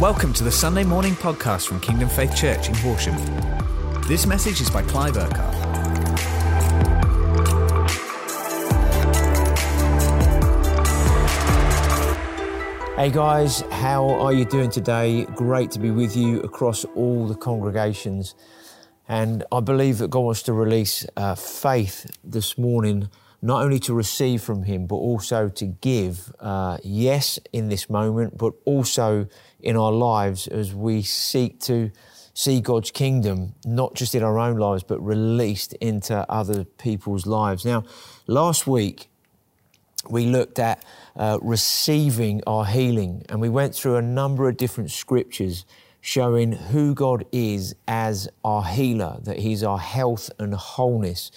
Welcome 0.00 0.32
to 0.34 0.44
the 0.44 0.52
Sunday 0.52 0.84
morning 0.84 1.14
podcast 1.14 1.66
from 1.66 1.80
Kingdom 1.80 2.08
Faith 2.08 2.36
Church 2.36 2.68
in 2.68 2.74
Horsham. 2.76 3.16
This 4.06 4.26
message 4.26 4.60
is 4.60 4.70
by 4.70 4.82
Clive 4.82 5.16
Urquhart. 5.16 5.54
Hey 12.96 13.10
guys, 13.10 13.62
how 13.72 14.08
are 14.08 14.32
you 14.32 14.44
doing 14.44 14.70
today? 14.70 15.24
Great 15.34 15.72
to 15.72 15.80
be 15.80 15.90
with 15.90 16.16
you 16.16 16.42
across 16.42 16.84
all 16.84 17.26
the 17.26 17.34
congregations. 17.34 18.36
And 19.08 19.42
I 19.50 19.58
believe 19.58 19.98
that 19.98 20.10
God 20.10 20.20
wants 20.20 20.44
to 20.44 20.52
release 20.52 21.04
uh, 21.16 21.34
faith 21.34 22.08
this 22.22 22.56
morning 22.56 23.10
not 23.40 23.62
only 23.62 23.78
to 23.78 23.94
receive 23.94 24.42
from 24.42 24.64
Him, 24.64 24.86
but 24.86 24.96
also 24.96 25.48
to 25.48 25.66
give, 25.66 26.32
uh, 26.40 26.78
yes, 26.82 27.38
in 27.52 27.68
this 27.68 27.88
moment, 27.88 28.36
but 28.36 28.52
also 28.64 29.28
in 29.60 29.76
our 29.76 29.92
lives 29.92 30.48
as 30.48 30.74
we 30.74 31.02
seek 31.02 31.60
to 31.60 31.90
see 32.34 32.60
God's 32.60 32.90
kingdom, 32.90 33.54
not 33.64 33.94
just 33.94 34.14
in 34.14 34.22
our 34.22 34.38
own 34.38 34.56
lives, 34.56 34.82
but 34.82 35.00
released 35.00 35.72
into 35.74 36.24
other 36.30 36.64
people's 36.64 37.26
lives. 37.26 37.64
Now, 37.64 37.84
last 38.26 38.66
week, 38.66 39.08
we 40.08 40.26
looked 40.26 40.58
at 40.58 40.84
uh, 41.16 41.38
receiving 41.42 42.40
our 42.46 42.64
healing, 42.64 43.24
and 43.28 43.40
we 43.40 43.48
went 43.48 43.74
through 43.74 43.96
a 43.96 44.02
number 44.02 44.48
of 44.48 44.56
different 44.56 44.90
scriptures 44.90 45.64
showing 46.00 46.52
who 46.52 46.94
God 46.94 47.24
is 47.32 47.74
as 47.86 48.28
our 48.44 48.64
healer, 48.64 49.18
that 49.22 49.38
He's 49.40 49.62
our 49.62 49.78
health 49.78 50.30
and 50.38 50.54
wholeness 50.54 51.30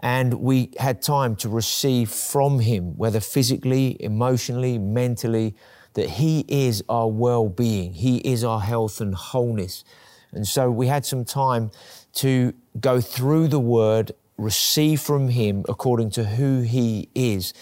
and 0.00 0.34
we 0.34 0.70
had 0.78 1.00
time 1.00 1.36
to 1.36 1.48
receive 1.48 2.10
from 2.10 2.60
Him, 2.60 2.96
whether 2.96 3.20
physically, 3.20 3.96
emotionally, 4.00 4.78
mentally, 4.78 5.54
that 5.94 6.10
He 6.10 6.44
is 6.48 6.82
our 6.88 7.08
well 7.08 7.48
being, 7.48 7.94
He 7.94 8.18
is 8.18 8.44
our 8.44 8.60
health 8.60 9.00
and 9.00 9.14
wholeness. 9.14 9.84
And 10.32 10.46
so 10.46 10.70
we 10.70 10.88
had 10.88 11.06
some 11.06 11.24
time 11.24 11.70
to 12.14 12.52
go 12.78 13.00
through 13.00 13.48
the 13.48 13.60
Word, 13.60 14.12
receive 14.36 15.00
from 15.00 15.28
Him 15.28 15.64
according 15.68 16.10
to 16.10 16.24
who 16.24 16.60
He 16.60 17.08
is. 17.14 17.54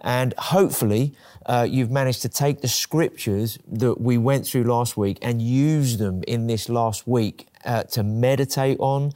And 0.00 0.34
hopefully, 0.36 1.14
uh, 1.46 1.66
you've 1.68 1.90
managed 1.90 2.22
to 2.22 2.28
take 2.28 2.60
the 2.60 2.68
scriptures 2.68 3.58
that 3.66 4.00
we 4.00 4.18
went 4.18 4.46
through 4.46 4.64
last 4.64 4.96
week 4.96 5.18
and 5.22 5.40
use 5.40 5.96
them 5.96 6.22
in 6.28 6.46
this 6.46 6.68
last 6.68 7.06
week 7.06 7.48
uh, 7.64 7.84
to 7.84 8.02
meditate 8.02 8.78
on, 8.80 9.12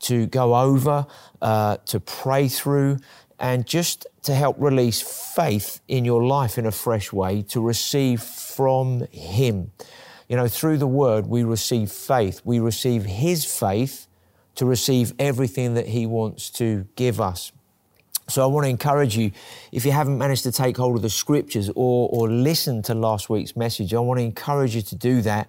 to 0.00 0.26
go 0.26 0.54
over, 0.54 1.06
uh, 1.40 1.76
to 1.86 2.00
pray 2.00 2.48
through, 2.48 2.98
and 3.38 3.66
just 3.66 4.06
to 4.22 4.34
help 4.34 4.56
release 4.58 5.00
faith 5.00 5.80
in 5.88 6.04
your 6.04 6.24
life 6.24 6.58
in 6.58 6.66
a 6.66 6.70
fresh 6.70 7.12
way 7.12 7.42
to 7.42 7.60
receive 7.60 8.22
from 8.22 9.06
Him. 9.10 9.72
You 10.28 10.36
know, 10.36 10.48
through 10.48 10.78
the 10.78 10.86
Word, 10.86 11.26
we 11.26 11.42
receive 11.42 11.90
faith. 11.90 12.40
We 12.44 12.60
receive 12.60 13.04
His 13.04 13.44
faith 13.44 14.06
to 14.56 14.66
receive 14.66 15.14
everything 15.18 15.74
that 15.74 15.88
He 15.88 16.06
wants 16.06 16.50
to 16.50 16.86
give 16.96 17.20
us. 17.20 17.52
So 18.30 18.44
I 18.44 18.46
want 18.46 18.64
to 18.64 18.68
encourage 18.70 19.16
you, 19.16 19.32
if 19.72 19.84
you 19.84 19.90
haven't 19.90 20.16
managed 20.16 20.44
to 20.44 20.52
take 20.52 20.76
hold 20.76 20.96
of 20.96 21.02
the 21.02 21.10
scriptures 21.10 21.68
or, 21.74 22.08
or 22.12 22.28
listen 22.28 22.80
to 22.82 22.94
last 22.94 23.28
week's 23.28 23.56
message, 23.56 23.92
I 23.92 23.98
want 23.98 24.18
to 24.18 24.24
encourage 24.24 24.76
you 24.76 24.82
to 24.82 24.94
do 24.94 25.20
that. 25.22 25.48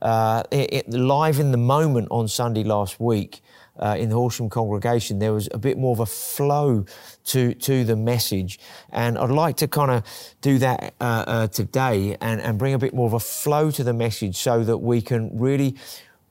Uh, 0.00 0.42
it, 0.50 0.72
it, 0.72 0.90
live 0.90 1.38
in 1.38 1.50
the 1.50 1.58
moment 1.58 2.08
on 2.10 2.28
Sunday 2.28 2.64
last 2.64 2.98
week, 2.98 3.40
uh, 3.78 3.96
in 3.98 4.08
the 4.08 4.14
Horsham 4.14 4.48
congregation, 4.48 5.18
there 5.18 5.32
was 5.32 5.48
a 5.52 5.58
bit 5.58 5.78
more 5.78 5.92
of 5.92 6.00
a 6.00 6.06
flow 6.06 6.84
to, 7.24 7.54
to 7.54 7.84
the 7.84 7.96
message. 7.96 8.58
And 8.90 9.18
I'd 9.18 9.30
like 9.30 9.56
to 9.58 9.68
kind 9.68 9.90
of 9.90 10.04
do 10.40 10.58
that 10.58 10.94
uh, 11.00 11.24
uh, 11.26 11.46
today 11.48 12.16
and, 12.20 12.40
and 12.40 12.58
bring 12.58 12.74
a 12.74 12.78
bit 12.78 12.94
more 12.94 13.06
of 13.06 13.14
a 13.14 13.20
flow 13.20 13.70
to 13.72 13.84
the 13.84 13.92
message 13.92 14.36
so 14.36 14.62
that 14.64 14.78
we 14.78 15.00
can 15.00 15.36
really 15.38 15.76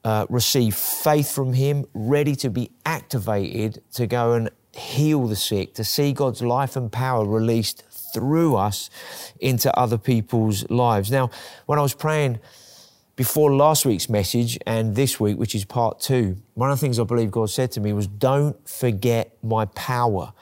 uh, 0.03 0.25
receive 0.29 0.75
faith 0.75 1.31
from 1.31 1.53
Him, 1.53 1.85
ready 1.93 2.35
to 2.37 2.49
be 2.49 2.71
activated 2.85 3.81
to 3.93 4.07
go 4.07 4.33
and 4.33 4.49
heal 4.73 5.27
the 5.27 5.35
sick, 5.35 5.73
to 5.75 5.83
see 5.83 6.13
God's 6.13 6.41
life 6.41 6.75
and 6.75 6.91
power 6.91 7.25
released 7.25 7.83
through 8.13 8.55
us 8.55 8.89
into 9.39 9.75
other 9.77 9.97
people's 9.97 10.69
lives. 10.69 11.11
Now, 11.11 11.29
when 11.65 11.79
I 11.79 11.81
was 11.81 11.93
praying, 11.93 12.39
before 13.15 13.53
last 13.55 13.85
week's 13.85 14.09
message 14.09 14.57
and 14.65 14.95
this 14.95 15.19
week, 15.19 15.37
which 15.37 15.53
is 15.53 15.65
part 15.65 15.99
two, 15.99 16.37
one 16.55 16.71
of 16.71 16.79
the 16.79 16.81
things 16.81 16.99
I 16.99 17.03
believe 17.03 17.31
God 17.31 17.49
said 17.49 17.71
to 17.73 17.79
me 17.79 17.93
was, 17.93 18.07
Don't 18.07 18.67
forget 18.67 19.37
my 19.43 19.65
power. 19.65 20.33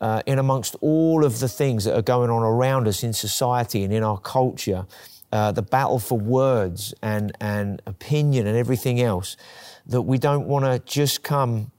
Uh, 0.00 0.20
in 0.26 0.38
amongst 0.38 0.76
all 0.80 1.24
of 1.24 1.38
the 1.38 1.48
things 1.48 1.84
that 1.84 1.96
are 1.96 2.02
going 2.02 2.28
on 2.28 2.42
around 2.42 2.86
us 2.86 3.02
in 3.02 3.12
society 3.12 3.84
and 3.84 3.92
in 3.92 4.02
our 4.02 4.18
culture, 4.18 4.86
uh, 5.32 5.50
the 5.50 5.62
battle 5.62 5.98
for 5.98 6.18
words 6.18 6.92
and, 7.00 7.34
and 7.40 7.80
opinion 7.86 8.46
and 8.46 8.56
everything 8.56 9.00
else, 9.00 9.36
that 9.86 10.02
we 10.02 10.18
don't 10.18 10.46
want 10.46 10.64
to 10.64 10.78
just 10.80 11.22
come 11.22 11.70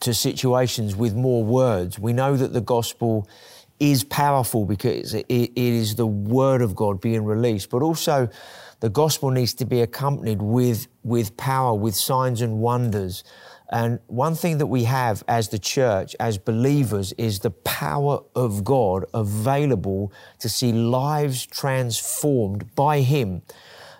to 0.00 0.12
situations 0.12 0.96
with 0.96 1.14
more 1.14 1.44
words. 1.44 1.98
We 1.98 2.12
know 2.12 2.36
that 2.36 2.52
the 2.52 2.60
gospel 2.60 3.28
is 3.78 4.02
powerful 4.04 4.64
because 4.64 5.14
it, 5.14 5.26
it 5.28 5.56
is 5.56 5.94
the 5.96 6.06
word 6.06 6.62
of 6.62 6.74
God 6.74 7.00
being 7.00 7.24
released, 7.24 7.70
but 7.70 7.82
also 7.82 8.28
the 8.80 8.90
gospel 8.90 9.30
needs 9.30 9.54
to 9.54 9.64
be 9.64 9.80
accompanied 9.80 10.42
with, 10.42 10.86
with 11.02 11.36
power, 11.36 11.74
with 11.74 11.94
signs 11.94 12.40
and 12.42 12.58
wonders. 12.58 13.24
And 13.70 13.98
one 14.06 14.34
thing 14.34 14.58
that 14.58 14.66
we 14.66 14.84
have 14.84 15.24
as 15.26 15.48
the 15.48 15.58
church, 15.58 16.14
as 16.20 16.38
believers, 16.38 17.12
is 17.14 17.40
the 17.40 17.50
power 17.50 18.20
of 18.34 18.64
God 18.64 19.06
available 19.12 20.12
to 20.38 20.48
see 20.48 20.72
lives 20.72 21.46
transformed 21.46 22.74
by 22.74 23.00
Him. 23.00 23.42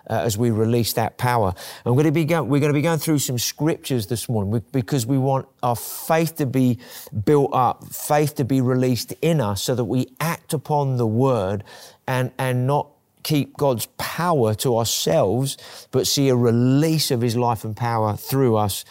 Uh, 0.09 0.21
as 0.23 0.37
we 0.37 0.51
release 0.51 0.93
that 0.93 1.17
power. 1.17 1.53
And 1.83 1.93
we're 1.93 2.03
going, 2.03 2.13
to 2.13 2.25
be 2.25 2.33
we're 2.33 2.61
going 2.61 2.69
to 2.69 2.73
be 2.73 2.81
going 2.81 2.99
through 2.99 3.19
some 3.19 3.37
scriptures 3.37 4.07
this 4.07 4.29
morning 4.29 4.63
because 4.71 5.05
we 5.05 5.17
want 5.17 5.49
our 5.61 5.75
faith 5.75 6.37
to 6.37 6.45
be 6.45 6.79
built 7.25 7.53
up, 7.53 7.83
faith 7.87 8.35
to 8.35 8.45
be 8.45 8.61
released 8.61 9.11
in 9.21 9.41
us 9.41 9.61
so 9.61 9.75
that 9.75 9.83
we 9.83 10.07
act 10.21 10.53
upon 10.53 10.95
the 10.95 11.05
word 11.05 11.65
and, 12.07 12.31
and 12.39 12.65
not 12.65 12.87
keep 13.27 13.57
God's 13.57 13.87
power 13.97 14.55
to 14.55 14.77
ourselves, 14.77 15.57
but 15.91 16.07
see 16.07 16.29
a 16.29 16.35
release 16.35 17.11
of 17.11 17.19
His 17.19 17.35
life 17.35 17.65
and 17.65 17.75
power 17.75 18.15
through 18.15 18.55
us 18.55 18.85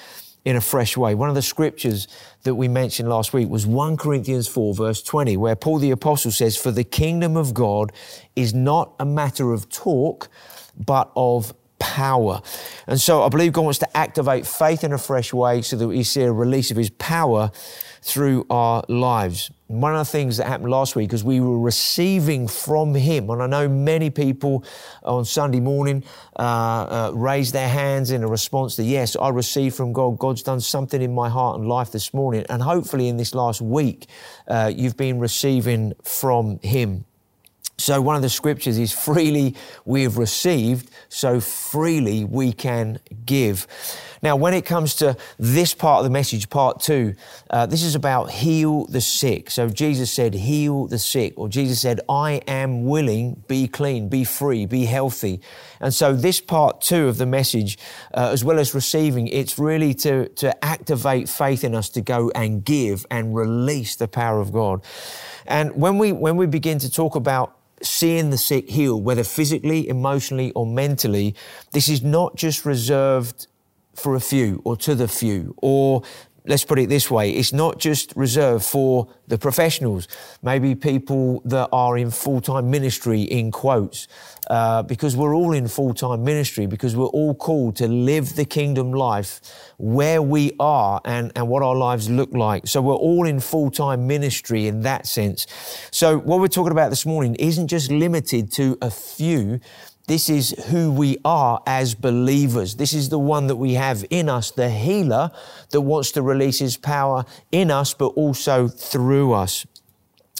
in 0.44 0.56
a 0.56 0.60
fresh 0.60 0.94
way. 0.94 1.14
One 1.14 1.30
of 1.30 1.34
the 1.34 1.40
scriptures 1.40 2.06
that 2.42 2.54
we 2.54 2.68
mentioned 2.68 3.08
last 3.08 3.32
week 3.32 3.48
was 3.48 3.66
1 3.66 3.96
Corinthians 3.96 4.46
4, 4.46 4.74
verse 4.74 5.02
20, 5.02 5.38
where 5.38 5.56
Paul 5.56 5.78
the 5.78 5.90
Apostle 5.90 6.30
says, 6.30 6.54
For 6.54 6.70
the 6.70 6.84
kingdom 6.84 7.34
of 7.34 7.54
God 7.54 7.92
is 8.36 8.52
not 8.52 8.92
a 9.00 9.06
matter 9.06 9.54
of 9.54 9.70
talk, 9.70 10.28
but 10.76 11.10
of 11.16 11.54
power. 11.78 12.42
And 12.86 13.00
so 13.00 13.22
I 13.22 13.30
believe 13.30 13.54
God 13.54 13.62
wants 13.62 13.78
to 13.78 13.96
activate 13.96 14.46
faith 14.46 14.84
in 14.84 14.92
a 14.92 14.98
fresh 14.98 15.32
way 15.32 15.62
so 15.62 15.76
that 15.76 15.88
we 15.88 16.02
see 16.02 16.22
a 16.22 16.30
release 16.30 16.70
of 16.70 16.76
His 16.76 16.90
power 16.90 17.50
through 18.06 18.46
our 18.50 18.84
lives. 18.88 19.50
One 19.66 19.92
of 19.92 19.98
the 19.98 20.04
things 20.04 20.36
that 20.36 20.46
happened 20.46 20.70
last 20.70 20.94
week 20.94 21.12
is 21.12 21.24
we 21.24 21.40
were 21.40 21.58
receiving 21.58 22.46
from 22.46 22.94
Him, 22.94 23.28
and 23.30 23.42
I 23.42 23.48
know 23.48 23.68
many 23.68 24.10
people 24.10 24.64
on 25.02 25.24
Sunday 25.24 25.58
morning 25.58 26.04
uh, 26.38 26.42
uh, 26.42 27.10
raised 27.16 27.52
their 27.52 27.68
hands 27.68 28.12
in 28.12 28.22
a 28.22 28.28
response 28.28 28.76
to, 28.76 28.84
Yes, 28.84 29.16
I 29.16 29.30
received 29.30 29.74
from 29.74 29.92
God. 29.92 30.20
God's 30.20 30.44
done 30.44 30.60
something 30.60 31.02
in 31.02 31.16
my 31.16 31.28
heart 31.28 31.58
and 31.58 31.68
life 31.68 31.90
this 31.90 32.14
morning. 32.14 32.46
And 32.48 32.62
hopefully, 32.62 33.08
in 33.08 33.16
this 33.16 33.34
last 33.34 33.60
week, 33.60 34.06
uh, 34.46 34.72
you've 34.72 34.96
been 34.96 35.18
receiving 35.18 35.92
from 36.04 36.60
Him. 36.60 37.06
So, 37.78 38.00
one 38.00 38.16
of 38.16 38.22
the 38.22 38.30
scriptures 38.30 38.78
is 38.78 38.92
freely 38.92 39.54
we 39.84 40.04
have 40.04 40.16
received, 40.16 40.90
so 41.08 41.40
freely 41.40 42.24
we 42.24 42.52
can 42.52 43.00
give. 43.26 43.66
Now, 44.26 44.34
when 44.34 44.54
it 44.54 44.66
comes 44.66 44.96
to 44.96 45.16
this 45.38 45.72
part 45.72 45.98
of 45.98 46.04
the 46.04 46.10
message, 46.10 46.50
part 46.50 46.80
two, 46.80 47.14
uh, 47.48 47.66
this 47.66 47.84
is 47.84 47.94
about 47.94 48.28
heal 48.28 48.86
the 48.86 49.00
sick. 49.00 49.52
So, 49.52 49.68
Jesus 49.68 50.10
said, 50.10 50.34
heal 50.34 50.88
the 50.88 50.98
sick, 50.98 51.34
or 51.36 51.48
Jesus 51.48 51.80
said, 51.80 52.00
I 52.08 52.42
am 52.48 52.86
willing, 52.86 53.44
be 53.46 53.68
clean, 53.68 54.08
be 54.08 54.24
free, 54.24 54.66
be 54.66 54.86
healthy. 54.86 55.40
And 55.78 55.94
so, 55.94 56.12
this 56.12 56.40
part 56.40 56.80
two 56.80 57.06
of 57.06 57.18
the 57.18 57.26
message, 57.26 57.78
uh, 58.14 58.30
as 58.32 58.42
well 58.42 58.58
as 58.58 58.74
receiving, 58.74 59.28
it's 59.28 59.60
really 59.60 59.94
to, 59.94 60.28
to 60.30 60.64
activate 60.64 61.28
faith 61.28 61.62
in 61.62 61.76
us 61.76 61.88
to 61.90 62.00
go 62.00 62.32
and 62.34 62.64
give 62.64 63.06
and 63.12 63.32
release 63.32 63.94
the 63.94 64.08
power 64.08 64.40
of 64.40 64.50
God. 64.52 64.82
And 65.46 65.76
when 65.76 65.98
we, 65.98 66.10
when 66.10 66.36
we 66.36 66.46
begin 66.46 66.80
to 66.80 66.90
talk 66.90 67.14
about 67.14 67.56
seeing 67.80 68.30
the 68.30 68.38
sick 68.38 68.70
healed, 68.70 69.04
whether 69.04 69.22
physically, 69.22 69.88
emotionally, 69.88 70.50
or 70.52 70.66
mentally, 70.66 71.36
this 71.70 71.88
is 71.88 72.02
not 72.02 72.34
just 72.34 72.64
reserved 72.64 73.46
for 73.96 74.14
a 74.14 74.20
few 74.20 74.60
or 74.64 74.76
to 74.76 74.94
the 74.94 75.08
few 75.08 75.54
or 75.58 76.02
let's 76.46 76.64
put 76.64 76.78
it 76.78 76.88
this 76.88 77.10
way 77.10 77.32
it's 77.32 77.52
not 77.52 77.78
just 77.78 78.12
reserved 78.16 78.64
for 78.64 79.08
the 79.28 79.38
professionals, 79.38 80.06
maybe 80.42 80.74
people 80.74 81.42
that 81.44 81.68
are 81.72 81.98
in 81.98 82.10
full 82.10 82.40
time 82.40 82.70
ministry, 82.70 83.22
in 83.22 83.50
quotes, 83.50 84.06
uh, 84.48 84.82
because 84.82 85.16
we're 85.16 85.34
all 85.34 85.52
in 85.52 85.66
full 85.68 85.94
time 85.94 86.24
ministry, 86.24 86.66
because 86.66 86.94
we're 86.94 87.06
all 87.06 87.34
called 87.34 87.76
to 87.76 87.88
live 87.88 88.36
the 88.36 88.44
kingdom 88.44 88.92
life 88.92 89.40
where 89.78 90.22
we 90.22 90.52
are 90.60 91.00
and, 91.04 91.32
and 91.34 91.48
what 91.48 91.62
our 91.62 91.74
lives 91.74 92.08
look 92.08 92.32
like. 92.32 92.66
So 92.66 92.80
we're 92.80 92.94
all 92.94 93.26
in 93.26 93.40
full 93.40 93.70
time 93.70 94.06
ministry 94.06 94.66
in 94.66 94.82
that 94.82 95.06
sense. 95.06 95.46
So 95.90 96.18
what 96.18 96.40
we're 96.40 96.48
talking 96.48 96.72
about 96.72 96.90
this 96.90 97.06
morning 97.06 97.34
isn't 97.36 97.68
just 97.68 97.90
limited 97.90 98.52
to 98.52 98.78
a 98.80 98.90
few 98.90 99.60
This 100.06 100.28
is 100.28 100.50
who 100.68 100.92
we 100.92 101.18
are 101.24 101.60
as 101.66 101.94
believers. 101.94 102.76
This 102.76 102.92
is 102.92 103.08
the 103.08 103.18
one 103.18 103.48
that 103.48 103.56
we 103.56 103.74
have 103.74 104.04
in 104.08 104.28
us, 104.28 104.52
the 104.52 104.70
healer 104.70 105.32
that 105.70 105.80
wants 105.80 106.12
to 106.12 106.22
release 106.22 106.60
his 106.60 106.76
power 106.76 107.24
in 107.50 107.72
us, 107.72 107.92
but 107.92 108.08
also 108.08 108.68
through 108.68 109.32
us. 109.32 109.66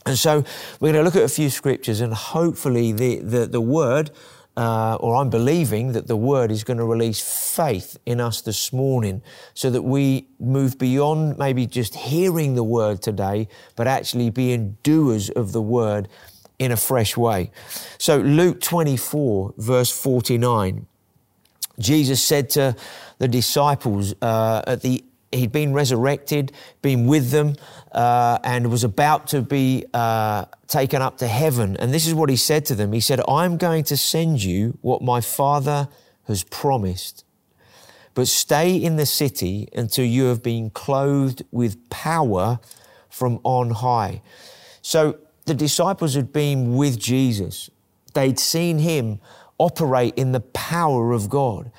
And 0.05 0.17
so 0.17 0.45
we're 0.79 0.93
going 0.93 0.95
to 0.95 1.03
look 1.03 1.17
at 1.17 1.25
a 1.25 1.29
few 1.29 1.51
scriptures 1.51 2.01
and 2.01 2.15
hopefully 2.15 2.93
the, 2.93 3.17
the, 3.19 3.47
the 3.47 3.61
word 3.61 4.13
uh, 4.57 4.97
or 5.01 5.17
I'm 5.17 5.29
believing 5.29 5.93
that 5.93 6.07
the 6.07 6.17
word 6.17 6.51
is 6.51 6.65
going 6.65 6.79
to 6.79 6.85
release 6.85 7.21
faith 7.55 7.99
in 8.07 8.21
us 8.21 8.41
this 8.41 8.73
morning 8.73 9.23
so 9.53 9.69
that 9.71 9.83
we 9.83 10.29
move 10.41 10.79
beyond 10.79 11.37
maybe 11.37 11.67
just 11.67 11.95
hearing 11.95 12.55
the 12.55 12.65
word 12.65 13.03
today, 13.03 13.49
but 13.75 13.87
actually 13.87 14.31
being 14.31 14.79
doers 14.83 15.29
of 15.29 15.53
the 15.53 15.61
word 15.61 16.09
in 16.59 16.73
a 16.73 16.77
fresh 16.77 17.17
way. 17.17 17.51
So, 17.99 18.19
Luke 18.19 18.61
24, 18.61 19.55
verse 19.57 19.91
49, 19.91 20.87
Jesus 21.79 22.23
said 22.23 22.51
to 22.51 22.77
the 23.19 23.29
disciples 23.29 24.15
uh, 24.23 24.63
at 24.67 24.83
the 24.83 25.05
he'd 25.33 25.53
been 25.53 25.73
resurrected, 25.73 26.53
been 26.83 27.07
with 27.07 27.31
them, 27.31 27.57
uh, 27.93 28.39
and 28.45 28.71
was 28.71 28.85
about 28.85 29.27
to 29.29 29.43
be 29.43 29.85
uh, 29.93 30.47
taken 30.69 31.03
up 31.03 31.19
to 31.19 31.27
heaven. 31.27 31.77
And 31.77 31.93
this 31.93 32.07
is 32.07 32.15
what 32.15 32.31
he 32.31 32.37
said 32.37 32.65
to 32.67 32.75
them 32.75 32.93
He 32.93 33.01
said, 33.01 33.21
I'm 33.29 33.57
going 33.57 33.85
to 33.85 33.97
send 33.97 34.43
you 34.43 34.79
what 34.83 35.03
my 35.03 35.21
Father 35.21 35.89
has 36.27 36.43
promised. 36.45 37.25
But 38.15 38.29
stay 38.29 38.75
in 38.75 38.97
the 38.97 39.07
city 39.07 39.69
until 39.75 40.05
you 40.05 40.25
have 40.25 40.43
been 40.43 40.71
clothed 40.71 41.43
with 41.51 41.91
power 41.91 42.61
from 43.11 43.41
on 43.45 43.71
high. 43.71 44.23
So 44.81 45.19
the 45.47 45.55
disciples 45.55 46.15
had 46.15 46.33
been 46.33 46.77
with 46.77 46.99
Jesus, 46.99 47.71
they'd 48.15 48.39
seen 48.39 48.79
him 48.79 49.21
operate 49.59 50.15
in 50.17 50.33
the 50.33 50.41
power 50.41 51.13
of 51.13 51.31
God. 51.31 51.71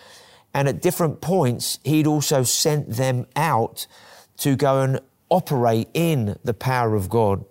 And 0.54 0.68
at 0.68 0.82
different 0.82 1.22
points, 1.22 1.80
he'd 1.84 2.08
also 2.08 2.44
sent 2.44 2.90
them 2.90 3.28
out 3.36 3.86
to 4.38 4.56
go 4.56 4.82
and 4.82 5.00
operate 5.30 5.90
in 5.94 6.38
the 6.44 6.54
power 6.54 6.96
of 6.96 7.10
God. 7.10 7.46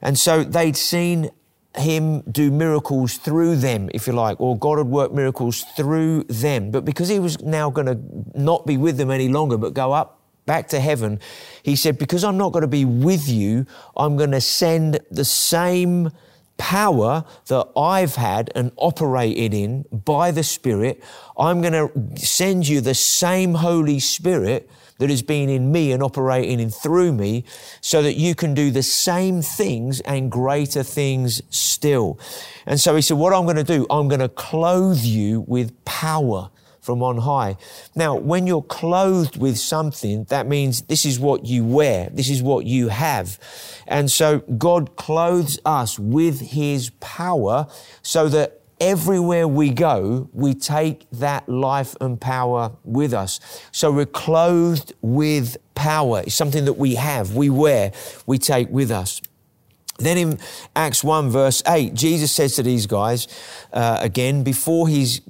And 0.00 0.18
so 0.18 0.42
they'd 0.42 0.76
seen 0.76 1.30
him 1.76 2.20
do 2.22 2.50
miracles 2.50 3.16
through 3.16 3.56
them, 3.56 3.90
if 3.94 4.06
you 4.06 4.12
like, 4.12 4.40
or 4.40 4.56
God 4.58 4.78
had 4.78 4.86
worked 4.86 5.14
miracles 5.14 5.64
through 5.76 6.24
them. 6.24 6.70
But 6.70 6.84
because 6.84 7.08
he 7.08 7.18
was 7.18 7.40
now 7.42 7.70
going 7.70 7.86
to 7.86 7.98
not 8.40 8.66
be 8.66 8.76
with 8.76 8.96
them 8.96 9.10
any 9.10 9.28
longer, 9.28 9.56
but 9.56 9.74
go 9.74 9.92
up 9.92 10.21
back 10.46 10.68
to 10.68 10.80
heaven, 10.80 11.20
he 11.62 11.76
said, 11.76 11.98
Because 11.98 12.24
I'm 12.24 12.36
not 12.36 12.52
going 12.52 12.62
to 12.62 12.68
be 12.68 12.84
with 12.84 13.28
you, 13.28 13.66
I'm 13.96 14.16
going 14.16 14.32
to 14.32 14.40
send 14.40 15.00
the 15.10 15.24
same 15.24 16.10
power 16.62 17.24
that 17.48 17.66
I've 17.76 18.14
had 18.14 18.52
and 18.54 18.70
operated 18.76 19.52
in 19.52 19.84
by 19.90 20.30
the 20.30 20.44
Spirit, 20.44 21.02
I'm 21.36 21.60
going 21.60 21.72
to 21.72 22.24
send 22.24 22.68
you 22.68 22.80
the 22.80 22.94
same 22.94 23.54
Holy 23.54 23.98
Spirit 23.98 24.70
that 24.98 25.10
has 25.10 25.22
been 25.22 25.48
in 25.48 25.72
me 25.72 25.90
and 25.90 26.00
operating 26.04 26.60
in 26.60 26.70
through 26.70 27.12
me 27.12 27.44
so 27.80 28.00
that 28.02 28.14
you 28.14 28.36
can 28.36 28.54
do 28.54 28.70
the 28.70 28.84
same 28.84 29.42
things 29.42 29.98
and 30.02 30.30
greater 30.30 30.84
things 30.84 31.42
still. 31.50 32.20
And 32.66 32.78
so 32.78 32.94
he 32.94 33.02
said, 33.02 33.16
what 33.16 33.32
I'm 33.32 33.42
going 33.42 33.56
to 33.56 33.64
do, 33.64 33.84
I'm 33.90 34.06
going 34.06 34.20
to 34.20 34.28
clothe 34.28 35.00
you 35.00 35.40
with 35.40 35.84
power 35.84 36.51
from 36.82 37.02
on 37.02 37.18
high. 37.18 37.56
Now, 37.94 38.16
when 38.16 38.46
you're 38.46 38.62
clothed 38.62 39.36
with 39.36 39.56
something, 39.56 40.24
that 40.24 40.46
means 40.48 40.82
this 40.82 41.06
is 41.06 41.18
what 41.18 41.46
you 41.46 41.64
wear, 41.64 42.10
this 42.12 42.28
is 42.28 42.42
what 42.42 42.66
you 42.66 42.88
have. 42.88 43.38
And 43.86 44.10
so 44.10 44.40
God 44.40 44.96
clothes 44.96 45.58
us 45.64 45.98
with 45.98 46.40
his 46.40 46.90
power 47.00 47.68
so 48.02 48.28
that 48.28 48.60
everywhere 48.80 49.46
we 49.46 49.70
go, 49.70 50.28
we 50.32 50.54
take 50.54 51.08
that 51.12 51.48
life 51.48 51.94
and 52.00 52.20
power 52.20 52.72
with 52.82 53.14
us. 53.14 53.38
So 53.70 53.92
we're 53.92 54.04
clothed 54.04 54.92
with 55.00 55.56
power. 55.76 56.24
It's 56.26 56.34
something 56.34 56.64
that 56.64 56.74
we 56.74 56.96
have, 56.96 57.36
we 57.36 57.48
wear, 57.48 57.92
we 58.26 58.38
take 58.38 58.68
with 58.70 58.90
us. 58.90 59.22
Then 59.98 60.16
in 60.16 60.38
Acts 60.74 61.04
1, 61.04 61.30
verse 61.30 61.62
8, 61.66 61.94
Jesus 61.94 62.32
says 62.32 62.56
to 62.56 62.62
these 62.62 62.86
guys, 62.86 63.28
uh, 63.72 63.98
again, 64.00 64.42
before 64.42 64.88
he's 64.88 65.20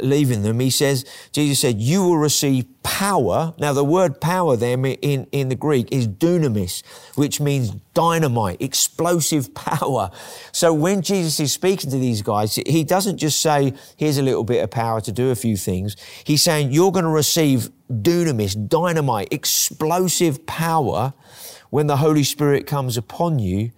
leaving 0.00 0.42
them, 0.42 0.60
he 0.60 0.70
says, 0.70 1.04
Jesus 1.32 1.60
said, 1.60 1.78
You 1.78 2.02
will 2.02 2.18
receive 2.18 2.64
power. 2.82 3.54
Now, 3.58 3.72
the 3.74 3.84
word 3.84 4.20
power 4.20 4.56
there 4.56 4.74
in, 4.74 5.26
in 5.30 5.48
the 5.50 5.54
Greek 5.54 5.88
is 5.92 6.08
dunamis, 6.08 6.82
which 7.16 7.38
means 7.38 7.70
dynamite, 7.94 8.60
explosive 8.62 9.54
power. 9.54 10.10
So 10.52 10.72
when 10.72 11.02
Jesus 11.02 11.38
is 11.38 11.52
speaking 11.52 11.90
to 11.90 11.98
these 11.98 12.22
guys, 12.22 12.54
he 12.54 12.84
doesn't 12.84 13.18
just 13.18 13.40
say, 13.40 13.74
Here's 13.96 14.18
a 14.18 14.22
little 14.22 14.44
bit 14.44 14.64
of 14.64 14.70
power 14.70 15.00
to 15.02 15.12
do 15.12 15.30
a 15.30 15.36
few 15.36 15.56
things. 15.56 15.96
He's 16.24 16.42
saying, 16.42 16.72
You're 16.72 16.92
going 16.92 17.04
to 17.04 17.10
receive 17.10 17.68
dunamis, 17.90 18.68
dynamite, 18.68 19.28
explosive 19.30 20.46
power 20.46 21.12
when 21.72 21.86
the 21.86 21.96
Holy 21.96 22.22
Spirit 22.22 22.66
comes 22.66 22.98
upon 22.98 23.38
you 23.38 23.70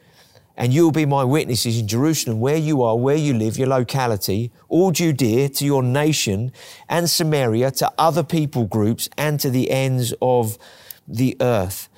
and 0.56 0.74
you'll 0.74 0.90
be 0.90 1.06
my 1.06 1.22
witnesses 1.22 1.78
in 1.78 1.86
Jerusalem, 1.86 2.40
where 2.40 2.56
you 2.56 2.82
are, 2.82 2.96
where 2.96 3.14
you 3.14 3.32
live, 3.32 3.56
your 3.56 3.68
locality, 3.68 4.50
all 4.68 4.90
Judea, 4.90 5.48
to 5.50 5.64
your 5.64 5.80
nation, 5.80 6.50
and 6.88 7.08
Samaria, 7.08 7.70
to 7.70 7.92
other 7.96 8.24
people 8.24 8.64
groups, 8.64 9.08
and 9.16 9.38
to 9.38 9.48
the 9.48 9.70
ends 9.70 10.12
of 10.20 10.58
the 11.06 11.36
earth. 11.40 11.88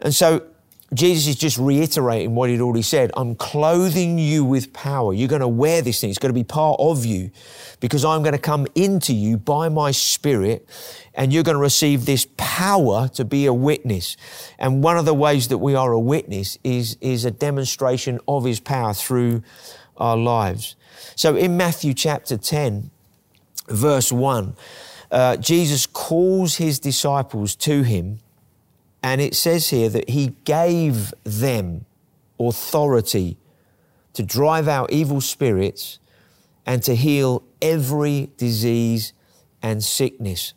And 0.00 0.14
so 0.14 0.46
Jesus 0.94 1.26
is 1.26 1.36
just 1.36 1.58
reiterating 1.58 2.34
what 2.34 2.50
he'd 2.50 2.60
already 2.60 2.82
said. 2.82 3.10
I'm 3.16 3.34
clothing 3.34 4.18
you 4.18 4.44
with 4.44 4.72
power. 4.72 5.12
You're 5.12 5.28
going 5.28 5.40
to 5.40 5.48
wear 5.48 5.82
this 5.82 6.00
thing. 6.00 6.10
It's 6.10 6.18
going 6.18 6.32
to 6.32 6.38
be 6.38 6.44
part 6.44 6.78
of 6.78 7.04
you 7.04 7.30
because 7.80 8.04
I'm 8.04 8.22
going 8.22 8.32
to 8.32 8.38
come 8.38 8.66
into 8.74 9.12
you 9.12 9.36
by 9.36 9.68
my 9.68 9.90
spirit 9.90 10.68
and 11.14 11.32
you're 11.32 11.42
going 11.42 11.56
to 11.56 11.60
receive 11.60 12.06
this 12.06 12.26
power 12.36 13.08
to 13.14 13.24
be 13.24 13.46
a 13.46 13.52
witness. 13.52 14.16
And 14.58 14.82
one 14.82 14.96
of 14.96 15.04
the 15.04 15.14
ways 15.14 15.48
that 15.48 15.58
we 15.58 15.74
are 15.74 15.92
a 15.92 16.00
witness 16.00 16.58
is, 16.62 16.96
is 17.00 17.24
a 17.24 17.30
demonstration 17.30 18.20
of 18.28 18.44
his 18.44 18.60
power 18.60 18.94
through 18.94 19.42
our 19.96 20.16
lives. 20.16 20.76
So 21.16 21.36
in 21.36 21.56
Matthew 21.56 21.94
chapter 21.94 22.36
10, 22.36 22.90
verse 23.68 24.12
1, 24.12 24.56
uh, 25.10 25.36
Jesus 25.36 25.86
calls 25.86 26.56
his 26.56 26.78
disciples 26.78 27.54
to 27.56 27.82
him 27.82 28.20
and 29.04 29.20
it 29.20 29.34
says 29.34 29.68
here 29.68 29.90
that 29.90 30.08
he 30.08 30.28
gave 30.44 31.12
them 31.24 31.84
authority 32.40 33.36
to 34.14 34.22
drive 34.22 34.66
out 34.66 34.90
evil 34.90 35.20
spirits 35.20 35.98
and 36.64 36.82
to 36.82 36.96
heal 36.96 37.42
every 37.60 38.30
disease 38.38 39.12
and 39.62 39.84
sickness. 39.84 40.54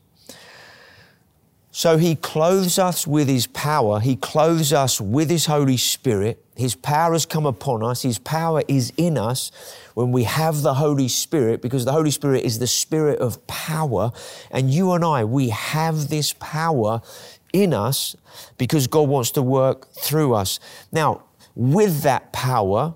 So 1.71 1.98
he 1.98 2.15
clothes 2.15 2.79
us 2.79 3.05
with 3.05 3.27
his 3.27 3.48
power. 3.48 4.00
He 4.00 4.15
clothes 4.15 4.71
us 4.74 5.00
with 5.00 5.29
his 5.29 5.45
Holy 5.45 5.77
Spirit. 5.77 6.43
His 6.55 6.74
power 6.74 7.13
has 7.13 7.25
come 7.25 7.45
upon 7.45 7.83
us. 7.83 8.01
His 8.01 8.17
power 8.17 8.63
is 8.67 8.91
in 8.98 9.17
us 9.17 9.51
when 9.93 10.12
we 10.12 10.24
have 10.24 10.63
the 10.63 10.74
Holy 10.74 11.07
Spirit 11.07 11.62
because 11.62 11.86
the 11.86 11.91
Holy 11.91 12.10
Spirit 12.10 12.45
is 12.45 12.57
the 12.57 12.65
spirit 12.65 13.19
of 13.19 13.45
power. 13.45 14.12
And 14.50 14.74
you 14.74 14.93
and 14.93 15.05
I, 15.05 15.25
we 15.25 15.50
have 15.50 16.07
this 16.07 16.33
power 16.39 17.01
in 17.63 17.73
us 17.73 18.15
because 18.57 18.87
God 18.87 19.09
wants 19.09 19.31
to 19.31 19.41
work 19.41 19.91
through 19.93 20.33
us. 20.33 20.59
Now, 20.91 21.23
with 21.55 22.01
that 22.01 22.31
power, 22.31 22.93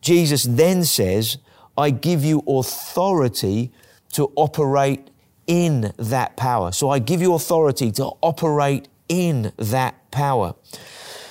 Jesus 0.00 0.44
then 0.44 0.84
says, 0.84 1.38
I 1.76 1.90
give 1.90 2.24
you 2.24 2.42
authority 2.46 3.70
to 4.12 4.32
operate 4.34 5.08
in 5.46 5.92
that 5.96 6.36
power. 6.36 6.72
So 6.72 6.90
I 6.90 6.98
give 6.98 7.20
you 7.22 7.34
authority 7.34 7.92
to 7.92 8.04
operate 8.20 8.88
in 9.08 9.52
that 9.56 10.10
power. 10.10 10.54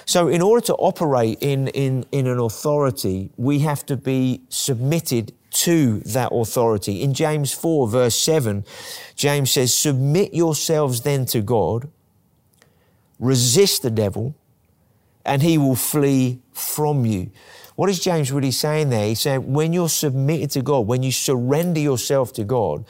So, 0.05 0.27
in 0.27 0.41
order 0.41 0.65
to 0.65 0.73
operate 0.75 1.37
in, 1.39 1.67
in, 1.67 2.03
in 2.11 2.25
an 2.25 2.39
authority, 2.39 3.29
we 3.37 3.59
have 3.59 3.85
to 3.85 3.95
be 3.95 4.41
submitted 4.49 5.33
to 5.51 5.99
that 5.99 6.29
authority. 6.31 7.03
In 7.03 7.13
James 7.13 7.51
4, 7.53 7.87
verse 7.87 8.15
7, 8.15 8.65
James 9.15 9.51
says, 9.51 9.71
Submit 9.71 10.33
yourselves 10.33 11.01
then 11.01 11.25
to 11.27 11.41
God 11.41 11.89
resist 13.19 13.81
the 13.81 13.91
devil, 13.91 14.35
and 15.25 15.41
he 15.41 15.57
will 15.57 15.75
flee 15.75 16.41
from 16.53 17.05
you. 17.05 17.31
What 17.75 17.89
is 17.89 17.99
James 17.99 18.31
really 18.31 18.51
saying 18.51 18.89
there? 18.89 19.07
He's 19.07 19.21
saying 19.21 19.53
when 19.53 19.73
you're 19.73 19.89
submitted 19.89 20.51
to 20.51 20.61
God, 20.61 20.87
when 20.87 21.03
you 21.03 21.11
surrender 21.11 21.79
yourself 21.79 22.33
to 22.33 22.43
God, 22.43 22.85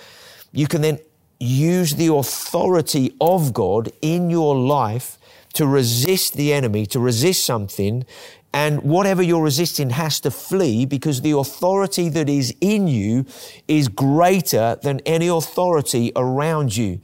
you 0.51 0.67
can 0.67 0.81
then 0.81 0.99
use 1.39 1.95
the 1.95 2.13
authority 2.13 3.15
of 3.21 3.53
God 3.53 3.91
in 4.01 4.29
your 4.29 4.55
life 4.55 5.17
to 5.53 5.65
resist 5.65 6.33
the 6.35 6.53
enemy, 6.53 6.85
to 6.87 6.99
resist 6.99 7.45
something, 7.45 8.05
and 8.53 8.81
whatever 8.81 9.21
you're 9.21 9.43
resisting 9.43 9.91
has 9.91 10.19
to 10.21 10.31
flee 10.31 10.85
because 10.85 11.21
the 11.21 11.37
authority 11.37 12.09
that 12.09 12.27
is 12.27 12.53
in 12.61 12.87
you 12.87 13.25
is 13.67 13.87
greater 13.87 14.77
than 14.81 15.01
any 15.01 15.27
authority 15.27 16.11
around 16.15 16.75
you. 16.75 16.99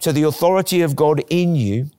So 0.00 0.10
the 0.12 0.24
authority 0.24 0.80
of 0.80 0.96
God 0.96 1.22
in 1.30 1.54
you 1.54 1.90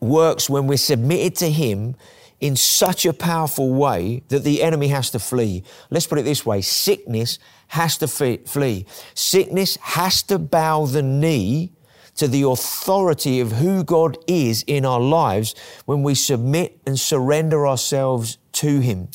works 0.00 0.48
when 0.50 0.66
we're 0.66 0.78
submitted 0.78 1.36
to 1.36 1.50
Him 1.50 1.94
in 2.40 2.56
such 2.56 3.04
a 3.04 3.12
powerful 3.12 3.72
way 3.72 4.22
that 4.28 4.44
the 4.44 4.62
enemy 4.62 4.88
has 4.88 5.10
to 5.10 5.18
flee. 5.18 5.62
Let's 5.90 6.06
put 6.06 6.18
it 6.18 6.22
this 6.22 6.44
way 6.44 6.62
sickness 6.62 7.38
has 7.68 7.98
to 7.98 8.08
flee. 8.08 8.86
Sickness 9.14 9.76
has 9.82 10.22
to 10.24 10.38
bow 10.38 10.86
the 10.86 11.02
knee 11.02 11.72
to 12.16 12.26
the 12.26 12.42
authority 12.42 13.40
of 13.40 13.52
who 13.52 13.84
God 13.84 14.18
is 14.26 14.64
in 14.66 14.84
our 14.84 15.00
lives 15.00 15.54
when 15.84 16.02
we 16.02 16.14
submit 16.14 16.80
and 16.86 16.98
surrender 16.98 17.66
ourselves 17.66 18.38
to 18.52 18.80
Him. 18.80 19.08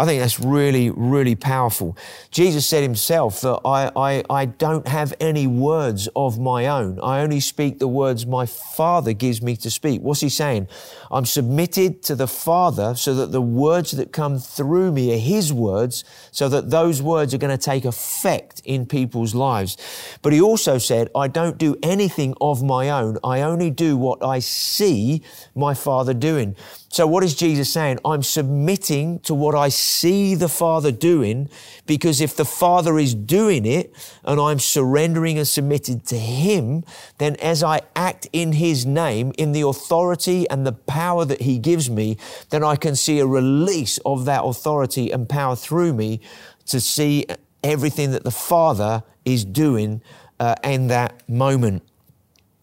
I 0.00 0.06
think 0.06 0.22
that's 0.22 0.40
really, 0.40 0.88
really 0.88 1.34
powerful. 1.34 1.94
Jesus 2.30 2.66
said 2.66 2.82
himself 2.82 3.42
that 3.42 3.60
I, 3.66 3.92
I, 3.94 4.24
I 4.30 4.46
don't 4.46 4.88
have 4.88 5.12
any 5.20 5.46
words 5.46 6.08
of 6.16 6.40
my 6.40 6.68
own. 6.68 6.98
I 7.02 7.20
only 7.20 7.38
speak 7.38 7.80
the 7.80 7.86
words 7.86 8.24
my 8.24 8.46
Father 8.46 9.12
gives 9.12 9.42
me 9.42 9.56
to 9.56 9.70
speak. 9.70 10.00
What's 10.00 10.22
he 10.22 10.30
saying? 10.30 10.68
I'm 11.10 11.26
submitted 11.26 12.02
to 12.04 12.14
the 12.14 12.26
Father 12.26 12.94
so 12.94 13.14
that 13.14 13.30
the 13.30 13.42
words 13.42 13.90
that 13.90 14.10
come 14.10 14.38
through 14.38 14.92
me 14.92 15.12
are 15.12 15.18
his 15.18 15.52
words, 15.52 16.02
so 16.32 16.48
that 16.48 16.70
those 16.70 17.02
words 17.02 17.34
are 17.34 17.38
going 17.38 17.54
to 17.54 17.62
take 17.62 17.84
effect 17.84 18.62
in 18.64 18.86
people's 18.86 19.34
lives. 19.34 19.76
But 20.22 20.32
he 20.32 20.40
also 20.40 20.78
said, 20.78 21.10
I 21.14 21.28
don't 21.28 21.58
do 21.58 21.76
anything 21.82 22.32
of 22.40 22.62
my 22.62 22.88
own. 22.88 23.18
I 23.22 23.42
only 23.42 23.70
do 23.70 23.98
what 23.98 24.24
I 24.24 24.38
see 24.38 25.22
my 25.54 25.74
Father 25.74 26.14
doing. 26.14 26.56
So, 26.92 27.06
what 27.06 27.22
is 27.22 27.36
Jesus 27.36 27.72
saying? 27.72 28.00
I'm 28.04 28.24
submitting 28.24 29.20
to 29.20 29.32
what 29.32 29.54
I 29.54 29.68
see 29.68 30.34
the 30.34 30.48
Father 30.48 30.90
doing 30.90 31.48
because 31.86 32.20
if 32.20 32.34
the 32.34 32.44
Father 32.44 32.98
is 32.98 33.14
doing 33.14 33.64
it 33.64 33.94
and 34.24 34.40
I'm 34.40 34.58
surrendering 34.58 35.38
and 35.38 35.46
submitted 35.46 36.04
to 36.06 36.18
Him, 36.18 36.82
then 37.18 37.36
as 37.36 37.62
I 37.62 37.82
act 37.94 38.26
in 38.32 38.54
His 38.54 38.86
name, 38.86 39.32
in 39.38 39.52
the 39.52 39.60
authority 39.60 40.50
and 40.50 40.66
the 40.66 40.72
power 40.72 41.24
that 41.24 41.42
He 41.42 41.60
gives 41.60 41.88
me, 41.88 42.16
then 42.48 42.64
I 42.64 42.74
can 42.74 42.96
see 42.96 43.20
a 43.20 43.26
release 43.26 43.98
of 44.04 44.24
that 44.24 44.42
authority 44.42 45.12
and 45.12 45.28
power 45.28 45.54
through 45.54 45.92
me 45.92 46.20
to 46.66 46.80
see 46.80 47.24
everything 47.62 48.10
that 48.10 48.24
the 48.24 48.32
Father 48.32 49.04
is 49.24 49.44
doing 49.44 50.02
uh, 50.40 50.56
in 50.64 50.88
that 50.88 51.28
moment. 51.28 51.84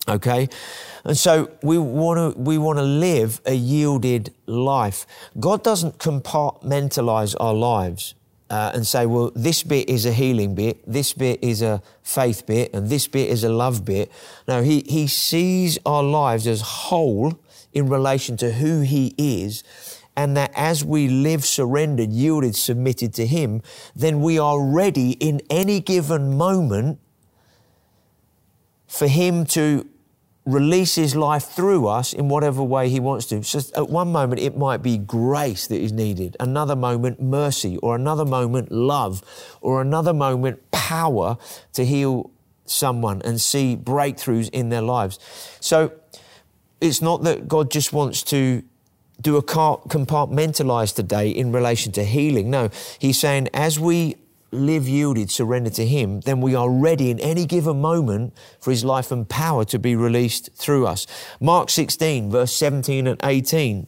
Okay? 0.08 0.48
And 1.04 1.18
so 1.18 1.52
we 1.62 1.78
want 1.78 2.36
to 2.36 2.40
we 2.40 2.58
want 2.58 2.80
to 2.80 2.84
live 2.84 3.42
a 3.46 3.54
yielded 3.54 4.34
life. 4.46 5.06
God 5.40 5.64
doesn't 5.64 6.00
compartmentalize 6.00 7.36
our 7.40 7.54
lives 7.54 8.16
uh, 8.50 8.72
and 8.74 8.86
say, 8.86 9.06
well, 9.06 9.32
this 9.36 9.64
bit 9.64 9.90
is 9.90 10.06
a 10.06 10.12
healing 10.12 10.56
bit, 10.56 10.80
this 10.90 11.14
bit 11.14 11.44
is 11.44 11.62
a 11.62 11.82
faith 12.04 12.46
bit, 12.46 12.74
and 12.74 12.90
this 12.90 13.08
bit 13.08 13.30
is 13.30 13.44
a 13.44 13.50
love 13.50 13.86
bit. 13.86 14.12
No, 14.48 14.62
he 14.62 14.84
he 14.88 15.08
sees 15.08 15.78
our 15.86 16.04
lives 16.04 16.48
as 16.48 16.62
whole 16.62 17.38
in 17.78 17.90
relation 17.90 18.36
to 18.38 18.54
who 18.54 18.82
He 18.82 19.14
is. 19.18 19.64
And 20.16 20.36
that 20.36 20.52
as 20.56 20.84
we 20.84 21.08
live 21.08 21.46
surrendered, 21.46 22.12
yielded, 22.12 22.56
submitted 22.56 23.14
to 23.16 23.28
Him, 23.28 23.62
then 23.96 24.20
we 24.22 24.40
are 24.40 24.60
ready 24.60 25.12
in 25.12 25.42
any 25.50 25.80
given 25.80 26.36
moment 26.36 27.00
for 28.88 29.08
Him 29.08 29.46
to 29.46 29.88
release 30.48 30.96
his 30.96 31.14
life 31.14 31.44
through 31.44 31.88
us 31.88 32.14
in 32.14 32.30
whatever 32.30 32.64
way 32.64 32.88
he 32.88 33.02
wants 33.02 33.26
to. 33.28 33.44
So 33.44 33.60
at 33.76 33.90
one 33.90 34.12
moment, 34.14 34.40
it 34.40 34.58
might 34.58 34.82
be 34.82 34.98
grace 34.98 35.68
that 35.68 35.80
is 35.80 35.92
needed, 35.92 36.38
another 36.40 36.76
moment, 36.76 37.22
mercy, 37.22 37.78
or 37.78 37.96
another 37.96 38.24
moment, 38.24 38.72
love, 38.72 39.22
or 39.60 39.82
another 39.82 40.14
moment, 40.14 40.72
power 40.72 41.38
to 41.74 41.86
heal 41.86 42.32
someone 42.66 43.22
and 43.24 43.42
see 43.42 43.76
breakthroughs 43.76 44.50
in 44.52 44.70
their 44.70 44.82
lives. 44.82 45.20
So 45.60 45.92
it's 46.80 47.02
not 47.02 47.24
that 47.24 47.50
God 47.50 47.70
just 47.70 47.92
wants 47.92 48.24
to 48.24 48.64
do 49.20 49.36
a 49.36 49.44
compartmentalize 49.44 50.96
today 50.96 51.30
in 51.30 51.52
relation 51.52 51.92
to 51.94 52.06
healing. 52.06 52.50
No, 52.50 52.70
he's 53.00 53.20
saying 53.20 53.50
as 53.54 53.80
we 53.80 54.16
live 54.52 54.88
yielded, 54.88 55.30
surrender 55.30 55.70
to 55.72 55.86
Him, 55.86 56.22
then 56.22 56.42
we 56.42 56.56
are 56.56 56.70
ready 56.70 57.10
in 57.10 57.20
any 57.20 57.46
given 57.46 57.82
moment 57.82 58.34
for 58.60 58.72
His 58.72 58.86
life 58.86 59.12
and 59.12 59.28
power 59.28 59.66
to 59.66 59.80
be 59.80 59.96
released 59.96 60.56
through 60.56 60.88
us. 60.88 61.08
Mark 61.40 61.70
16, 61.70 62.32
verse 62.32 62.54
17 62.54 63.08
and 63.08 63.20
18. 63.24 63.88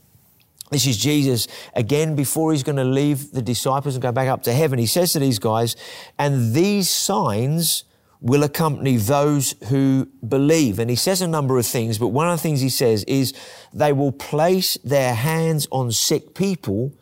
This 0.71 0.85
is 0.85 0.97
Jesus 0.97 1.47
again 1.73 2.15
before 2.15 2.51
he's 2.51 2.61
going 2.61 2.75
to 2.75 2.83
leave 2.83 3.31
the 3.31 3.41
disciples 3.41 3.95
and 3.95 4.01
go 4.03 4.11
back 4.11 4.27
up 4.27 4.43
to 4.43 4.53
heaven. 4.53 4.77
He 4.77 4.85
says 4.85 5.13
to 5.13 5.19
these 5.19 5.39
guys, 5.39 5.75
and 6.17 6.53
these 6.53 6.89
signs 6.89 7.85
will 8.21 8.43
accompany 8.43 8.97
those 8.97 9.55
who 9.69 10.07
believe. 10.27 10.77
And 10.77 10.89
he 10.89 10.95
says 10.95 11.21
a 11.21 11.27
number 11.27 11.57
of 11.57 11.65
things, 11.65 11.97
but 11.97 12.09
one 12.09 12.27
of 12.27 12.37
the 12.37 12.41
things 12.41 12.61
he 12.61 12.69
says 12.69 13.03
is 13.05 13.33
they 13.73 13.93
will 13.93 14.11
place 14.11 14.77
their 14.83 15.15
hands 15.15 15.67
on 15.71 15.91
sick 15.91 16.35
people 16.35 16.93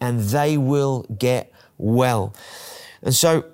and 0.00 0.20
they 0.20 0.58
will 0.58 1.04
get 1.16 1.52
well. 1.78 2.34
And 3.04 3.14
so 3.14 3.44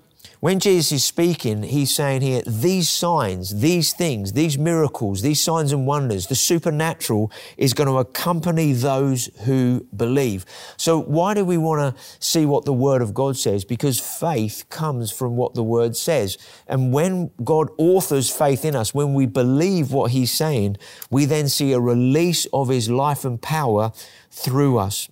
when 0.41 0.59
Jesus 0.59 0.91
is 0.91 1.05
speaking, 1.05 1.63
he's 1.65 1.95
saying 1.95 2.23
here, 2.23 2.41
these 2.47 2.89
signs, 2.89 3.61
these 3.61 3.93
things, 3.93 4.33
these 4.33 4.57
miracles, 4.57 5.21
these 5.21 5.43
signs 5.43 5.71
and 5.71 5.87
wonders, 5.87 6.29
the 6.29 6.35
supernatural 6.35 7.31
is 7.59 7.75
going 7.75 7.89
to 7.89 7.99
accompany 7.99 8.73
those 8.73 9.29
who 9.45 9.87
believe. 9.95 10.47
So 10.79 10.99
why 10.99 11.35
do 11.35 11.45
we 11.45 11.59
want 11.59 11.95
to 11.95 12.03
see 12.21 12.47
what 12.47 12.65
the 12.65 12.73
Word 12.73 13.03
of 13.03 13.13
God 13.13 13.37
says? 13.37 13.67
Because 13.67 14.01
faith 14.01 14.65
comes 14.71 15.13
from 15.13 15.37
what 15.37 15.53
the 15.53 15.63
Word 15.63 15.95
says. 15.95 16.39
And 16.67 16.91
when 16.91 17.33
God 17.45 17.69
authors 17.77 18.31
faith 18.31 18.65
in 18.65 18.75
us, 18.75 18.95
when 18.95 19.13
we 19.13 19.27
believe 19.27 19.93
what 19.93 20.13
He's 20.13 20.33
saying, 20.33 20.79
we 21.11 21.27
then 21.27 21.51
see 21.51 21.73
a 21.73 21.81
release 21.81 22.47
of 22.51 22.71
His 22.71 22.89
life 22.89 23.27
and 23.27 23.43
power 23.43 23.93
through 24.31 24.79
us. 24.79 25.11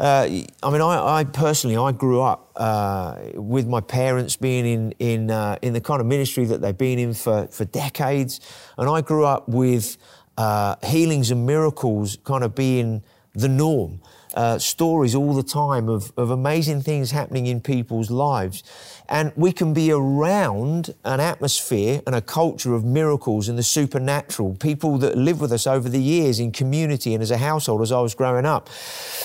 Uh, 0.00 0.44
I 0.62 0.70
mean, 0.70 0.80
I, 0.80 1.18
I, 1.18 1.24
personally, 1.24 1.76
I 1.76 1.92
grew 1.92 2.22
up 2.22 2.52
uh, 2.56 3.16
with 3.34 3.66
my 3.68 3.82
parents 3.82 4.34
being 4.34 4.64
in 4.64 4.92
in 4.92 5.30
uh, 5.30 5.58
in 5.60 5.74
the 5.74 5.80
kind 5.82 6.00
of 6.00 6.06
ministry 6.06 6.46
that 6.46 6.62
they've 6.62 6.76
been 6.76 6.98
in 6.98 7.12
for 7.12 7.48
for 7.48 7.66
decades, 7.66 8.40
and 8.78 8.88
I 8.88 9.02
grew 9.02 9.26
up 9.26 9.46
with 9.46 9.98
uh, 10.38 10.76
healings 10.82 11.30
and 11.30 11.44
miracles 11.44 12.16
kind 12.24 12.44
of 12.44 12.54
being 12.54 13.02
the 13.34 13.48
norm 13.48 14.00
uh, 14.34 14.58
stories 14.58 15.14
all 15.14 15.34
the 15.34 15.42
time 15.42 15.88
of, 15.88 16.12
of 16.16 16.30
amazing 16.30 16.82
things 16.82 17.10
happening 17.10 17.46
in 17.46 17.60
people's 17.60 18.10
lives. 18.10 18.62
And 19.08 19.32
we 19.34 19.52
can 19.52 19.74
be 19.74 19.90
around 19.90 20.94
an 21.04 21.18
atmosphere 21.18 22.00
and 22.06 22.14
a 22.14 22.20
culture 22.20 22.74
of 22.74 22.84
miracles 22.84 23.48
and 23.48 23.58
the 23.58 23.62
supernatural, 23.62 24.54
people 24.54 24.98
that 24.98 25.16
live 25.16 25.40
with 25.40 25.52
us 25.52 25.66
over 25.66 25.88
the 25.88 26.00
years 26.00 26.38
in 26.38 26.52
community 26.52 27.12
and 27.14 27.22
as 27.22 27.30
a 27.30 27.38
household 27.38 27.82
as 27.82 27.90
I 27.90 28.00
was 28.00 28.14
growing 28.14 28.46
up. 28.46 28.70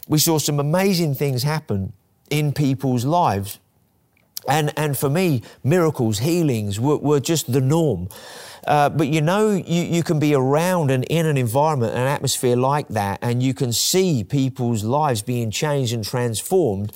We 0.08 0.18
saw 0.18 0.40
some 0.40 0.60
amazing 0.60 1.16
things 1.16 1.44
happen 1.44 1.94
in 2.30 2.52
people's 2.52 3.06
lives. 3.06 3.60
And, 4.48 4.74
and 4.78 4.98
for 4.98 5.10
me, 5.10 5.42
miracles, 5.64 6.20
healings 6.20 6.80
were, 6.80 6.98
were 6.98 7.20
just 7.20 7.52
the 7.52 7.62
norm. 7.62 8.10
Uh, 8.66 8.90
but 8.90 9.08
you 9.08 9.22
know, 9.22 9.52
you, 9.52 9.84
you 9.84 10.04
can 10.04 10.20
be 10.20 10.34
around 10.34 10.90
and 10.90 11.04
in 11.06 11.26
an 11.26 11.38
environment, 11.38 11.94
an 11.94 12.08
atmosphere 12.08 12.56
like 12.56 12.88
that, 12.90 13.20
and 13.22 13.44
you 13.44 13.54
can 13.54 13.72
see 13.72 14.24
people's 14.24 14.84
lives 14.84 15.22
being 15.22 15.52
changed 15.52 15.94
and 15.94 16.04
transformed. 16.04 16.92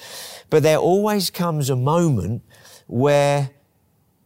But 0.50 0.64
there 0.64 0.78
always 0.78 1.30
comes 1.30 1.70
a 1.70 1.76
moment 1.76 2.42
where 2.88 3.52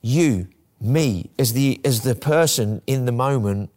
you, 0.01 0.47
me, 0.79 1.31
as 1.37 1.53
the, 1.53 1.81
as 1.83 2.01
the 2.01 2.15
person 2.15 2.81
in 2.87 3.05
the 3.05 3.11
moment, 3.11 3.69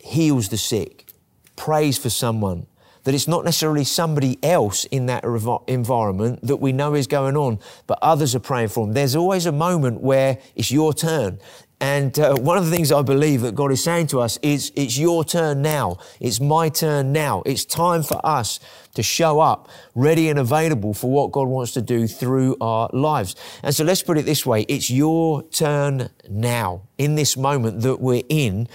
heals 0.00 0.48
the 0.48 0.56
sick, 0.56 1.12
prays 1.54 1.98
for 1.98 2.10
someone, 2.10 2.66
that 3.06 3.14
it's 3.14 3.28
not 3.28 3.44
necessarily 3.44 3.84
somebody 3.84 4.36
else 4.42 4.84
in 4.86 5.06
that 5.06 5.24
environment 5.68 6.40
that 6.42 6.56
we 6.56 6.72
know 6.72 6.92
is 6.94 7.06
going 7.06 7.36
on, 7.36 7.56
but 7.86 7.96
others 8.02 8.34
are 8.34 8.40
praying 8.40 8.66
for 8.66 8.84
them. 8.84 8.94
There's 8.94 9.14
always 9.14 9.46
a 9.46 9.52
moment 9.52 10.00
where 10.00 10.38
it's 10.56 10.72
your 10.72 10.92
turn. 10.92 11.38
And 11.80 12.18
uh, 12.18 12.36
one 12.36 12.56
of 12.56 12.64
the 12.64 12.70
things 12.70 12.90
I 12.90 13.02
believe 13.02 13.42
that 13.42 13.54
God 13.54 13.70
is 13.70 13.84
saying 13.84 14.06
to 14.08 14.20
us 14.20 14.38
is, 14.40 14.72
it's 14.74 14.96
your 14.96 15.24
turn 15.24 15.60
now. 15.60 15.98
It's 16.20 16.40
my 16.40 16.70
turn 16.70 17.12
now. 17.12 17.42
It's 17.44 17.66
time 17.66 18.02
for 18.02 18.18
us 18.24 18.60
to 18.94 19.02
show 19.02 19.40
up 19.40 19.68
ready 19.94 20.30
and 20.30 20.38
available 20.38 20.94
for 20.94 21.10
what 21.10 21.32
God 21.32 21.48
wants 21.48 21.72
to 21.72 21.82
do 21.82 22.06
through 22.06 22.56
our 22.62 22.88
lives. 22.94 23.36
And 23.62 23.74
so 23.74 23.84
let's 23.84 24.02
put 24.02 24.16
it 24.16 24.24
this 24.24 24.46
way. 24.46 24.62
It's 24.62 24.90
your 24.90 25.42
turn 25.42 26.08
now 26.30 26.82
in 26.96 27.14
this 27.14 27.36
moment 27.36 27.82
that 27.82 28.00
we're 28.00 28.24
in 28.30 28.68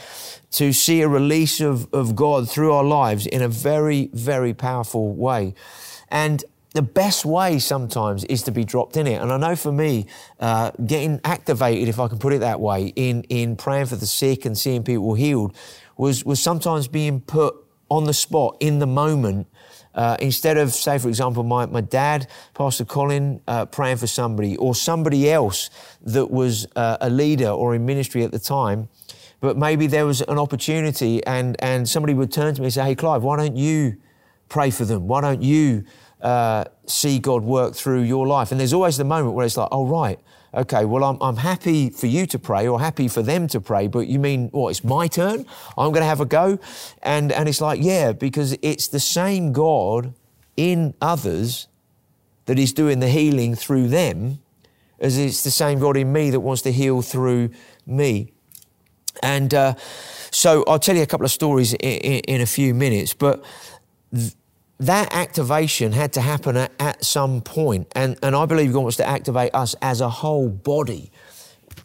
to 0.51 0.71
see 0.71 1.01
a 1.01 1.07
release 1.07 1.59
of, 1.59 1.91
of 1.93 2.15
God 2.15 2.49
through 2.49 2.71
our 2.71 2.83
lives 2.83 3.25
in 3.25 3.41
a 3.41 3.47
very, 3.47 4.11
very 4.13 4.53
powerful 4.53 5.11
way. 5.13 5.55
And 6.09 6.43
the 6.73 6.81
best 6.81 7.25
way 7.25 7.59
sometimes 7.59 8.23
is 8.25 8.43
to 8.43 8.51
be 8.51 8.63
dropped 8.63 8.95
in 8.95 9.05
it. 9.05 9.21
And 9.21 9.31
I 9.31 9.37
know 9.37 9.55
for 9.55 9.71
me, 9.71 10.05
uh, 10.39 10.71
getting 10.85 11.19
activated, 11.25 11.89
if 11.89 11.99
I 11.99 12.07
can 12.07 12.17
put 12.17 12.33
it 12.33 12.39
that 12.39 12.59
way, 12.61 12.93
in, 12.95 13.23
in 13.23 13.57
praying 13.57 13.87
for 13.87 13.97
the 13.97 14.05
sick 14.05 14.45
and 14.45 14.57
seeing 14.57 14.83
people 14.83 15.13
healed 15.13 15.55
was, 15.97 16.23
was 16.23 16.41
sometimes 16.41 16.87
being 16.87 17.19
put 17.19 17.55
on 17.89 18.05
the 18.05 18.13
spot 18.13 18.55
in 18.61 18.79
the 18.79 18.87
moment. 18.87 19.47
Uh, 19.93 20.15
instead 20.21 20.57
of, 20.57 20.71
say, 20.71 20.97
for 20.97 21.09
example, 21.09 21.43
my, 21.43 21.65
my 21.65 21.81
dad, 21.81 22.25
Pastor 22.53 22.85
Colin, 22.85 23.41
uh, 23.49 23.65
praying 23.65 23.97
for 23.97 24.07
somebody 24.07 24.55
or 24.55 24.73
somebody 24.73 25.29
else 25.29 25.69
that 26.01 26.31
was 26.31 26.65
uh, 26.77 26.95
a 27.01 27.09
leader 27.09 27.49
or 27.49 27.75
in 27.75 27.85
ministry 27.85 28.23
at 28.23 28.31
the 28.31 28.39
time, 28.39 28.87
but 29.41 29.57
maybe 29.57 29.87
there 29.87 30.05
was 30.05 30.21
an 30.21 30.37
opportunity 30.37 31.21
and, 31.25 31.57
and 31.59 31.89
somebody 31.89 32.13
would 32.13 32.31
turn 32.31 32.55
to 32.55 32.61
me 32.61 32.67
and 32.67 32.73
say, 32.73 32.85
Hey, 32.85 32.95
Clive, 32.95 33.23
why 33.23 33.35
don't 33.35 33.57
you 33.57 33.97
pray 34.47 34.69
for 34.69 34.85
them? 34.85 35.07
Why 35.07 35.19
don't 35.19 35.41
you 35.41 35.83
uh, 36.21 36.65
see 36.87 37.19
God 37.19 37.43
work 37.43 37.75
through 37.75 38.01
your 38.01 38.27
life? 38.27 38.51
And 38.51 38.59
there's 38.59 38.73
always 38.73 38.97
the 38.97 39.03
moment 39.03 39.33
where 39.33 39.45
it's 39.45 39.57
like, 39.57 39.69
oh, 39.71 39.85
right, 39.85 40.19
okay, 40.53 40.85
well, 40.85 41.03
I'm, 41.03 41.17
I'm 41.21 41.37
happy 41.37 41.89
for 41.89 42.07
you 42.07 42.25
to 42.27 42.39
pray 42.39 42.67
or 42.67 42.79
happy 42.79 43.07
for 43.07 43.21
them 43.21 43.47
to 43.47 43.61
pray, 43.61 43.87
but 43.87 44.07
you 44.07 44.19
mean, 44.19 44.49
what, 44.49 44.69
it's 44.69 44.83
my 44.83 45.07
turn? 45.07 45.45
I'm 45.77 45.91
going 45.91 46.01
to 46.01 46.05
have 46.05 46.21
a 46.21 46.25
go? 46.25 46.59
And, 47.01 47.31
and 47.31 47.47
it's 47.47 47.61
like, 47.61 47.79
yeah, 47.81 48.11
because 48.11 48.57
it's 48.61 48.87
the 48.87 48.99
same 48.99 49.53
God 49.53 50.13
in 50.57 50.93
others 51.01 51.67
that 52.45 52.59
is 52.59 52.73
doing 52.73 52.99
the 52.99 53.07
healing 53.07 53.55
through 53.55 53.87
them 53.87 54.39
as 54.99 55.17
it's 55.17 55.43
the 55.43 55.51
same 55.51 55.79
God 55.79 55.97
in 55.97 56.11
me 56.11 56.29
that 56.29 56.41
wants 56.41 56.61
to 56.63 56.71
heal 56.71 57.01
through 57.01 57.49
me. 57.85 58.33
And 59.23 59.53
uh, 59.53 59.75
so 60.31 60.63
I'll 60.67 60.79
tell 60.79 60.95
you 60.95 61.01
a 61.01 61.07
couple 61.07 61.25
of 61.25 61.31
stories 61.31 61.73
in, 61.73 61.79
in, 61.79 62.19
in 62.19 62.41
a 62.41 62.45
few 62.45 62.73
minutes, 62.73 63.13
but 63.13 63.43
th- 64.13 64.33
that 64.81 65.13
activation 65.13 65.91
had 65.91 66.11
to 66.13 66.21
happen 66.21 66.57
at, 66.57 66.71
at, 66.79 67.05
some 67.05 67.41
point. 67.41 67.87
And, 67.95 68.17
and 68.23 68.35
I 68.35 68.47
believe 68.47 68.73
God 68.73 68.81
wants 68.81 68.97
to 68.97 69.07
activate 69.07 69.53
us 69.53 69.75
as 69.81 70.01
a 70.01 70.09
whole 70.09 70.49
body 70.49 71.11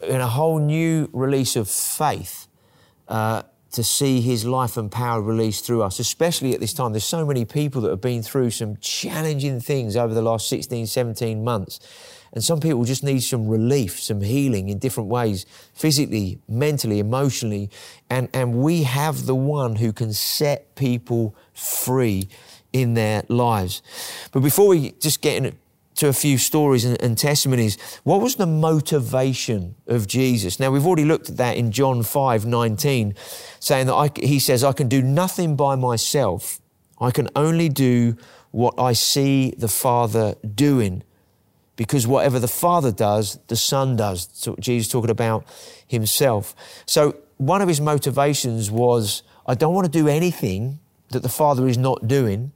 in 0.01 0.19
a 0.19 0.27
whole 0.27 0.57
new 0.57 1.07
release 1.13 1.55
of 1.55 1.69
faith 1.69 2.47
uh, 3.07 3.43
to 3.71 3.83
see 3.83 4.19
His 4.21 4.45
life 4.45 4.77
and 4.77 4.91
power 4.91 5.21
released 5.21 5.63
through 5.63 5.83
us, 5.83 5.99
especially 5.99 6.55
at 6.55 6.59
this 6.59 6.73
time. 6.73 6.91
There's 6.91 7.03
so 7.03 7.23
many 7.23 7.45
people 7.45 7.81
that 7.81 7.89
have 7.91 8.01
been 8.01 8.23
through 8.23 8.49
some 8.49 8.77
challenging 8.77 9.59
things 9.59 9.95
over 9.95 10.13
the 10.13 10.21
last 10.23 10.49
16, 10.49 10.87
17 10.87 11.43
months. 11.43 11.79
And 12.33 12.43
some 12.43 12.59
people 12.59 12.83
just 12.83 13.03
need 13.03 13.21
some 13.21 13.47
relief, 13.47 13.99
some 13.99 14.21
healing 14.21 14.69
in 14.69 14.79
different 14.79 15.09
ways, 15.09 15.45
physically, 15.73 16.39
mentally, 16.47 16.99
emotionally. 16.99 17.69
And, 18.09 18.27
and 18.33 18.55
we 18.55 18.83
have 18.83 19.27
the 19.27 19.35
one 19.35 19.75
who 19.75 19.93
can 19.93 20.13
set 20.13 20.75
people 20.75 21.35
free 21.53 22.27
in 22.73 22.93
their 22.93 23.23
lives. 23.27 23.81
But 24.31 24.41
before 24.41 24.67
we 24.67 24.91
just 24.99 25.21
get 25.21 25.37
into 25.37 25.55
a 26.03 26.13
few 26.13 26.37
stories 26.37 26.85
and, 26.85 27.01
and, 27.01 27.17
testimonies. 27.17 27.75
What 28.03 28.21
was 28.21 28.35
the 28.35 28.45
motivation 28.45 29.73
of 29.87 30.05
Jesus? 30.05 30.59
Now, 30.59 30.69
we've 30.69 30.85
already 30.85 31.05
looked 31.05 31.27
at 31.29 31.37
that 31.37 31.57
in 31.57 31.71
John 31.71 32.03
5 32.03 32.45
19, 32.45 33.15
saying 33.59 33.87
that 33.87 33.95
I, 33.95 34.11
he 34.15 34.37
says, 34.37 34.63
I 34.63 34.73
can 34.73 34.87
do 34.87 35.01
nothing 35.01 35.55
by 35.55 35.75
myself. 35.75 36.59
I 37.01 37.09
can 37.09 37.29
only 37.35 37.67
do 37.67 38.15
what 38.51 38.75
I 38.77 38.93
see 38.93 39.55
the 39.57 39.67
Father 39.67 40.35
doing 40.55 41.03
because 41.75 42.07
whatever 42.07 42.39
the 42.39 42.47
Father 42.47 42.91
does, 42.91 43.39
the 43.47 43.55
Son 43.55 43.95
does. 43.95 44.29
So 44.33 44.55
Jesus 44.59 44.91
talking 44.91 45.11
about 45.11 45.45
himself. 45.87 46.55
So 46.85 47.15
one 47.37 47.61
of 47.61 47.67
his 47.67 47.79
motivations 47.79 48.69
was, 48.71 49.23
I 49.45 49.53
don't 49.53 49.73
want 49.73 49.85
to 49.85 49.91
do 49.91 50.07
anything 50.07 50.79
that 51.09 51.21
the 51.21 51.29
Father 51.29 51.67
is 51.67 51.77
not 51.77 52.07
doing. 52.07 52.51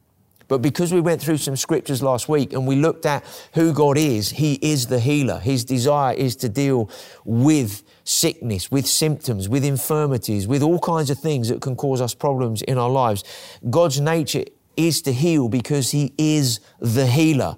But 0.51 0.61
because 0.61 0.91
we 0.91 0.99
went 0.99 1.21
through 1.21 1.37
some 1.37 1.55
scriptures 1.55 2.03
last 2.03 2.27
week 2.27 2.51
and 2.51 2.67
we 2.67 2.75
looked 2.75 3.05
at 3.05 3.23
who 3.53 3.71
God 3.71 3.97
is, 3.97 4.31
He 4.31 4.55
is 4.55 4.87
the 4.87 4.99
healer. 4.99 5.39
His 5.39 5.63
desire 5.63 6.13
is 6.13 6.35
to 6.35 6.49
deal 6.49 6.89
with 7.23 7.83
sickness, 8.03 8.69
with 8.69 8.85
symptoms, 8.85 9.47
with 9.47 9.63
infirmities, 9.63 10.49
with 10.49 10.61
all 10.61 10.77
kinds 10.79 11.09
of 11.09 11.17
things 11.17 11.47
that 11.47 11.61
can 11.61 11.77
cause 11.77 12.01
us 12.01 12.13
problems 12.13 12.61
in 12.63 12.77
our 12.77 12.89
lives. 12.89 13.23
God's 13.69 14.01
nature 14.01 14.43
is 14.75 15.01
to 15.03 15.13
heal 15.13 15.47
because 15.47 15.91
He 15.91 16.13
is 16.17 16.59
the 16.81 17.07
healer. 17.07 17.55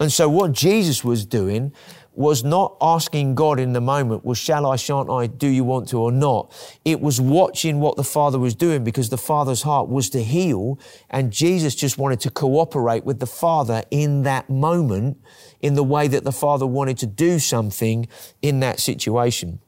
And 0.00 0.12
so 0.12 0.28
what 0.28 0.50
Jesus 0.50 1.04
was 1.04 1.24
doing 1.24 1.72
was 2.16 2.44
not 2.44 2.76
asking 2.80 3.34
God 3.34 3.58
in 3.58 3.72
the 3.72 3.80
moment, 3.80 4.24
well, 4.24 4.34
shall 4.34 4.66
I, 4.66 4.76
shan't 4.76 5.10
I, 5.10 5.26
do 5.26 5.48
you 5.48 5.64
want 5.64 5.88
to 5.88 5.98
or 5.98 6.12
not? 6.12 6.52
It 6.84 7.00
was 7.00 7.20
watching 7.20 7.80
what 7.80 7.96
the 7.96 8.04
Father 8.04 8.38
was 8.38 8.54
doing 8.54 8.84
because 8.84 9.08
the 9.08 9.18
Father's 9.18 9.62
heart 9.62 9.88
was 9.88 10.10
to 10.10 10.22
heal 10.22 10.78
and 11.10 11.32
Jesus 11.32 11.74
just 11.74 11.98
wanted 11.98 12.20
to 12.20 12.30
cooperate 12.30 13.04
with 13.04 13.18
the 13.18 13.26
Father 13.26 13.82
in 13.90 14.22
that 14.22 14.48
moment 14.48 15.18
in 15.60 15.74
the 15.74 15.84
way 15.84 16.06
that 16.08 16.24
the 16.24 16.32
Father 16.32 16.66
wanted 16.66 16.98
to 16.98 17.06
do 17.06 17.38
something 17.38 18.06
in 18.42 18.60
that 18.60 18.80
situation. 18.80 19.60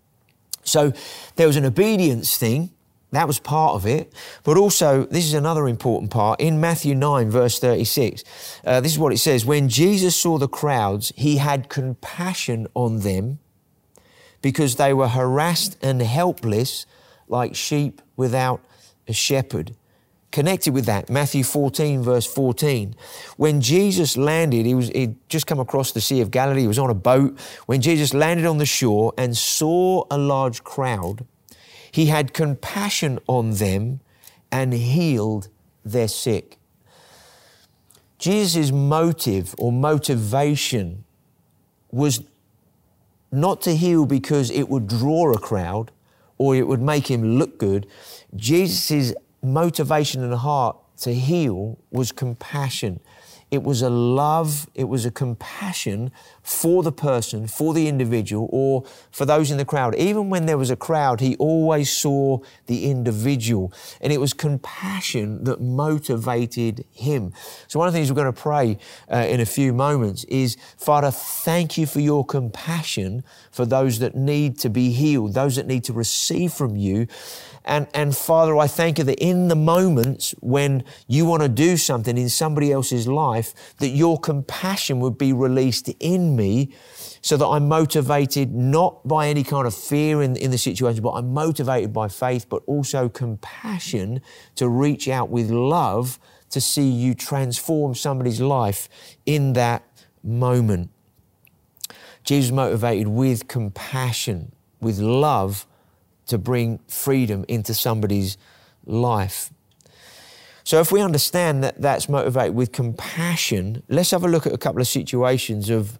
So 0.62 0.92
there 1.36 1.46
was 1.46 1.56
an 1.56 1.64
obedience 1.64 2.36
thing 2.36 2.70
that 3.16 3.26
was 3.26 3.38
part 3.38 3.74
of 3.74 3.86
it. 3.86 4.12
But 4.44 4.58
also, 4.58 5.06
this 5.06 5.24
is 5.24 5.32
another 5.32 5.66
important 5.66 6.10
part. 6.10 6.38
In 6.38 6.60
Matthew 6.60 6.94
9, 6.94 7.30
verse 7.30 7.58
36, 7.58 8.22
uh, 8.64 8.80
this 8.80 8.92
is 8.92 8.98
what 8.98 9.12
it 9.12 9.18
says 9.18 9.46
When 9.46 9.68
Jesus 9.68 10.14
saw 10.14 10.36
the 10.36 10.48
crowds, 10.48 11.12
he 11.16 11.38
had 11.38 11.70
compassion 11.70 12.66
on 12.74 13.00
them 13.00 13.38
because 14.42 14.76
they 14.76 14.92
were 14.92 15.08
harassed 15.08 15.78
and 15.82 16.02
helpless 16.02 16.84
like 17.26 17.56
sheep 17.56 18.02
without 18.16 18.60
a 19.08 19.12
shepherd. 19.12 19.74
Connected 20.30 20.74
with 20.74 20.84
that, 20.84 21.08
Matthew 21.08 21.42
14, 21.42 22.02
verse 22.02 22.26
14. 22.26 22.94
When 23.38 23.62
Jesus 23.62 24.18
landed, 24.18 24.66
he 24.66 24.74
was 24.74 24.88
he'd 24.90 25.16
just 25.30 25.46
come 25.46 25.58
across 25.58 25.92
the 25.92 26.00
Sea 26.02 26.20
of 26.20 26.30
Galilee, 26.30 26.60
he 26.60 26.68
was 26.68 26.78
on 26.78 26.90
a 26.90 26.94
boat. 26.94 27.40
When 27.64 27.80
Jesus 27.80 28.12
landed 28.12 28.44
on 28.44 28.58
the 28.58 28.66
shore 28.66 29.14
and 29.16 29.34
saw 29.34 30.04
a 30.10 30.18
large 30.18 30.62
crowd, 30.62 31.24
he 31.96 32.06
had 32.06 32.34
compassion 32.34 33.18
on 33.26 33.52
them 33.52 34.00
and 34.52 34.74
healed 34.74 35.48
their 35.82 36.06
sick. 36.06 36.58
Jesus' 38.18 38.70
motive 38.70 39.54
or 39.56 39.72
motivation 39.72 41.04
was 41.90 42.22
not 43.32 43.62
to 43.62 43.74
heal 43.74 44.04
because 44.04 44.50
it 44.50 44.68
would 44.68 44.86
draw 44.86 45.32
a 45.32 45.38
crowd 45.38 45.90
or 46.36 46.54
it 46.54 46.68
would 46.68 46.82
make 46.82 47.10
him 47.10 47.38
look 47.38 47.56
good. 47.56 47.86
Jesus' 48.34 49.14
motivation 49.42 50.22
and 50.22 50.34
heart 50.34 50.76
to 50.98 51.14
heal 51.14 51.78
was 51.90 52.12
compassion. 52.12 53.00
It 53.50 53.62
was 53.62 53.80
a 53.80 53.90
love, 53.90 54.68
it 54.74 54.84
was 54.84 55.06
a 55.06 55.10
compassion 55.10 56.10
for 56.42 56.82
the 56.82 56.90
person, 56.90 57.46
for 57.46 57.74
the 57.74 57.86
individual, 57.86 58.48
or 58.50 58.84
for 59.12 59.24
those 59.24 59.52
in 59.52 59.56
the 59.56 59.64
crowd. 59.64 59.94
Even 59.94 60.30
when 60.30 60.46
there 60.46 60.58
was 60.58 60.70
a 60.70 60.76
crowd, 60.76 61.20
he 61.20 61.36
always 61.36 61.90
saw 61.90 62.38
the 62.66 62.90
individual. 62.90 63.72
And 64.00 64.12
it 64.12 64.20
was 64.20 64.32
compassion 64.32 65.44
that 65.44 65.60
motivated 65.60 66.84
him. 66.92 67.32
So, 67.68 67.78
one 67.78 67.86
of 67.86 67.94
the 67.94 67.98
things 67.98 68.10
we're 68.10 68.16
going 68.16 68.32
to 68.32 68.40
pray 68.40 68.78
uh, 69.12 69.26
in 69.28 69.40
a 69.40 69.46
few 69.46 69.72
moments 69.72 70.24
is 70.24 70.56
Father, 70.76 71.12
thank 71.12 71.78
you 71.78 71.86
for 71.86 72.00
your 72.00 72.24
compassion 72.24 73.22
for 73.52 73.64
those 73.64 74.00
that 74.00 74.16
need 74.16 74.58
to 74.58 74.68
be 74.68 74.90
healed, 74.90 75.34
those 75.34 75.54
that 75.54 75.66
need 75.66 75.84
to 75.84 75.92
receive 75.92 76.52
from 76.52 76.76
you. 76.76 77.06
And, 77.66 77.88
and 77.92 78.16
Father, 78.16 78.56
I 78.56 78.68
thank 78.68 78.98
you 78.98 79.04
that 79.04 79.18
in 79.18 79.48
the 79.48 79.56
moments 79.56 80.36
when 80.40 80.84
you 81.08 81.26
want 81.26 81.42
to 81.42 81.48
do 81.48 81.76
something 81.76 82.16
in 82.16 82.28
somebody 82.28 82.70
else's 82.70 83.08
life, 83.08 83.35
that 83.78 83.88
your 83.88 84.18
compassion 84.18 85.00
would 85.00 85.18
be 85.18 85.32
released 85.32 85.88
in 86.00 86.36
me 86.36 86.72
so 87.22 87.36
that 87.36 87.46
I'm 87.46 87.68
motivated 87.68 88.54
not 88.54 89.06
by 89.06 89.28
any 89.28 89.42
kind 89.42 89.66
of 89.66 89.74
fear 89.74 90.22
in, 90.22 90.36
in 90.36 90.50
the 90.50 90.58
situation, 90.58 91.02
but 91.02 91.12
I'm 91.12 91.32
motivated 91.32 91.92
by 91.92 92.08
faith, 92.08 92.48
but 92.48 92.62
also 92.66 93.08
compassion 93.08 94.20
to 94.54 94.68
reach 94.68 95.08
out 95.08 95.28
with 95.28 95.50
love 95.50 96.18
to 96.50 96.60
see 96.60 96.88
you 96.88 97.14
transform 97.14 97.94
somebody's 97.94 98.40
life 98.40 98.88
in 99.24 99.54
that 99.54 99.82
moment. 100.22 100.90
Jesus 102.22 102.50
motivated 102.50 103.08
with 103.08 103.48
compassion, 103.48 104.52
with 104.80 104.98
love 104.98 105.66
to 106.26 106.38
bring 106.38 106.80
freedom 106.88 107.44
into 107.48 107.72
somebody's 107.72 108.36
life. 108.84 109.50
So, 110.66 110.80
if 110.80 110.90
we 110.90 111.00
understand 111.00 111.62
that 111.62 111.80
that's 111.80 112.08
motivated 112.08 112.56
with 112.56 112.72
compassion, 112.72 113.84
let's 113.88 114.10
have 114.10 114.24
a 114.24 114.28
look 114.28 114.48
at 114.48 114.52
a 114.52 114.58
couple 114.58 114.80
of 114.80 114.88
situations 114.88 115.70
of 115.70 115.96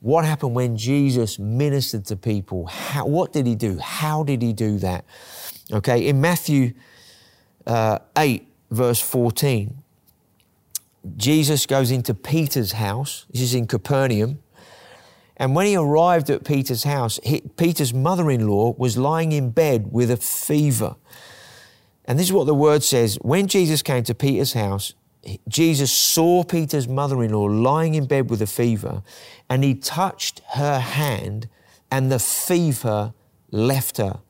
what 0.00 0.24
happened 0.24 0.54
when 0.54 0.78
Jesus 0.78 1.38
ministered 1.38 2.06
to 2.06 2.16
people. 2.16 2.68
How, 2.68 3.04
what 3.04 3.34
did 3.34 3.46
he 3.46 3.54
do? 3.54 3.76
How 3.76 4.22
did 4.22 4.40
he 4.40 4.54
do 4.54 4.78
that? 4.78 5.04
Okay, 5.70 6.08
in 6.08 6.22
Matthew 6.22 6.72
uh, 7.66 7.98
8, 8.16 8.48
verse 8.70 8.98
14, 8.98 9.76
Jesus 11.18 11.66
goes 11.66 11.90
into 11.90 12.14
Peter's 12.14 12.72
house. 12.72 13.26
This 13.30 13.42
is 13.42 13.54
in 13.54 13.66
Capernaum. 13.66 14.38
And 15.36 15.54
when 15.54 15.66
he 15.66 15.76
arrived 15.76 16.30
at 16.30 16.44
Peter's 16.44 16.84
house, 16.84 17.20
he, 17.22 17.42
Peter's 17.58 17.92
mother 17.92 18.30
in 18.30 18.48
law 18.48 18.74
was 18.78 18.96
lying 18.96 19.32
in 19.32 19.50
bed 19.50 19.92
with 19.92 20.10
a 20.10 20.16
fever. 20.16 20.96
And 22.08 22.18
this 22.18 22.26
is 22.26 22.32
what 22.32 22.46
the 22.46 22.54
word 22.54 22.82
says 22.82 23.16
when 23.16 23.46
Jesus 23.46 23.82
came 23.82 24.02
to 24.04 24.14
Peter's 24.14 24.54
house, 24.54 24.94
Jesus 25.46 25.92
saw 25.92 26.42
Peter's 26.42 26.88
mother 26.88 27.22
in 27.22 27.32
law 27.32 27.44
lying 27.44 27.94
in 27.94 28.06
bed 28.06 28.30
with 28.30 28.40
a 28.40 28.46
fever, 28.46 29.02
and 29.50 29.62
he 29.62 29.74
touched 29.74 30.40
her 30.54 30.78
hand, 30.78 31.48
and 31.90 32.10
the 32.10 32.18
fever 32.18 33.12
left 33.50 33.98
her. 33.98 34.20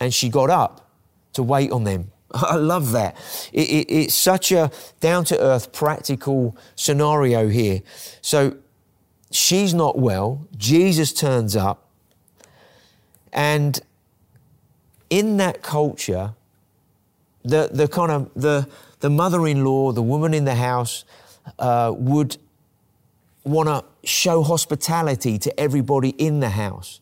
And 0.00 0.14
she 0.14 0.30
got 0.30 0.48
up 0.48 0.90
to 1.34 1.42
wait 1.42 1.70
on 1.70 1.84
them. 1.84 2.10
I 2.32 2.56
love 2.56 2.92
that. 2.92 3.16
It, 3.52 3.68
it, 3.68 3.92
it's 3.92 4.14
such 4.14 4.50
a 4.50 4.70
down 5.00 5.26
to 5.26 5.38
earth, 5.38 5.72
practical 5.72 6.56
scenario 6.74 7.48
here. 7.48 7.82
So 8.22 8.56
she's 9.30 9.74
not 9.74 9.98
well. 9.98 10.46
Jesus 10.56 11.12
turns 11.12 11.54
up. 11.54 11.86
And 13.30 13.78
in 15.10 15.36
that 15.36 15.62
culture, 15.62 16.34
the, 17.46 17.70
the 17.72 17.88
kind 17.88 18.12
of 18.12 18.30
the, 18.34 18.68
the 19.00 19.10
mother-in-law, 19.10 19.92
the 19.92 20.02
woman 20.02 20.34
in 20.34 20.44
the 20.44 20.54
house, 20.54 21.04
uh, 21.58 21.92
would 21.96 22.36
want 23.44 23.68
to 23.68 23.84
show 24.08 24.42
hospitality 24.42 25.38
to 25.38 25.60
everybody 25.60 26.10
in 26.10 26.40
the 26.40 26.50
house. 26.50 27.00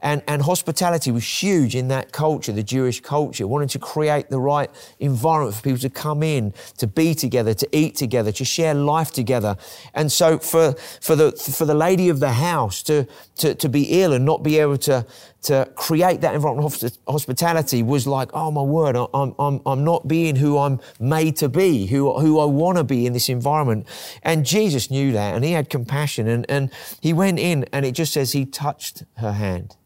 And, 0.00 0.22
and 0.28 0.42
hospitality 0.42 1.10
was 1.10 1.24
huge 1.24 1.74
in 1.74 1.88
that 1.88 2.12
culture, 2.12 2.52
the 2.52 2.62
Jewish 2.62 3.00
culture, 3.00 3.46
wanting 3.46 3.68
to 3.68 3.78
create 3.78 4.28
the 4.28 4.38
right 4.38 4.70
environment 5.00 5.56
for 5.56 5.62
people 5.62 5.78
to 5.78 5.88
come 5.88 6.22
in, 6.22 6.52
to 6.76 6.86
be 6.86 7.14
together, 7.14 7.54
to 7.54 7.68
eat 7.72 7.96
together, 7.96 8.30
to 8.32 8.44
share 8.44 8.74
life 8.74 9.12
together. 9.12 9.56
And 9.94 10.12
so 10.12 10.38
for, 10.38 10.74
for, 11.00 11.16
the, 11.16 11.32
for 11.32 11.64
the 11.64 11.74
lady 11.74 12.10
of 12.10 12.20
the 12.20 12.32
house 12.32 12.82
to, 12.82 13.06
to, 13.36 13.54
to 13.54 13.68
be 13.70 14.02
ill 14.02 14.12
and 14.12 14.26
not 14.26 14.42
be 14.42 14.58
able 14.58 14.76
to, 14.78 15.06
to 15.44 15.70
create 15.74 16.20
that 16.20 16.34
environment 16.34 16.82
of 16.82 16.98
hospitality 17.06 17.82
was 17.82 18.06
like, 18.06 18.30
oh 18.34 18.50
my 18.50 18.62
word, 18.62 18.96
I'm, 18.96 19.34
I'm, 19.38 19.60
I'm 19.64 19.84
not 19.84 20.06
being 20.06 20.36
who 20.36 20.58
I'm 20.58 20.80
made 20.98 21.36
to 21.36 21.48
be, 21.48 21.86
who, 21.86 22.18
who 22.18 22.40
I 22.40 22.44
want 22.44 22.78
to 22.78 22.84
be 22.84 23.06
in 23.06 23.12
this 23.12 23.28
environment. 23.28 23.86
And 24.22 24.44
Jesus 24.44 24.90
knew 24.90 25.12
that 25.12 25.34
and 25.34 25.44
he 25.44 25.52
had 25.52 25.70
compassion 25.70 26.28
and, 26.28 26.44
and 26.48 26.70
he 27.00 27.12
went 27.12 27.38
in 27.38 27.66
and 27.72 27.86
it 27.86 27.92
just 27.92 28.12
says 28.12 28.32
he 28.32 28.44
touched 28.44 29.04
her 29.18 29.32
hand 29.32 29.76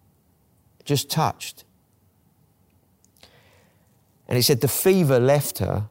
just 0.89 1.11
touched. 1.11 1.65
And 4.27 4.37
it 4.39 4.43
said 4.43 4.61
the 4.63 4.69
fever 4.69 5.21
left 5.21 5.59
her. 5.59 5.89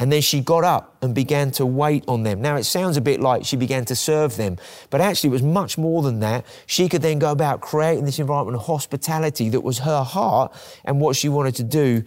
And 0.00 0.10
then 0.10 0.22
she 0.22 0.40
got 0.40 0.64
up 0.64 0.96
and 1.02 1.14
began 1.14 1.50
to 1.52 1.66
wait 1.66 2.04
on 2.08 2.22
them. 2.22 2.40
Now, 2.40 2.56
it 2.56 2.64
sounds 2.64 2.96
a 2.96 3.02
bit 3.02 3.20
like 3.20 3.44
she 3.44 3.56
began 3.56 3.84
to 3.84 3.94
serve 3.94 4.36
them, 4.36 4.56
but 4.88 5.02
actually, 5.02 5.28
it 5.28 5.32
was 5.32 5.42
much 5.42 5.76
more 5.76 6.02
than 6.02 6.20
that. 6.20 6.46
She 6.66 6.88
could 6.88 7.02
then 7.02 7.18
go 7.18 7.30
about 7.30 7.60
creating 7.60 8.06
this 8.06 8.18
environment 8.18 8.56
of 8.56 8.66
hospitality 8.66 9.50
that 9.50 9.60
was 9.60 9.80
her 9.80 10.02
heart 10.02 10.52
and 10.86 11.00
what 11.00 11.16
she 11.16 11.28
wanted 11.28 11.54
to 11.56 11.64
do 11.64 12.02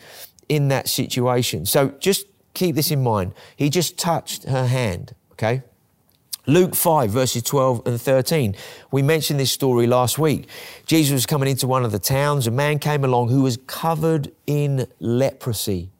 in 0.49 0.69
that 0.69 0.89
situation. 0.89 1.67
So 1.67 1.89
just 1.99 2.25
keep 2.55 2.75
this 2.75 2.89
in 2.89 3.03
mind. 3.03 3.33
He 3.55 3.69
just 3.69 3.97
touched 3.97 4.45
her 4.45 4.65
hand, 4.65 5.13
okay? 5.33 5.61
Luke 6.45 6.75
5, 6.75 7.09
verses 7.11 7.43
12 7.43 7.83
and 7.85 8.01
13. 8.01 8.55
We 8.91 9.01
mentioned 9.01 9.39
this 9.39 9.51
story 9.51 9.87
last 9.87 10.19
week. 10.19 10.49
Jesus 10.87 11.13
was 11.13 11.25
coming 11.25 11.47
into 11.47 11.67
one 11.67 11.85
of 11.85 11.91
the 11.91 11.99
towns. 11.99 12.47
A 12.47 12.51
man 12.51 12.79
came 12.79 13.05
along 13.05 13.29
who 13.29 13.43
was 13.43 13.57
covered 13.65 14.31
in 14.45 14.87
leprosy. 14.99 15.92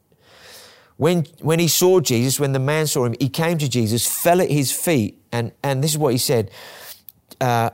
When, 0.96 1.26
when 1.40 1.58
he 1.58 1.68
saw 1.68 2.00
Jesus, 2.00 2.38
when 2.38 2.52
the 2.52 2.60
man 2.60 2.86
saw 2.86 3.04
him, 3.04 3.14
he 3.18 3.28
came 3.28 3.58
to 3.58 3.68
Jesus, 3.68 4.06
fell 4.06 4.40
at 4.40 4.50
his 4.50 4.70
feet, 4.70 5.20
and, 5.32 5.52
and 5.62 5.82
this 5.82 5.92
is 5.92 5.98
what 5.98 6.12
he 6.12 6.18
said. 6.18 6.50
Uh, 7.40 7.70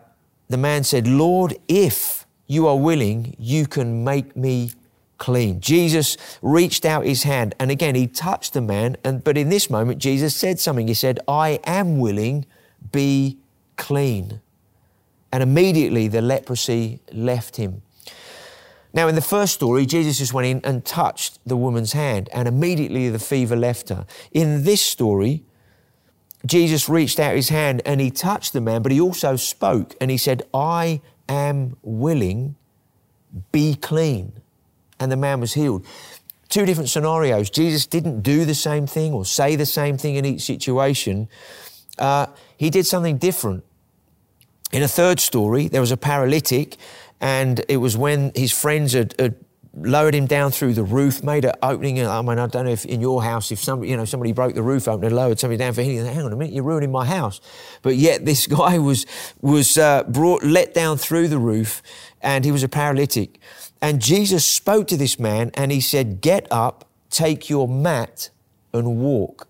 the 0.49 0.57
man 0.57 0.85
said, 0.85 1.07
Lord, 1.07 1.57
if 1.69 2.27
you 2.47 2.67
are 2.67 2.79
willing, 2.79 3.37
you 3.39 3.67
can 3.67 4.03
make 4.05 4.35
me 4.37 4.73
clean. 5.19 5.61
Jesus 5.61 6.17
reached 6.41 6.85
out 6.85 7.05
his 7.05 7.25
hand, 7.25 7.55
and 7.61 7.71
again, 7.71 7.95
he 7.95 8.07
touched 8.07 8.55
the 8.55 8.63
man, 8.63 8.97
and, 9.05 9.23
but 9.23 9.37
in 9.37 9.51
this 9.51 9.69
moment, 9.69 9.99
Jesus 9.99 10.35
said 10.35 10.59
something. 10.59 10.89
He 10.89 10.95
said, 10.95 11.21
I 11.29 11.61
am 11.65 11.99
willing 11.99 12.47
be 12.93 13.39
clean. 13.77 14.41
And 15.33 15.43
immediately 15.43 16.09
the 16.09 16.23
leprosy 16.23 17.01
left 17.13 17.57
him. 17.57 17.83
Now, 18.93 19.07
in 19.09 19.15
the 19.15 19.23
first 19.23 19.55
story, 19.55 19.87
Jesus 19.87 20.19
just 20.19 20.33
went 20.33 20.47
in 20.47 20.61
and 20.65 20.85
touched 20.85 21.39
the 21.47 21.57
woman's 21.57 21.93
hand, 21.93 22.29
and 22.33 22.49
immediately 22.49 23.09
the 23.09 23.19
fever 23.19 23.55
left 23.55 23.89
her. 23.89 24.07
In 24.33 24.65
this 24.65 24.83
story, 24.83 25.45
Jesus 26.47 26.89
reached 26.89 27.21
out 27.21 27.37
his 27.37 27.51
hand 27.51 27.83
and 27.85 28.01
he 28.01 28.11
touched 28.11 28.53
the 28.53 28.61
man, 28.61 28.83
but 28.83 28.93
he 28.93 29.01
also 29.01 29.37
spoke 29.37 29.95
and 30.01 30.11
he 30.11 30.17
said, 30.17 30.43
I 30.55 31.03
am 31.29 31.77
willing, 31.83 32.57
be 33.53 33.75
clean. 33.75 34.33
And 34.99 35.13
the 35.13 35.17
man 35.17 35.41
was 35.41 35.55
healed. 35.55 35.87
Two 36.49 36.67
different 36.67 36.89
scenarios. 36.89 37.51
Jesus 37.51 37.87
didn't 37.87 38.23
do 38.23 38.45
the 38.45 38.55
same 38.55 38.87
thing 38.87 39.13
or 39.13 39.25
say 39.25 39.55
the 39.55 39.67
same 39.67 39.97
thing 39.99 40.17
in 40.17 40.25
each 40.25 40.43
situation. 40.43 41.29
Uh, 41.99 42.27
he 42.57 42.71
did 42.71 42.87
something 42.87 43.19
different. 43.19 43.65
In 44.73 44.83
a 44.83 44.89
third 44.89 45.21
story, 45.21 45.69
there 45.69 45.81
was 45.81 45.91
a 45.91 45.97
paralytic, 45.97 46.77
and 47.21 47.65
it 47.69 47.77
was 47.77 47.97
when 47.97 48.33
his 48.35 48.53
friends 48.53 48.93
had, 48.93 49.15
had 49.19 49.37
lowered 49.75 50.15
him 50.15 50.27
down 50.27 50.51
through 50.51 50.75
the 50.75 50.83
roof, 50.83 51.23
made 51.23 51.45
an 51.45 51.53
opening. 51.63 52.05
I 52.05 52.23
mean, 52.23 52.39
I 52.39 52.47
don't 52.47 52.65
know 52.65 52.73
if 52.73 52.85
in 52.85 53.01
your 53.01 53.23
house, 53.23 53.53
if 53.53 53.61
somebody, 53.61 53.91
you 53.91 53.97
know, 53.97 54.05
somebody 54.05 54.33
broke 54.33 54.55
the 54.55 54.63
roof 54.63 54.89
open 54.89 55.07
and 55.07 55.15
lowered 55.15 55.39
somebody 55.39 55.59
down 55.59 55.75
for 55.75 55.83
healing. 55.83 56.13
Hang 56.13 56.25
on 56.25 56.33
a 56.33 56.37
minute, 56.37 56.55
you're 56.55 56.65
ruining 56.65 56.91
my 56.91 57.05
house. 57.05 57.41
But 57.83 57.97
yet 57.97 58.25
this 58.25 58.47
guy 58.59 58.79
was 58.79 59.07
was 59.41 59.79
uh, 59.79 60.05
brought, 60.05 60.43
let 60.43 60.75
down 60.75 60.97
through 60.97 61.29
the 61.29 61.39
roof, 61.39 61.83
and 62.21 62.45
he 62.45 62.53
was 62.53 62.63
a 62.63 62.69
paralytic. 62.69 63.39
And 63.83 64.01
Jesus 64.01 64.45
spoke 64.45 64.89
to 64.89 64.97
this 64.97 65.19
man, 65.19 65.51
and 65.55 65.73
he 65.73 65.81
said, 65.81 66.21
"Get 66.21 66.47
up, 66.51 66.87
take 67.11 67.49
your 67.49 67.69
mat, 67.69 68.31
and 68.73 68.97
walk." 68.99 69.47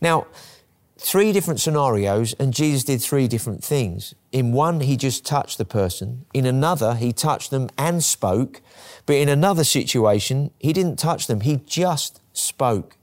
Now 0.00 0.26
three 1.02 1.32
different 1.32 1.60
scenarios, 1.60 2.32
and 2.34 2.54
Jesus 2.54 2.84
did 2.84 3.02
three 3.02 3.26
different 3.26 3.64
things. 3.64 4.14
In 4.30 4.52
one, 4.52 4.80
he 4.80 4.96
just 4.96 5.26
touched 5.26 5.58
the 5.58 5.64
person. 5.64 6.24
In 6.32 6.46
another, 6.46 6.94
he 6.94 7.12
touched 7.12 7.50
them 7.50 7.68
and 7.76 8.04
spoke. 8.04 8.62
But 9.04 9.16
in 9.16 9.28
another 9.28 9.64
situation, 9.64 10.52
he 10.60 10.72
didn't 10.72 10.98
touch 11.00 11.26
them, 11.26 11.40
he 11.40 11.56
just 11.66 12.20
spoke. 12.32 12.96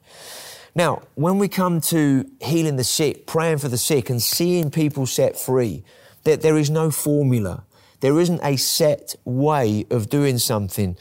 Now, 0.74 1.02
when 1.16 1.40
we 1.40 1.50
come 1.50 1.82
to 1.82 2.26
healing 2.40 2.78
the 2.78 2.86
sick, 2.86 3.28
praying 3.28 3.58
for 3.58 3.68
the 3.68 3.78
sick, 3.78 4.10
and 4.10 4.22
seeing 4.22 4.72
people 4.72 5.06
set 5.06 5.38
free, 5.38 5.84
that 6.24 6.42
there 6.42 6.58
is 6.58 6.70
no 6.70 6.92
formula. 6.92 7.66
There 8.00 8.18
isn't 8.18 8.40
a 8.42 8.56
set 8.56 9.16
way 9.26 9.86
of 9.90 10.10
doing 10.10 10.38
something. 10.38 10.96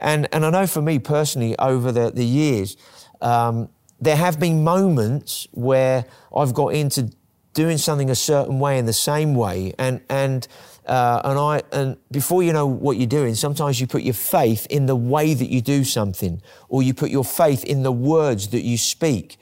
And, 0.00 0.28
and 0.32 0.44
I 0.44 0.50
know 0.50 0.66
for 0.66 0.82
me 0.82 0.98
personally, 0.98 1.56
over 1.60 1.92
the, 1.92 2.10
the 2.10 2.24
years, 2.24 2.76
um, 3.20 3.68
there 4.00 4.16
have 4.16 4.40
been 4.40 4.64
moments 4.64 5.46
where 5.52 6.06
I've 6.34 6.54
got 6.54 6.68
into 6.68 7.12
doing 7.52 7.78
something 7.78 8.10
a 8.10 8.14
certain 8.14 8.58
way 8.58 8.78
in 8.78 8.86
the 8.86 8.92
same 8.92 9.34
way, 9.34 9.74
and 9.78 10.00
and 10.08 10.46
uh, 10.86 11.20
and 11.24 11.38
I 11.38 11.62
and 11.72 11.96
before 12.10 12.42
you 12.42 12.52
know 12.52 12.66
what 12.66 12.96
you're 12.96 13.06
doing, 13.06 13.34
sometimes 13.34 13.80
you 13.80 13.86
put 13.86 14.02
your 14.02 14.14
faith 14.14 14.66
in 14.70 14.86
the 14.86 14.96
way 14.96 15.34
that 15.34 15.50
you 15.50 15.60
do 15.60 15.84
something, 15.84 16.40
or 16.68 16.82
you 16.82 16.94
put 16.94 17.10
your 17.10 17.24
faith 17.24 17.64
in 17.64 17.82
the 17.82 17.92
words 17.92 18.48
that 18.48 18.62
you 18.62 18.78
speak. 18.78 19.36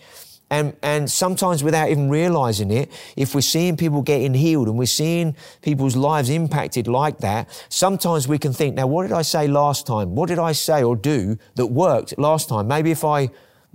And, 0.50 0.74
and 0.82 1.10
sometimes 1.10 1.62
without 1.62 1.90
even 1.90 2.08
realizing 2.08 2.70
it, 2.70 2.90
if 3.16 3.34
we're 3.34 3.42
seeing 3.42 3.76
people 3.76 4.00
getting 4.00 4.32
healed 4.32 4.66
and 4.68 4.78
we're 4.78 4.86
seeing 4.86 5.36
people's 5.60 5.94
lives 5.94 6.30
impacted 6.30 6.86
like 6.86 7.18
that, 7.18 7.48
sometimes 7.68 8.26
we 8.26 8.38
can 8.38 8.54
think, 8.54 8.74
now, 8.74 8.86
what 8.86 9.02
did 9.02 9.12
I 9.12 9.22
say 9.22 9.46
last 9.46 9.86
time? 9.86 10.14
What 10.14 10.28
did 10.28 10.38
I 10.38 10.52
say 10.52 10.82
or 10.82 10.96
do 10.96 11.36
that 11.56 11.66
worked 11.66 12.16
last 12.18 12.48
time? 12.48 12.66
Maybe 12.66 12.90
if 12.90 13.04
I 13.04 13.28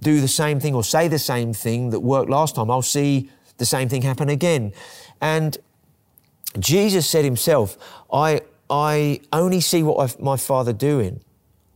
do 0.04 0.22
the 0.22 0.28
same 0.28 0.60
thing 0.60 0.76
or 0.76 0.84
say 0.84 1.08
the 1.08 1.20
same 1.20 1.54
thing 1.54 1.90
that 1.90 2.02
worked 2.02 2.30
last 2.30 2.56
time, 2.56 2.70
I'll 2.70 2.82
see 2.82 3.30
the 3.58 3.66
same 3.66 3.90
thing 3.90 4.02
happen 4.02 4.30
again. 4.30 4.74
And 5.22 5.58
Jesus 6.60 7.08
said 7.08 7.26
himself, 7.26 7.78
I, 8.12 8.42
I 8.70 9.22
only 9.32 9.62
see 9.62 9.84
what 9.84 10.22
my 10.22 10.38
Father 10.38 10.74
doing. 10.74 11.22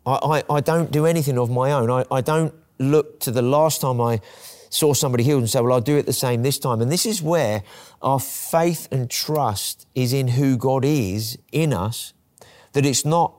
I, 0.06 0.44
I, 0.50 0.56
I, 0.58 0.62
don't 0.62 0.92
do 0.92 1.06
anything 1.06 1.38
of 1.38 1.50
my 1.50 1.72
own. 1.72 1.90
I, 1.90 2.06
I 2.12 2.22
don't 2.22 2.54
look 2.80 3.20
to 3.22 3.32
the 3.32 3.42
last 3.42 3.82
time 3.82 4.00
I 4.00 4.22
saw 4.70 4.94
somebody 4.94 5.24
healed 5.24 5.42
and 5.42 5.50
say, 5.50 5.62
well, 5.62 5.74
I'll 5.74 5.82
do 5.82 5.98
it 5.98 6.06
the 6.06 6.14
same 6.14 6.44
this 6.44 6.60
time. 6.60 6.82
And 6.82 6.92
this 6.92 7.06
is 7.06 7.22
where 7.22 7.64
our 8.02 8.20
faith 8.20 8.88
and 8.92 9.10
trust 9.10 9.88
is 9.96 10.14
in 10.14 10.28
who 10.30 10.58
God 10.58 10.86
is 10.86 11.38
in 11.52 11.74
us, 11.74 12.14
that 12.74 12.86
it's 12.86 13.06
not 13.06 13.34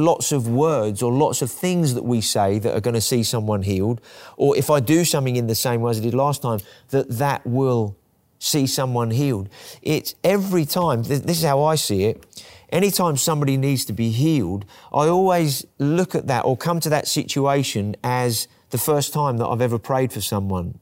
lots 0.00 0.32
of 0.32 0.48
words 0.48 1.02
or 1.02 1.12
lots 1.12 1.42
of 1.42 1.50
things 1.50 1.94
that 1.94 2.04
we 2.04 2.20
say 2.20 2.58
that 2.58 2.74
are 2.74 2.80
going 2.80 2.94
to 2.94 3.00
see 3.00 3.22
someone 3.22 3.62
healed, 3.62 4.00
or 4.36 4.56
if 4.56 4.70
I 4.70 4.80
do 4.80 5.04
something 5.04 5.36
in 5.36 5.46
the 5.46 5.54
same 5.54 5.80
way 5.80 5.90
as 5.90 5.98
I 5.98 6.02
did 6.02 6.14
last 6.14 6.42
time, 6.42 6.60
that 6.88 7.08
that 7.18 7.46
will 7.46 7.96
see 8.38 8.66
someone 8.66 9.10
healed. 9.10 9.48
It's 9.82 10.14
every 10.24 10.64
time, 10.64 11.02
this 11.02 11.20
is 11.20 11.44
how 11.44 11.62
I 11.62 11.74
see 11.76 12.04
it. 12.04 12.24
Anytime 12.70 13.16
somebody 13.16 13.56
needs 13.56 13.84
to 13.86 13.92
be 13.92 14.10
healed, 14.10 14.64
I 14.92 15.08
always 15.08 15.66
look 15.78 16.14
at 16.14 16.26
that 16.28 16.44
or 16.44 16.56
come 16.56 16.80
to 16.80 16.88
that 16.88 17.06
situation 17.06 17.96
as 18.02 18.48
the 18.70 18.78
first 18.78 19.12
time 19.12 19.36
that 19.38 19.46
I've 19.46 19.60
ever 19.60 19.78
prayed 19.78 20.12
for 20.12 20.20
someone. 20.20 20.78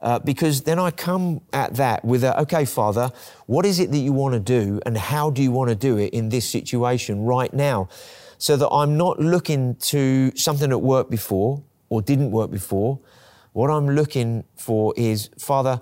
Uh, 0.00 0.18
because 0.20 0.62
then 0.62 0.78
I 0.78 0.90
come 0.90 1.40
at 1.52 1.74
that 1.74 2.04
with 2.04 2.22
a, 2.22 2.40
okay, 2.42 2.64
Father, 2.64 3.10
what 3.46 3.66
is 3.66 3.80
it 3.80 3.90
that 3.90 3.98
you 3.98 4.12
want 4.12 4.34
to 4.34 4.40
do 4.40 4.80
and 4.86 4.96
how 4.96 5.30
do 5.30 5.42
you 5.42 5.50
want 5.50 5.70
to 5.70 5.74
do 5.74 5.96
it 5.96 6.12
in 6.12 6.28
this 6.28 6.48
situation 6.48 7.24
right 7.24 7.52
now? 7.52 7.88
So 8.38 8.56
that 8.56 8.68
I'm 8.68 8.96
not 8.96 9.18
looking 9.18 9.74
to 9.76 10.32
something 10.36 10.70
that 10.70 10.78
worked 10.78 11.10
before 11.10 11.62
or 11.88 12.00
didn't 12.00 12.30
work 12.30 12.50
before. 12.50 13.00
What 13.52 13.70
I'm 13.70 13.88
looking 13.88 14.44
for 14.54 14.94
is, 14.96 15.30
Father, 15.38 15.80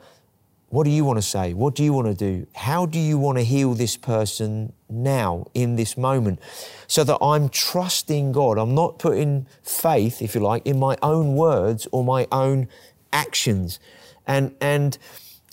what 0.68 0.84
do 0.84 0.90
you 0.90 1.04
want 1.04 1.18
to 1.18 1.22
say? 1.22 1.52
What 1.52 1.74
do 1.74 1.84
you 1.84 1.92
want 1.92 2.08
to 2.08 2.14
do? 2.14 2.46
How 2.54 2.86
do 2.86 2.98
you 2.98 3.18
want 3.18 3.38
to 3.38 3.44
heal 3.44 3.74
this 3.74 3.96
person 3.96 4.72
now 4.88 5.46
in 5.54 5.76
this 5.76 5.96
moment? 5.96 6.40
So 6.86 7.04
that 7.04 7.18
I'm 7.22 7.48
trusting 7.48 8.32
God. 8.32 8.58
I'm 8.58 8.74
not 8.74 8.98
putting 8.98 9.46
faith, 9.62 10.20
if 10.20 10.34
you 10.34 10.40
like, 10.40 10.66
in 10.66 10.78
my 10.78 10.96
own 11.02 11.36
words 11.36 11.86
or 11.92 12.02
my 12.02 12.26
own 12.32 12.68
actions. 13.12 13.78
And, 14.26 14.56
and, 14.60 14.98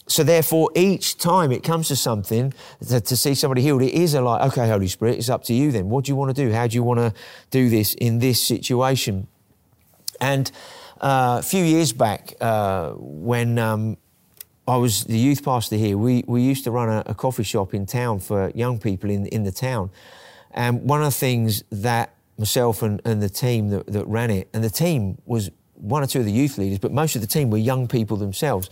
so 0.07 0.23
therefore, 0.23 0.69
each 0.75 1.17
time 1.17 1.51
it 1.51 1.63
comes 1.63 1.87
to 1.87 1.95
something 1.95 2.53
to, 2.89 2.99
to, 2.99 3.15
see 3.17 3.35
somebody 3.35 3.61
healed, 3.61 3.81
it 3.81 3.93
is 3.93 4.13
a 4.13 4.21
like, 4.21 4.51
okay, 4.51 4.67
Holy 4.67 4.87
Spirit, 4.87 5.17
it's 5.17 5.29
up 5.29 5.43
to 5.45 5.53
you 5.53 5.71
then. 5.71 5.89
What 5.89 6.05
do 6.05 6.11
you 6.11 6.15
want 6.15 6.35
to 6.35 6.45
do? 6.45 6.51
How 6.51 6.67
do 6.67 6.75
you 6.75 6.83
want 6.83 6.99
to 6.99 7.13
do 7.51 7.69
this 7.69 7.93
in 7.93 8.19
this 8.19 8.45
situation? 8.45 9.27
And 10.19 10.51
uh, 10.99 11.37
a 11.39 11.43
few 11.43 11.63
years 11.63 11.93
back, 11.93 12.33
uh, 12.41 12.91
when 12.95 13.57
um, 13.59 13.97
I 14.67 14.75
was 14.75 15.05
the 15.05 15.17
youth 15.17 15.43
pastor 15.43 15.77
here, 15.77 15.97
we, 15.97 16.23
we 16.27 16.41
used 16.41 16.65
to 16.65 16.71
run 16.71 16.89
a, 16.89 17.03
a, 17.05 17.13
coffee 17.13 17.43
shop 17.43 17.73
in 17.73 17.85
town 17.85 18.19
for 18.19 18.51
young 18.55 18.79
people 18.79 19.09
in, 19.09 19.25
in 19.27 19.43
the 19.43 19.51
town. 19.51 19.89
And 20.51 20.83
one 20.83 20.99
of 20.99 21.05
the 21.05 21.11
things 21.11 21.63
that 21.71 22.13
myself 22.37 22.81
and, 22.81 23.01
and 23.05 23.21
the 23.21 23.29
team 23.29 23.69
that, 23.69 23.87
that 23.87 24.05
ran 24.07 24.31
it, 24.31 24.49
and 24.53 24.63
the 24.63 24.69
team 24.69 25.17
was 25.25 25.49
one 25.75 26.03
or 26.03 26.07
two 26.07 26.19
of 26.19 26.25
the 26.25 26.31
youth 26.31 26.57
leaders, 26.57 26.79
but 26.79 26.91
most 26.91 27.15
of 27.15 27.21
the 27.21 27.27
team 27.27 27.49
were 27.49 27.57
young 27.57 27.87
people 27.87 28.17
themselves. 28.17 28.69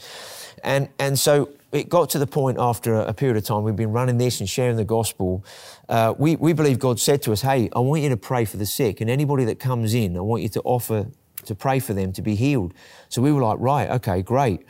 And, 0.63 0.89
and 0.99 1.17
so 1.17 1.49
it 1.71 1.89
got 1.89 2.09
to 2.11 2.19
the 2.19 2.27
point 2.27 2.57
after 2.59 2.95
a, 2.95 3.13
period 3.13 3.37
of 3.37 3.45
time, 3.45 3.63
we've 3.63 3.75
been 3.75 3.91
running 3.91 4.17
this 4.17 4.39
and 4.39 4.49
sharing 4.49 4.75
the 4.75 4.83
gospel. 4.83 5.45
Uh, 5.87 6.13
we, 6.17 6.35
we 6.35 6.53
believe 6.53 6.79
God 6.79 6.99
said 6.99 7.21
to 7.23 7.31
us, 7.31 7.41
Hey, 7.41 7.69
I 7.75 7.79
want 7.79 8.01
you 8.01 8.09
to 8.09 8.17
pray 8.17 8.45
for 8.45 8.57
the 8.57 8.65
sick, 8.65 9.01
and 9.01 9.09
anybody 9.09 9.45
that 9.45 9.59
comes 9.59 9.93
in, 9.93 10.17
I 10.17 10.21
want 10.21 10.43
you 10.43 10.49
to 10.49 10.61
offer 10.61 11.07
to 11.45 11.55
pray 11.55 11.79
for 11.79 11.93
them 11.93 12.13
to 12.13 12.21
be 12.21 12.35
healed. 12.35 12.73
So 13.09 13.21
we 13.21 13.31
were 13.31 13.41
like, 13.41 13.57
Right, 13.59 13.89
okay, 13.89 14.21
great. 14.21 14.65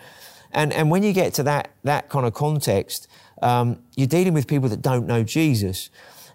And, 0.51 0.73
and 0.73 0.91
when 0.91 1.01
you 1.01 1.13
get 1.13 1.34
to 1.36 1.43
that, 1.43 1.71
that 1.84 2.10
kind 2.10 2.25
of 2.25 2.34
context, 2.34 3.08
um, 3.41 3.82
you're 3.95 4.08
dealing 4.08 4.34
with 4.34 4.47
people 4.47 4.69
that 4.69 4.82
don't 4.82 5.08
know 5.08 5.23
Jesus. 5.23 5.89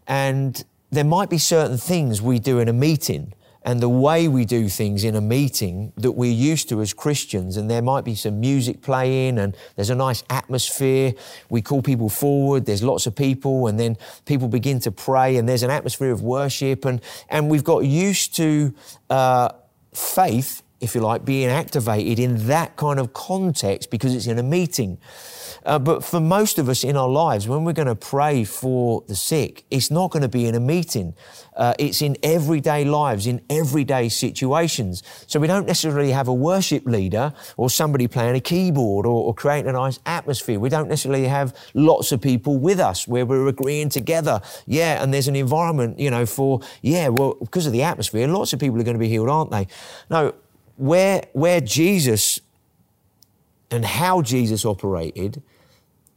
And 0.06 0.64
there 0.90 1.04
might 1.04 1.30
be 1.30 1.38
certain 1.38 1.76
things 1.76 2.22
we 2.22 2.38
do 2.38 2.58
in 2.58 2.68
a 2.68 2.72
meeting 2.72 3.34
and 3.66 3.80
the 3.80 3.88
way 3.88 4.28
we 4.28 4.44
do 4.44 4.68
things 4.68 5.02
in 5.02 5.16
a 5.16 5.20
meeting 5.20 5.92
that 5.96 6.12
we're 6.12 6.30
used 6.30 6.68
to 6.68 6.80
as 6.80 6.94
Christians. 6.94 7.56
And 7.56 7.68
there 7.68 7.82
might 7.82 8.04
be 8.04 8.14
some 8.14 8.38
music 8.38 8.80
playing 8.80 9.38
and 9.38 9.56
there's 9.74 9.90
a 9.90 9.94
nice 9.96 10.22
atmosphere. 10.30 11.14
We 11.50 11.62
call 11.62 11.82
people 11.82 12.08
forward, 12.08 12.64
there's 12.64 12.84
lots 12.84 13.08
of 13.08 13.16
people, 13.16 13.66
and 13.66 13.78
then 13.78 13.96
people 14.24 14.46
begin 14.46 14.78
to 14.80 14.92
pray, 14.92 15.36
and 15.36 15.48
there's 15.48 15.64
an 15.64 15.70
atmosphere 15.70 16.12
of 16.12 16.22
worship. 16.22 16.84
And, 16.84 17.00
and 17.28 17.50
we've 17.50 17.64
got 17.64 17.80
used 17.80 18.36
to 18.36 18.72
uh, 19.10 19.48
faith, 19.92 20.62
if 20.80 20.94
you 20.94 21.00
like, 21.00 21.24
being 21.24 21.48
activated 21.48 22.18
in 22.18 22.46
that 22.46 22.76
kind 22.76 22.98
of 22.98 23.12
context 23.12 23.90
because 23.90 24.14
it's 24.14 24.26
in 24.26 24.38
a 24.38 24.42
meeting. 24.42 24.98
Uh, 25.64 25.78
but 25.80 26.04
for 26.04 26.20
most 26.20 26.58
of 26.58 26.68
us 26.68 26.84
in 26.84 26.96
our 26.96 27.08
lives, 27.08 27.48
when 27.48 27.64
we're 27.64 27.72
going 27.72 27.88
to 27.88 27.96
pray 27.96 28.44
for 28.44 29.02
the 29.08 29.16
sick, 29.16 29.64
it's 29.70 29.90
not 29.90 30.12
going 30.12 30.22
to 30.22 30.28
be 30.28 30.46
in 30.46 30.54
a 30.54 30.60
meeting. 30.60 31.14
Uh, 31.56 31.74
it's 31.78 32.02
in 32.02 32.16
everyday 32.22 32.84
lives, 32.84 33.26
in 33.26 33.40
everyday 33.50 34.08
situations. 34.08 35.02
So 35.26 35.40
we 35.40 35.48
don't 35.48 35.66
necessarily 35.66 36.12
have 36.12 36.28
a 36.28 36.34
worship 36.34 36.84
leader 36.86 37.32
or 37.56 37.68
somebody 37.68 38.06
playing 38.06 38.36
a 38.36 38.40
keyboard 38.40 39.06
or, 39.06 39.24
or 39.24 39.34
creating 39.34 39.70
a 39.70 39.72
nice 39.72 39.98
atmosphere. 40.06 40.60
We 40.60 40.68
don't 40.68 40.88
necessarily 40.88 41.26
have 41.26 41.56
lots 41.74 42.12
of 42.12 42.20
people 42.20 42.58
with 42.58 42.78
us 42.78 43.08
where 43.08 43.26
we're 43.26 43.48
agreeing 43.48 43.88
together. 43.88 44.40
Yeah, 44.66 45.02
and 45.02 45.12
there's 45.12 45.28
an 45.28 45.36
environment, 45.36 45.98
you 45.98 46.10
know, 46.10 46.26
for, 46.26 46.60
yeah, 46.82 47.08
well, 47.08 47.34
because 47.40 47.66
of 47.66 47.72
the 47.72 47.82
atmosphere, 47.82 48.28
lots 48.28 48.52
of 48.52 48.60
people 48.60 48.78
are 48.80 48.84
going 48.84 48.94
to 48.94 49.00
be 49.00 49.08
healed, 49.08 49.30
aren't 49.30 49.50
they? 49.50 49.66
No, 50.10 50.32
where, 50.76 51.24
where 51.32 51.60
Jesus 51.60 52.40
and 53.70 53.84
how 53.84 54.22
Jesus 54.22 54.64
operated 54.64 55.42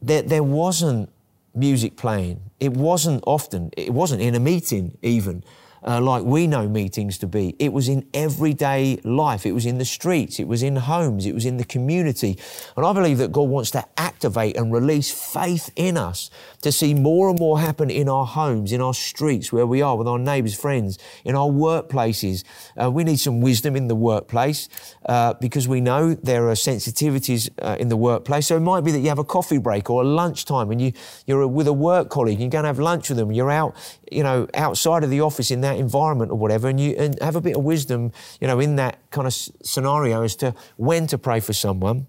there, 0.00 0.22
there 0.22 0.42
wasn't 0.42 1.10
music 1.54 1.96
playing. 1.96 2.40
It 2.58 2.72
wasn't 2.72 3.22
often, 3.26 3.70
it 3.76 3.92
wasn't 3.92 4.22
in 4.22 4.34
a 4.34 4.40
meeting 4.40 4.96
even 5.02 5.44
uh, 5.86 6.00
like 6.00 6.24
we 6.24 6.46
know 6.46 6.68
meetings 6.68 7.18
to 7.18 7.26
be. 7.26 7.56
It 7.58 7.72
was 7.72 7.88
in 7.88 8.06
everyday 8.14 9.00
life. 9.04 9.46
It 9.46 9.52
was 9.52 9.66
in 9.66 9.78
the 9.78 9.84
streets. 9.84 10.38
It 10.38 10.48
was 10.48 10.62
in 10.62 10.76
homes. 10.76 11.26
It 11.26 11.34
was 11.34 11.46
in 11.46 11.56
the 11.56 11.64
community. 11.64 12.38
And 12.76 12.84
I 12.84 12.92
believe 12.92 13.18
that 13.18 13.32
God 13.32 13.48
wants 13.48 13.70
to 13.72 13.84
activate 13.96 14.56
and 14.56 14.72
release 14.72 15.10
faith 15.10 15.70
in 15.76 15.96
us 15.96 16.30
to 16.62 16.72
see 16.72 16.94
more 16.94 17.30
and 17.30 17.38
more 17.38 17.60
happen 17.60 17.90
in 17.90 18.08
our 18.08 18.26
homes, 18.26 18.72
in 18.72 18.80
our 18.80 18.94
streets, 18.94 19.52
where 19.52 19.66
we 19.66 19.82
are 19.82 19.96
with 19.96 20.06
our 20.06 20.18
neighbours, 20.18 20.54
friends, 20.54 20.98
in 21.24 21.34
our 21.34 21.48
workplaces. 21.48 22.44
Uh, 22.80 22.90
we 22.90 23.04
need 23.04 23.18
some 23.18 23.40
wisdom 23.40 23.76
in 23.76 23.88
the 23.88 23.94
workplace 23.94 24.68
uh, 25.06 25.34
because 25.34 25.66
we 25.66 25.80
know 25.80 26.14
there 26.14 26.48
are 26.48 26.54
sensitivities 26.54 27.48
uh, 27.62 27.76
in 27.78 27.88
the 27.88 27.96
workplace. 27.96 28.46
So 28.46 28.56
it 28.56 28.60
might 28.60 28.82
be 28.82 28.92
that 28.92 29.00
you 29.00 29.08
have 29.08 29.18
a 29.18 29.24
coffee 29.24 29.58
break 29.58 29.90
or 29.90 30.02
a 30.02 30.06
lunchtime 30.06 30.70
and 30.70 30.80
you, 30.80 30.92
you're 31.26 31.46
with 31.46 31.66
a 31.66 31.72
work 31.72 32.10
colleague, 32.10 32.40
you're 32.40 32.50
going 32.50 32.64
to 32.64 32.68
have 32.68 32.78
lunch 32.78 33.08
with 33.08 33.18
them, 33.18 33.32
you're 33.32 33.50
out, 33.50 33.74
you 34.10 34.22
know, 34.22 34.48
outside 34.54 35.04
of 35.04 35.10
the 35.10 35.20
office 35.20 35.50
in 35.50 35.60
that 35.62 35.76
environment 35.78 36.30
or 36.30 36.38
whatever, 36.38 36.68
and 36.68 36.80
you 36.80 36.94
and 36.98 37.20
have 37.20 37.36
a 37.36 37.40
bit 37.40 37.56
of 37.56 37.64
wisdom, 37.64 38.12
you 38.40 38.46
know, 38.46 38.60
in 38.60 38.76
that 38.76 38.98
kind 39.10 39.26
of 39.26 39.34
scenario 39.34 40.22
as 40.22 40.36
to 40.36 40.54
when 40.76 41.06
to 41.08 41.18
pray 41.18 41.40
for 41.40 41.52
someone. 41.52 42.06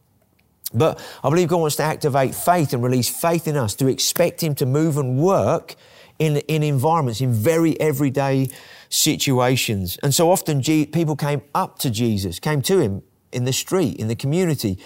But 0.74 1.04
I 1.24 1.30
believe 1.30 1.50
God 1.50 1.58
wants 1.58 1.76
to 1.78 1.84
activate 1.84 2.34
faith 2.34 2.74
and 2.74 2.82
release 2.82 3.10
faith 3.10 3.48
in 3.48 3.58
us 3.58 3.76
to 3.76 3.88
expect 3.88 4.42
Him 4.42 4.56
to 4.56 4.66
move 4.66 4.98
and 4.98 5.18
work 5.18 5.76
in, 6.18 6.38
in 6.38 6.64
environments, 6.64 7.20
in 7.20 7.34
very 7.34 7.80
everyday 7.80 8.50
situations. 8.90 9.98
And 10.02 10.14
so 10.14 10.32
often 10.32 10.62
G- 10.62 10.86
people 10.86 11.16
came 11.16 11.42
up 11.54 11.80
to 11.80 11.90
Jesus, 11.90 12.40
came 12.40 12.62
to 12.64 12.80
Him 12.80 13.04
in 13.32 13.46
the 13.46 13.54
street, 13.54 13.98
in 13.98 14.08
the 14.08 14.16
community. 14.16 14.78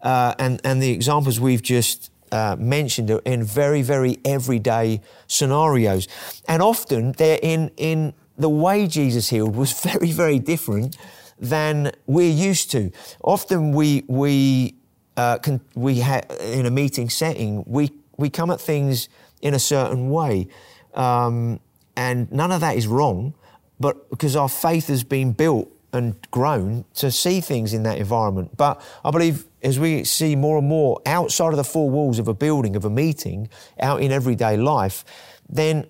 Uh, 0.00 0.34
and, 0.38 0.60
and 0.64 0.82
the 0.82 0.90
examples 0.90 1.38
we've 1.38 1.62
just 1.62 2.11
uh, 2.32 2.56
mentioned 2.58 3.10
in 3.24 3.44
very, 3.44 3.82
very 3.82 4.18
everyday 4.24 5.00
scenarios. 5.26 6.08
And 6.48 6.62
often 6.62 7.12
they're 7.12 7.38
in, 7.42 7.70
in 7.76 8.14
the 8.38 8.48
way 8.48 8.86
Jesus 8.86 9.28
healed 9.28 9.54
was 9.54 9.72
very, 9.80 10.10
very 10.10 10.38
different 10.38 10.96
than 11.38 11.92
we're 12.06 12.32
used 12.32 12.70
to. 12.72 12.90
Often 13.22 13.72
we, 13.72 14.04
we, 14.08 14.74
uh, 15.16 15.38
can, 15.38 15.60
we 15.74 16.00
ha- 16.00 16.22
in 16.40 16.66
a 16.66 16.70
meeting 16.70 17.10
setting, 17.10 17.64
we, 17.66 17.90
we 18.16 18.30
come 18.30 18.50
at 18.50 18.60
things 18.60 19.08
in 19.42 19.52
a 19.54 19.58
certain 19.58 20.10
way. 20.10 20.48
Um, 20.94 21.60
and 21.96 22.30
none 22.32 22.50
of 22.50 22.60
that 22.62 22.76
is 22.76 22.86
wrong, 22.86 23.34
but 23.78 24.08
because 24.08 24.36
our 24.36 24.48
faith 24.48 24.86
has 24.86 25.04
been 25.04 25.32
built 25.32 25.70
and 25.92 26.16
grown 26.30 26.84
to 26.94 27.10
see 27.10 27.40
things 27.40 27.74
in 27.74 27.82
that 27.82 27.98
environment. 27.98 28.56
But 28.56 28.80
I 29.04 29.10
believe 29.10 29.44
as 29.62 29.78
we 29.78 30.04
see 30.04 30.34
more 30.34 30.58
and 30.58 30.66
more 30.66 31.00
outside 31.06 31.50
of 31.50 31.56
the 31.56 31.64
four 31.64 31.88
walls 31.88 32.18
of 32.18 32.28
a 32.28 32.34
building, 32.34 32.74
of 32.76 32.84
a 32.84 32.90
meeting, 32.90 33.48
out 33.78 34.02
in 34.02 34.10
everyday 34.10 34.56
life, 34.56 35.04
then 35.48 35.86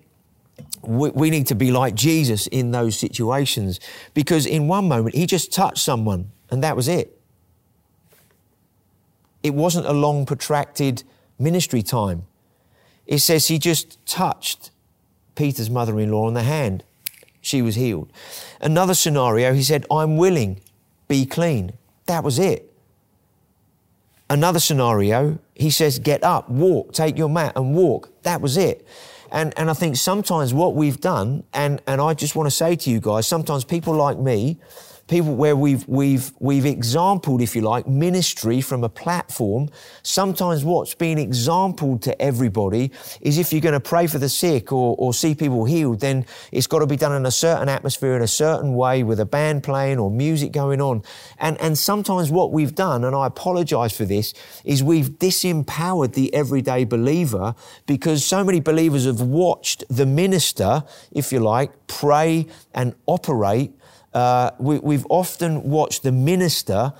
we, 0.81 1.09
we 1.09 1.29
need 1.29 1.47
to 1.47 1.55
be 1.55 1.71
like 1.71 1.95
Jesus 1.95 2.47
in 2.47 2.71
those 2.71 2.97
situations 2.97 3.79
because 4.13 4.45
in 4.45 4.67
one 4.67 4.87
moment 4.87 5.15
he 5.15 5.25
just 5.25 5.51
touched 5.51 5.79
someone 5.79 6.31
and 6.51 6.63
that 6.63 6.75
was 6.75 6.87
it. 6.87 7.19
It 9.41 9.53
wasn't 9.53 9.87
a 9.87 9.93
long, 9.93 10.25
protracted 10.25 11.03
ministry 11.39 11.81
time. 11.81 12.23
It 13.05 13.19
says 13.19 13.47
he 13.47 13.59
just 13.59 14.05
touched 14.05 14.71
Peter's 15.35 15.69
mother 15.69 15.99
in 15.99 16.11
law 16.11 16.27
on 16.27 16.33
the 16.33 16.43
hand. 16.43 16.83
She 17.41 17.61
was 17.61 17.75
healed. 17.75 18.11
Another 18.61 18.93
scenario, 18.93 19.53
he 19.53 19.63
said, 19.63 19.85
I'm 19.91 20.15
willing, 20.15 20.61
be 21.09 21.25
clean. 21.25 21.73
That 22.05 22.23
was 22.23 22.39
it. 22.39 22.72
Another 24.29 24.59
scenario, 24.59 25.37
he 25.53 25.69
says, 25.69 25.99
get 25.99 26.23
up, 26.23 26.49
walk, 26.49 26.93
take 26.93 27.17
your 27.17 27.29
mat 27.29 27.53
and 27.55 27.75
walk. 27.75 28.09
That 28.23 28.41
was 28.41 28.57
it. 28.57 28.87
And, 29.31 29.53
and 29.57 29.69
I 29.69 29.73
think 29.73 29.97
sometimes 29.97 30.53
what 30.53 30.75
we've 30.75 30.99
done, 30.99 31.43
and, 31.53 31.81
and 31.87 31.99
I 31.99 32.13
just 32.13 32.35
want 32.35 32.47
to 32.47 32.51
say 32.51 32.75
to 32.75 32.89
you 32.89 32.99
guys, 32.99 33.27
sometimes 33.27 33.65
people 33.65 33.93
like 33.95 34.17
me, 34.17 34.59
people 35.07 35.35
where 35.35 35.55
we've 35.55 35.87
we've 35.87 36.31
we've 36.39 36.65
exampled, 36.65 37.41
if 37.41 37.55
you 37.55 37.61
like, 37.61 37.87
ministry 37.87 38.61
from 38.61 38.83
a 38.83 38.89
platform. 38.89 39.69
Sometimes 40.01 40.63
what's 40.63 40.95
been 40.95 41.17
exampled 41.17 42.01
to 42.03 42.21
everybody 42.21 42.91
is 43.21 43.37
if 43.37 43.51
you're 43.51 43.61
going 43.61 43.73
to 43.73 43.79
pray 43.79 44.07
for 44.07 44.17
the 44.17 44.29
sick 44.29 44.71
or, 44.71 44.95
or 44.97 45.13
see 45.13 45.35
people 45.35 45.65
healed, 45.65 45.99
then 45.99 46.25
it's 46.51 46.67
got 46.67 46.79
to 46.79 46.87
be 46.87 46.95
done 46.95 47.13
in 47.13 47.25
a 47.25 47.31
certain 47.31 47.69
atmosphere 47.69 48.15
in 48.15 48.21
a 48.21 48.27
certain 48.27 48.75
way 48.75 49.03
with 49.03 49.19
a 49.19 49.25
band 49.25 49.63
playing 49.63 49.99
or 49.99 50.09
music 50.09 50.51
going 50.51 50.81
on. 50.81 51.03
And 51.37 51.59
and 51.59 51.77
sometimes 51.77 52.31
what 52.31 52.51
we've 52.51 52.75
done, 52.75 53.03
and 53.03 53.15
I 53.15 53.27
apologize 53.27 53.95
for 53.95 54.05
this, 54.05 54.33
is 54.63 54.81
we've 54.81 55.09
disempowered 55.09 56.13
the 56.13 56.33
everyday 56.33 56.85
believer 56.85 57.55
because 57.85 58.25
so 58.25 58.43
many 58.43 58.59
believers 58.59 59.05
have 59.05 59.21
watched 59.21 59.83
the 59.89 60.05
minister, 60.05 60.83
if 61.11 61.31
you 61.31 61.39
like, 61.39 61.71
pray 61.87 62.47
and 62.73 62.95
operate 63.05 63.73
uh, 64.13 64.51
we, 64.59 64.95
have 64.95 65.07
often 65.09 65.63
watched 65.63 66.03
the 66.03 66.11
minister 66.11 66.93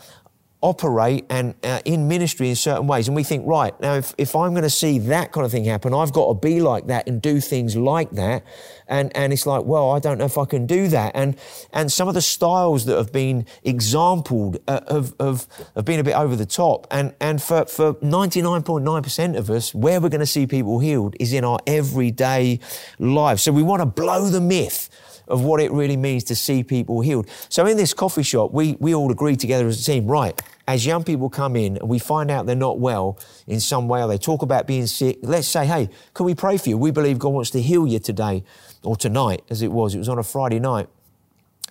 operate 0.63 1.25
and 1.29 1.53
uh, 1.63 1.81
in 1.83 2.07
ministry 2.07 2.47
in 2.47 2.55
certain 2.55 2.87
ways. 2.87 3.07
And 3.07 3.15
we 3.15 3.23
think, 3.23 3.45
right, 3.45 3.77
now 3.81 3.95
if, 3.95 4.15
if 4.17 4.33
I'm 4.33 4.51
going 4.51 4.63
to 4.63 4.69
see 4.69 4.97
that 4.99 5.33
kind 5.33 5.45
of 5.45 5.51
thing 5.51 5.65
happen, 5.65 5.93
I've 5.93 6.13
got 6.13 6.27
to 6.29 6.33
be 6.35 6.61
like 6.61 6.87
that 6.87 7.07
and 7.07 7.21
do 7.21 7.41
things 7.41 7.75
like 7.75 8.11
that. 8.11 8.43
And, 8.87 9.15
and 9.15 9.33
it's 9.33 9.45
like, 9.45 9.65
well, 9.65 9.91
I 9.91 9.99
don't 9.99 10.17
know 10.17 10.25
if 10.25 10.37
I 10.37 10.45
can 10.45 10.65
do 10.65 10.87
that. 10.87 11.11
And, 11.15 11.35
and 11.73 11.91
some 11.91 12.07
of 12.07 12.13
the 12.13 12.21
styles 12.21 12.85
that 12.85 12.97
have 12.97 13.11
been 13.11 13.45
exampled 13.63 14.57
uh, 14.67 14.79
have, 14.89 15.13
have, 15.19 15.47
have 15.75 15.85
been 15.85 15.99
a 15.99 16.03
bit 16.03 16.15
over 16.15 16.35
the 16.35 16.45
top. 16.45 16.87
And, 16.89 17.13
and 17.19 17.43
for, 17.43 17.65
for 17.65 17.95
99.9% 17.95 19.37
of 19.37 19.49
us, 19.49 19.75
where 19.75 19.99
we're 19.99 20.09
going 20.09 20.21
to 20.21 20.25
see 20.25 20.47
people 20.47 20.79
healed 20.79 21.15
is 21.19 21.33
in 21.33 21.43
our 21.43 21.59
everyday 21.67 22.61
lives. 22.99 23.43
So 23.43 23.51
we 23.51 23.63
want 23.63 23.81
to 23.81 23.85
blow 23.85 24.29
the 24.29 24.41
myth 24.41 24.89
of 25.27 25.43
what 25.43 25.61
it 25.61 25.71
really 25.71 25.97
means 25.97 26.23
to 26.25 26.35
see 26.35 26.63
people 26.63 27.01
healed. 27.01 27.29
So 27.49 27.65
in 27.65 27.77
this 27.77 27.93
coffee 27.93 28.23
shop, 28.23 28.51
we, 28.51 28.77
we 28.79 28.93
all 28.93 29.11
agree 29.11 29.35
together 29.35 29.67
as 29.67 29.81
a 29.81 29.91
team, 29.91 30.07
right, 30.07 30.39
as 30.67 30.85
young 30.85 31.03
people 31.03 31.29
come 31.29 31.55
in 31.55 31.77
and 31.77 31.89
we 31.89 31.99
find 31.99 32.31
out 32.31 32.45
they're 32.45 32.55
not 32.55 32.79
well 32.79 33.17
in 33.47 33.59
some 33.59 33.87
way 33.87 34.01
or 34.01 34.07
they 34.07 34.17
talk 34.17 34.41
about 34.41 34.67
being 34.67 34.87
sick, 34.87 35.19
let's 35.21 35.47
say, 35.47 35.65
hey, 35.65 35.89
can 36.13 36.25
we 36.25 36.35
pray 36.35 36.57
for 36.57 36.69
you? 36.69 36.77
We 36.77 36.91
believe 36.91 37.19
God 37.19 37.29
wants 37.29 37.49
to 37.51 37.61
heal 37.61 37.85
you 37.85 37.99
today 37.99 38.43
or 38.83 38.95
tonight, 38.95 39.43
as 39.49 39.61
it 39.61 39.71
was. 39.71 39.95
It 39.95 39.97
was 39.97 40.09
on 40.09 40.19
a 40.19 40.23
Friday 40.23 40.59
night. 40.59 40.87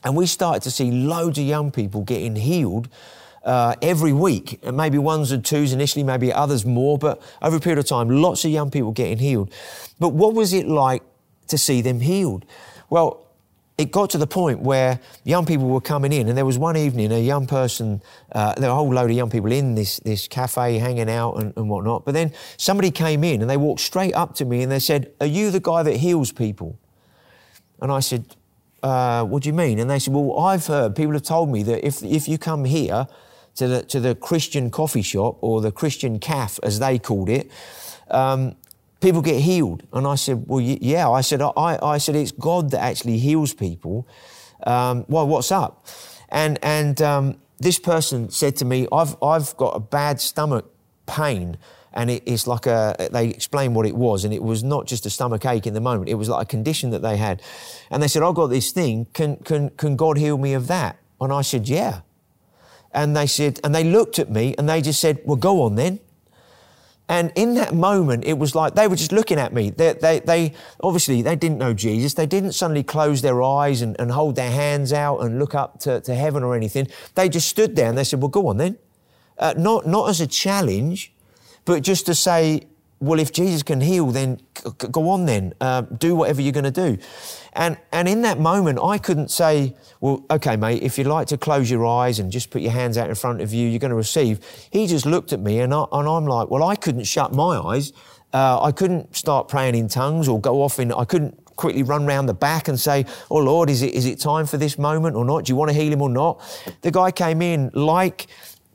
And 0.04 0.16
we 0.16 0.26
started 0.26 0.62
to 0.62 0.70
see 0.70 0.90
loads 0.90 1.38
of 1.38 1.44
young 1.44 1.70
people 1.70 2.02
getting 2.02 2.36
healed 2.36 2.88
uh, 3.44 3.76
every 3.80 4.12
week. 4.12 4.58
And 4.62 4.76
maybe 4.76 4.98
ones 4.98 5.30
and 5.30 5.44
twos 5.44 5.72
initially, 5.72 6.02
maybe 6.02 6.32
others 6.32 6.66
more, 6.66 6.98
but 6.98 7.22
over 7.40 7.56
a 7.56 7.60
period 7.60 7.78
of 7.78 7.86
time, 7.86 8.08
lots 8.08 8.44
of 8.44 8.50
young 8.50 8.70
people 8.70 8.92
getting 8.92 9.18
healed. 9.18 9.52
But 10.00 10.10
what 10.10 10.34
was 10.34 10.52
it 10.52 10.66
like 10.66 11.02
to 11.48 11.56
see 11.56 11.80
them 11.82 12.00
healed? 12.00 12.44
Well, 12.90 13.21
it 13.82 13.90
got 13.90 14.10
to 14.10 14.18
the 14.18 14.26
point 14.26 14.60
where 14.60 15.00
young 15.24 15.44
people 15.44 15.68
were 15.68 15.80
coming 15.80 16.12
in, 16.12 16.28
and 16.28 16.38
there 16.38 16.46
was 16.46 16.56
one 16.56 16.76
evening 16.76 17.10
a 17.10 17.18
young 17.18 17.46
person, 17.46 18.00
uh, 18.30 18.54
there 18.54 18.70
were 18.70 18.74
a 18.74 18.76
whole 18.76 18.94
load 18.94 19.10
of 19.10 19.16
young 19.16 19.28
people 19.28 19.50
in 19.50 19.74
this, 19.74 19.98
this 19.98 20.28
cafe 20.28 20.78
hanging 20.78 21.10
out 21.10 21.34
and, 21.34 21.52
and 21.56 21.68
whatnot. 21.68 22.04
But 22.04 22.14
then 22.14 22.32
somebody 22.56 22.92
came 22.92 23.24
in 23.24 23.40
and 23.40 23.50
they 23.50 23.56
walked 23.56 23.80
straight 23.80 24.14
up 24.14 24.34
to 24.36 24.44
me 24.44 24.62
and 24.62 24.70
they 24.70 24.78
said, 24.78 25.12
Are 25.20 25.26
you 25.26 25.50
the 25.50 25.60
guy 25.60 25.82
that 25.82 25.96
heals 25.96 26.30
people? 26.30 26.78
And 27.80 27.90
I 27.90 27.98
said, 28.00 28.36
uh, 28.84 29.24
What 29.24 29.42
do 29.42 29.48
you 29.48 29.52
mean? 29.52 29.80
And 29.80 29.90
they 29.90 29.98
said, 29.98 30.14
Well, 30.14 30.38
I've 30.38 30.66
heard, 30.66 30.94
people 30.94 31.12
have 31.14 31.22
told 31.22 31.50
me 31.50 31.64
that 31.64 31.84
if, 31.84 32.02
if 32.04 32.28
you 32.28 32.38
come 32.38 32.64
here 32.64 33.08
to 33.56 33.66
the, 33.66 33.82
to 33.82 33.98
the 33.98 34.14
Christian 34.14 34.70
coffee 34.70 35.02
shop 35.02 35.38
or 35.40 35.60
the 35.60 35.72
Christian 35.72 36.20
calf, 36.20 36.60
as 36.62 36.78
they 36.78 37.00
called 37.00 37.28
it, 37.28 37.50
um, 38.10 38.54
people 39.02 39.20
get 39.20 39.40
healed. 39.40 39.82
And 39.92 40.06
I 40.06 40.14
said, 40.14 40.44
well, 40.46 40.60
yeah. 40.60 41.10
I 41.10 41.20
said, 41.20 41.42
I, 41.42 41.78
I 41.82 41.98
said, 41.98 42.16
it's 42.16 42.32
God 42.32 42.70
that 42.70 42.80
actually 42.80 43.18
heals 43.18 43.52
people. 43.52 44.06
Um, 44.64 45.04
well, 45.08 45.26
what's 45.26 45.52
up? 45.52 45.86
And, 46.28 46.58
and 46.62 47.02
um, 47.02 47.40
this 47.58 47.78
person 47.78 48.30
said 48.30 48.56
to 48.56 48.64
me, 48.64 48.86
I've, 48.92 49.16
I've 49.22 49.54
got 49.56 49.76
a 49.76 49.80
bad 49.80 50.20
stomach 50.20 50.70
pain. 51.06 51.58
And 51.92 52.10
it, 52.10 52.22
it's 52.24 52.46
like 52.46 52.64
a, 52.64 53.08
they 53.12 53.28
explained 53.28 53.74
what 53.74 53.84
it 53.84 53.94
was. 53.94 54.24
And 54.24 54.32
it 54.32 54.42
was 54.42 54.64
not 54.64 54.86
just 54.86 55.04
a 55.04 55.10
stomach 55.10 55.44
ache 55.44 55.66
in 55.66 55.74
the 55.74 55.80
moment. 55.80 56.08
It 56.08 56.14
was 56.14 56.28
like 56.28 56.44
a 56.44 56.46
condition 56.46 56.90
that 56.90 57.02
they 57.02 57.18
had. 57.18 57.42
And 57.90 58.02
they 58.02 58.08
said, 58.08 58.22
I've 58.22 58.34
got 58.34 58.46
this 58.46 58.72
thing. 58.72 59.06
Can, 59.12 59.36
can, 59.36 59.68
can 59.70 59.96
God 59.96 60.16
heal 60.16 60.38
me 60.38 60.54
of 60.54 60.68
that? 60.68 60.96
And 61.20 61.32
I 61.32 61.42
said, 61.42 61.68
yeah. 61.68 62.00
And 62.94 63.16
they 63.16 63.26
said, 63.26 63.60
and 63.64 63.74
they 63.74 63.84
looked 63.84 64.18
at 64.18 64.30
me 64.30 64.54
and 64.56 64.68
they 64.68 64.80
just 64.80 65.00
said, 65.00 65.20
well, 65.24 65.36
go 65.36 65.62
on 65.62 65.74
then. 65.74 66.00
And 67.08 67.32
in 67.34 67.54
that 67.54 67.74
moment, 67.74 68.24
it 68.24 68.38
was 68.38 68.54
like 68.54 68.74
they 68.74 68.88
were 68.88 68.96
just 68.96 69.12
looking 69.12 69.38
at 69.38 69.52
me. 69.52 69.70
They, 69.70 69.92
they, 69.92 70.20
they 70.20 70.54
obviously 70.80 71.20
they 71.20 71.36
didn't 71.36 71.58
know 71.58 71.74
Jesus. 71.74 72.14
They 72.14 72.26
didn't 72.26 72.52
suddenly 72.52 72.82
close 72.82 73.22
their 73.22 73.42
eyes 73.42 73.82
and, 73.82 73.96
and 73.98 74.10
hold 74.12 74.36
their 74.36 74.50
hands 74.50 74.92
out 74.92 75.18
and 75.18 75.38
look 75.38 75.54
up 75.54 75.80
to, 75.80 76.00
to 76.00 76.14
heaven 76.14 76.42
or 76.42 76.54
anything. 76.54 76.88
They 77.14 77.28
just 77.28 77.48
stood 77.48 77.76
there 77.76 77.88
and 77.88 77.98
they 77.98 78.04
said, 78.04 78.20
"Well, 78.22 78.28
go 78.28 78.46
on 78.46 78.56
then." 78.56 78.78
Uh, 79.38 79.54
not 79.56 79.86
not 79.86 80.08
as 80.08 80.20
a 80.20 80.26
challenge, 80.26 81.12
but 81.64 81.82
just 81.82 82.06
to 82.06 82.14
say, 82.14 82.66
well, 83.02 83.18
if 83.18 83.32
Jesus 83.32 83.64
can 83.64 83.80
heal, 83.80 84.12
then 84.12 84.40
go 84.76 85.08
on 85.08 85.26
then, 85.26 85.54
uh, 85.60 85.80
do 85.80 86.14
whatever 86.14 86.40
you're 86.40 86.52
going 86.52 86.62
to 86.62 86.70
do. 86.70 86.98
And, 87.52 87.76
and 87.90 88.06
in 88.06 88.22
that 88.22 88.38
moment, 88.38 88.78
I 88.80 88.96
couldn't 88.96 89.28
say, 89.32 89.74
well, 90.00 90.24
okay, 90.30 90.54
mate, 90.54 90.84
if 90.84 90.96
you'd 90.98 91.08
like 91.08 91.26
to 91.28 91.36
close 91.36 91.68
your 91.68 91.84
eyes 91.84 92.20
and 92.20 92.30
just 92.30 92.50
put 92.50 92.62
your 92.62 92.70
hands 92.70 92.96
out 92.96 93.08
in 93.08 93.16
front 93.16 93.40
of 93.40 93.52
you, 93.52 93.68
you're 93.68 93.80
going 93.80 93.90
to 93.90 93.96
receive. 93.96 94.38
He 94.70 94.86
just 94.86 95.04
looked 95.04 95.32
at 95.32 95.40
me 95.40 95.58
and, 95.58 95.74
I, 95.74 95.84
and 95.90 96.08
I'm 96.08 96.26
like, 96.26 96.48
well, 96.48 96.62
I 96.62 96.76
couldn't 96.76 97.02
shut 97.02 97.34
my 97.34 97.58
eyes. 97.58 97.92
Uh, 98.32 98.62
I 98.62 98.70
couldn't 98.70 99.16
start 99.16 99.48
praying 99.48 99.74
in 99.74 99.88
tongues 99.88 100.28
or 100.28 100.40
go 100.40 100.62
off 100.62 100.78
in, 100.78 100.92
I 100.92 101.04
couldn't 101.04 101.56
quickly 101.56 101.82
run 101.82 102.06
round 102.06 102.28
the 102.28 102.34
back 102.34 102.68
and 102.68 102.78
say, 102.78 103.04
oh, 103.32 103.38
Lord, 103.38 103.68
is 103.68 103.82
it, 103.82 103.94
is 103.94 104.06
it 104.06 104.20
time 104.20 104.46
for 104.46 104.58
this 104.58 104.78
moment 104.78 105.16
or 105.16 105.24
not? 105.24 105.46
Do 105.46 105.52
you 105.52 105.56
want 105.56 105.72
to 105.72 105.76
heal 105.76 105.92
him 105.92 106.02
or 106.02 106.08
not? 106.08 106.40
The 106.82 106.92
guy 106.92 107.10
came 107.10 107.42
in 107.42 107.72
like 107.74 108.28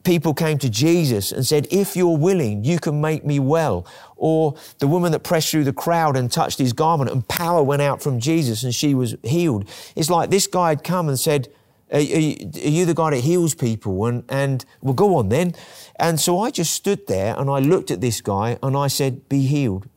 people 0.08 0.34
came 0.34 0.58
to 0.58 0.70
Jesus 0.70 1.34
and 1.34 1.46
said, 1.46 1.68
If 1.70 1.98
you're 1.98 2.18
willing, 2.18 2.64
you 2.64 2.80
can 2.80 3.02
make 3.02 3.26
me 3.26 3.40
well. 3.40 3.86
Or 4.18 4.56
the 4.80 4.88
woman 4.88 5.12
that 5.12 5.20
pressed 5.20 5.50
through 5.50 5.64
the 5.64 5.74
crowd 5.74 6.18
and 6.18 6.32
touched 6.32 6.58
his 6.58 6.74
garment 6.74 7.12
and 7.12 7.28
power 7.28 7.62
went 7.62 7.82
out 7.82 8.02
from 8.02 8.20
Jesus 8.20 8.64
and 8.64 8.74
she 8.74 8.94
was 8.94 9.16
healed. 9.24 9.70
It's 9.96 10.10
like 10.10 10.30
this 10.30 10.48
guy 10.48 10.70
had 10.70 10.84
come 10.84 11.08
and 11.08 11.20
said, 11.20 11.48
Are, 11.92 12.00
you, 12.00 12.50
are 12.56 12.70
you 12.70 12.86
the 12.86 12.96
guy 12.96 13.12
that 13.12 13.22
heals 13.22 13.54
people? 13.54 14.06
And, 14.06 14.24
and 14.28 14.66
well, 14.82 14.94
go 14.94 15.16
on 15.16 15.30
then. 15.30 15.54
And 15.98 16.20
so 16.20 16.40
I 16.40 16.50
just 16.52 16.74
stood 16.74 17.06
there 17.08 17.36
and 17.38 17.50
I 17.50 17.60
looked 17.60 17.92
at 17.92 18.02
this 18.02 18.22
guy 18.22 18.58
and 18.64 18.76
I 18.76 18.88
said, 18.88 19.30
Be 19.30 19.46
healed. 19.46 19.88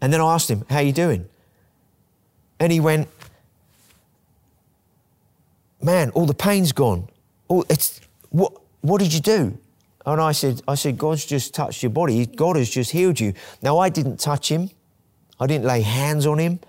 And 0.00 0.12
then 0.12 0.20
I 0.20 0.34
asked 0.34 0.50
him, 0.50 0.64
How 0.70 0.76
are 0.76 0.82
you 0.82 0.92
doing? 0.92 1.28
And 2.60 2.70
he 2.70 2.80
went, 2.80 3.08
Man, 5.80 6.10
all 6.10 6.26
the 6.26 6.34
pain's 6.34 6.72
gone. 6.72 7.08
Oh, 7.50 7.64
it's 7.68 8.00
what? 8.30 8.52
What 8.82 9.00
did 9.00 9.12
you 9.12 9.20
do? 9.20 9.58
And 10.04 10.20
I 10.20 10.32
said, 10.32 10.62
I 10.66 10.74
said, 10.74 10.98
God's 10.98 11.24
just 11.24 11.54
touched 11.54 11.82
your 11.82 11.90
body. 11.90 12.26
God 12.26 12.56
has 12.56 12.68
just 12.68 12.90
healed 12.90 13.20
you. 13.20 13.34
Now 13.62 13.78
I 13.78 13.88
didn't 13.88 14.18
touch 14.18 14.50
him. 14.50 14.70
I 15.38 15.46
didn't 15.46 15.64
lay 15.64 15.82
hands 15.82 16.26
on 16.26 16.38
him. 16.38 16.60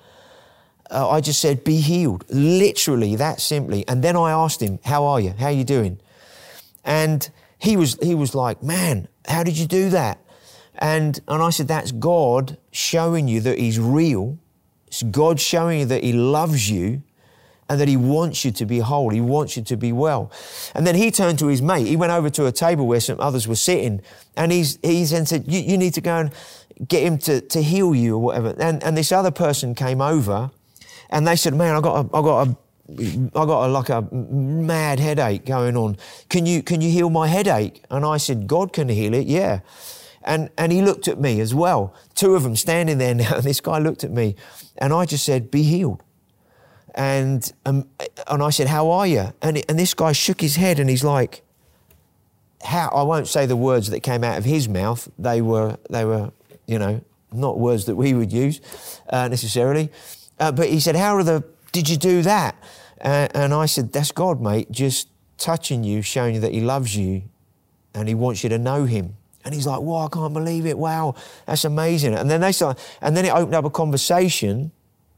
Uh, 0.91 1.09
I 1.09 1.21
just 1.21 1.39
said, 1.39 1.63
be 1.63 1.77
healed. 1.77 2.25
Literally 2.29 3.15
that 3.15 3.41
simply. 3.41 3.87
And 3.87 4.03
then 4.03 4.15
I 4.15 4.31
asked 4.31 4.61
him, 4.61 4.79
how 4.83 5.05
are 5.05 5.19
you? 5.19 5.31
How 5.31 5.47
are 5.47 5.51
you 5.51 5.63
doing? 5.63 5.99
And 6.83 7.27
he 7.57 7.77
was, 7.77 7.97
he 8.01 8.13
was 8.13 8.35
like, 8.35 8.61
man, 8.61 9.07
how 9.27 9.43
did 9.43 9.57
you 9.57 9.65
do 9.65 9.89
that? 9.89 10.19
And, 10.75 11.19
and 11.27 11.41
I 11.41 11.49
said, 11.49 11.67
that's 11.67 11.91
God 11.91 12.57
showing 12.71 13.27
you 13.27 13.41
that 13.41 13.57
he's 13.57 13.79
real. 13.79 14.37
It's 14.87 15.01
God 15.03 15.39
showing 15.39 15.79
you 15.79 15.85
that 15.85 16.03
he 16.03 16.13
loves 16.13 16.69
you 16.69 17.03
and 17.73 17.81
that 17.81 17.87
he 17.87 17.97
wants 17.97 18.45
you 18.45 18.51
to 18.51 18.67
be 18.67 18.77
whole. 18.77 19.09
He 19.09 19.19
wants 19.19 19.57
you 19.57 19.63
to 19.63 19.75
be 19.75 19.91
well. 19.91 20.31
And 20.75 20.85
then 20.85 20.93
he 20.93 21.09
turned 21.09 21.39
to 21.39 21.47
his 21.47 21.59
mate. 21.59 21.87
He 21.87 21.95
went 21.95 22.11
over 22.11 22.29
to 22.29 22.45
a 22.45 22.51
table 22.51 22.85
where 22.85 22.99
some 22.99 23.19
others 23.19 23.47
were 23.47 23.55
sitting 23.55 23.99
and 24.37 24.51
he's, 24.51 24.77
he 24.83 25.03
then 25.05 25.25
said, 25.25 25.45
you, 25.47 25.59
you 25.59 25.75
need 25.75 25.95
to 25.95 26.01
go 26.01 26.17
and 26.17 26.31
get 26.87 27.01
him 27.01 27.17
to, 27.17 27.41
to 27.41 27.63
heal 27.63 27.95
you 27.95 28.13
or 28.13 28.19
whatever. 28.19 28.55
And, 28.59 28.83
and 28.83 28.95
this 28.95 29.11
other 29.11 29.31
person 29.31 29.73
came 29.73 30.01
over 30.01 30.51
and 31.09 31.27
they 31.27 31.35
said, 31.35 31.55
man, 31.55 31.75
I 31.75 31.81
got 31.81 32.05
a, 32.05 32.15
I 32.15 32.21
got 32.21 32.47
a, 32.47 32.57
I 33.35 33.45
got 33.47 33.65
a, 33.65 33.67
like 33.69 33.89
a 33.89 34.03
mad 34.13 34.99
headache 34.99 35.43
going 35.43 35.75
on. 35.75 35.97
Can 36.29 36.45
you, 36.45 36.61
can 36.61 36.79
you 36.79 36.91
heal 36.91 37.09
my 37.09 37.25
headache? 37.25 37.83
And 37.89 38.05
I 38.05 38.17
said, 38.17 38.45
God 38.45 38.71
can 38.71 38.87
heal 38.87 39.15
it. 39.15 39.25
Yeah. 39.25 39.61
And, 40.21 40.51
and 40.59 40.71
he 40.71 40.83
looked 40.83 41.07
at 41.07 41.19
me 41.19 41.39
as 41.39 41.55
well. 41.55 41.95
Two 42.13 42.35
of 42.35 42.43
them 42.43 42.55
standing 42.55 42.99
there 42.99 43.15
now. 43.15 43.37
And 43.37 43.43
this 43.43 43.61
guy 43.61 43.79
looked 43.79 44.03
at 44.03 44.11
me 44.11 44.35
and 44.77 44.93
I 44.93 45.07
just 45.07 45.25
said, 45.25 45.49
be 45.49 45.63
healed. 45.63 46.03
And, 46.95 47.51
um, 47.65 47.87
and 48.27 48.43
I 48.43 48.49
said, 48.49 48.67
How 48.67 48.91
are 48.91 49.07
you? 49.07 49.33
And, 49.41 49.63
and 49.67 49.79
this 49.79 49.93
guy 49.93 50.11
shook 50.11 50.41
his 50.41 50.55
head 50.55 50.79
and 50.79 50.89
he's 50.89 51.03
like, 51.03 51.43
how, 52.63 52.87
I 52.89 53.03
won't 53.03 53.27
say 53.27 53.45
the 53.45 53.55
words 53.55 53.89
that 53.89 53.99
came 54.01 54.23
out 54.23 54.37
of 54.37 54.45
his 54.45 54.69
mouth. 54.69 55.09
They 55.19 55.41
were, 55.41 55.77
they 55.89 56.05
were, 56.05 56.31
you 56.65 56.79
know, 56.79 57.01
not 57.31 57.59
words 57.59 57.85
that 57.85 57.95
we 57.95 58.13
would 58.13 58.31
use 58.31 58.61
uh, 59.09 59.27
necessarily. 59.27 59.91
Uh, 60.39 60.51
but 60.51 60.69
he 60.69 60.79
said, 60.79 60.95
How 60.95 61.15
are 61.15 61.23
the, 61.23 61.43
did 61.71 61.89
you 61.89 61.97
do 61.97 62.21
that? 62.21 62.55
Uh, 63.01 63.27
and 63.33 63.53
I 63.53 63.65
said, 63.65 63.91
That's 63.91 64.11
God, 64.11 64.41
mate, 64.41 64.71
just 64.71 65.09
touching 65.37 65.83
you, 65.83 66.01
showing 66.01 66.35
you 66.35 66.41
that 66.41 66.53
He 66.53 66.61
loves 66.61 66.95
you 66.95 67.23
and 67.93 68.07
He 68.07 68.15
wants 68.15 68.43
you 68.43 68.49
to 68.49 68.57
know 68.57 68.85
Him. 68.85 69.15
And 69.45 69.53
he's 69.53 69.67
like, 69.67 69.81
Wow, 69.81 70.05
I 70.05 70.09
can't 70.09 70.33
believe 70.33 70.65
it. 70.65 70.77
Wow, 70.77 71.15
that's 71.45 71.65
amazing. 71.65 72.13
And 72.13 72.29
then 72.29 72.41
they 72.41 72.53
start, 72.53 72.79
and 73.01 73.15
then 73.17 73.25
it 73.25 73.33
opened 73.33 73.55
up 73.55 73.65
a 73.65 73.69
conversation 73.69 74.71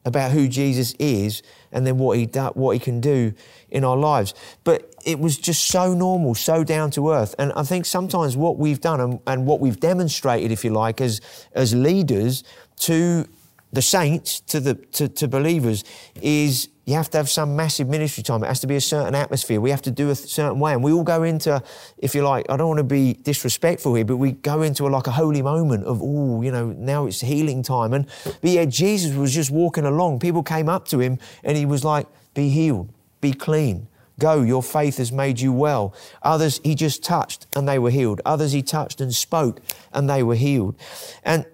about 0.06 0.32
who 0.32 0.48
Jesus 0.48 0.94
is 1.00 1.42
and 1.72 1.86
then 1.86 1.98
what 1.98 2.18
he 2.18 2.26
do, 2.26 2.52
what 2.54 2.72
he 2.72 2.80
can 2.80 3.02
do 3.02 3.34
in 3.70 3.84
our 3.84 3.98
lives. 3.98 4.34
But 4.64 4.94
it 5.04 5.20
was 5.20 5.38
just 5.38 5.66
so 5.66 5.94
normal, 5.94 6.36
so 6.36 6.64
down 6.64 6.92
to 6.92 7.12
earth. 7.12 7.36
And 7.38 7.52
I 7.54 7.64
think 7.64 7.86
sometimes 7.86 8.38
what 8.38 8.58
we've 8.58 8.80
done 8.80 9.02
and, 9.02 9.20
and 9.28 9.46
what 9.46 9.60
we've 9.60 9.80
demonstrated, 9.80 10.52
if 10.52 10.64
you 10.64 10.70
like, 10.70 11.02
as 11.02 11.22
as 11.54 11.74
leaders 11.74 12.44
to 12.78 13.28
the 13.76 13.82
saints, 13.82 14.40
to 14.42 14.60
the 14.60 14.76
to, 14.76 15.08
to 15.08 15.28
believers, 15.28 15.84
is 16.22 16.70
you 16.86 16.94
have 16.94 17.10
to 17.10 17.18
have 17.18 17.30
some 17.30 17.56
massive 17.56 17.90
ministry 17.90 18.22
time. 18.22 18.44
It 18.44 18.48
has 18.48 18.60
to 18.60 18.68
be 18.68 18.76
a 18.76 18.82
certain 18.82 19.16
atmosphere. 19.16 19.60
We 19.60 19.72
have 19.72 19.82
to 19.84 19.92
do 19.92 20.12
a 20.12 20.16
certain 20.16 20.60
way. 20.60 20.74
And 20.74 20.84
we 20.84 20.92
all 20.92 21.04
go 21.04 21.24
into, 21.24 21.62
if 21.98 22.14
you 22.14 22.24
like, 22.24 22.46
I 22.48 22.58
don't 22.58 22.68
want 22.68 22.78
to 22.78 22.84
be 22.84 23.14
disrespectful 23.14 23.96
here, 23.96 24.06
but 24.06 24.18
we 24.18 24.34
go 24.34 24.62
into 24.62 24.86
a, 24.86 24.90
like 24.90 25.08
a 25.08 25.12
holy 25.12 25.42
moment 25.42 25.84
of, 25.86 26.02
oh, 26.04 26.44
you 26.44 26.52
know, 26.52 26.68
now 26.68 27.08
it's 27.08 27.22
healing 27.22 27.64
time. 27.64 27.94
And 27.94 28.06
but 28.24 28.52
yeah, 28.52 28.66
Jesus 28.66 29.16
was 29.16 29.34
just 29.34 29.50
walking 29.50 29.86
along. 29.86 30.20
People 30.20 30.44
came 30.44 30.70
up 30.70 30.88
to 30.90 31.00
him 31.00 31.18
and 31.44 31.58
he 31.58 31.66
was 31.66 31.84
like, 31.84 32.08
be 32.36 32.50
healed, 32.50 32.94
be 33.20 33.34
clean. 33.34 33.88
Go, 34.20 34.44
your 34.44 34.64
faith 34.64 34.98
has 34.98 35.12
made 35.12 35.42
you 35.42 35.52
well. 35.52 35.94
Others 36.22 36.62
he 36.64 36.76
just 36.76 37.04
touched 37.04 37.48
and 37.56 37.68
they 37.68 37.80
were 37.80 37.90
healed. 37.90 38.22
Others 38.26 38.52
he 38.52 38.62
touched 38.62 39.02
and 39.02 39.14
spoke 39.14 39.60
and 39.92 40.10
they 40.10 40.24
were 40.24 40.36
healed. 40.36 40.76
And 41.24 41.46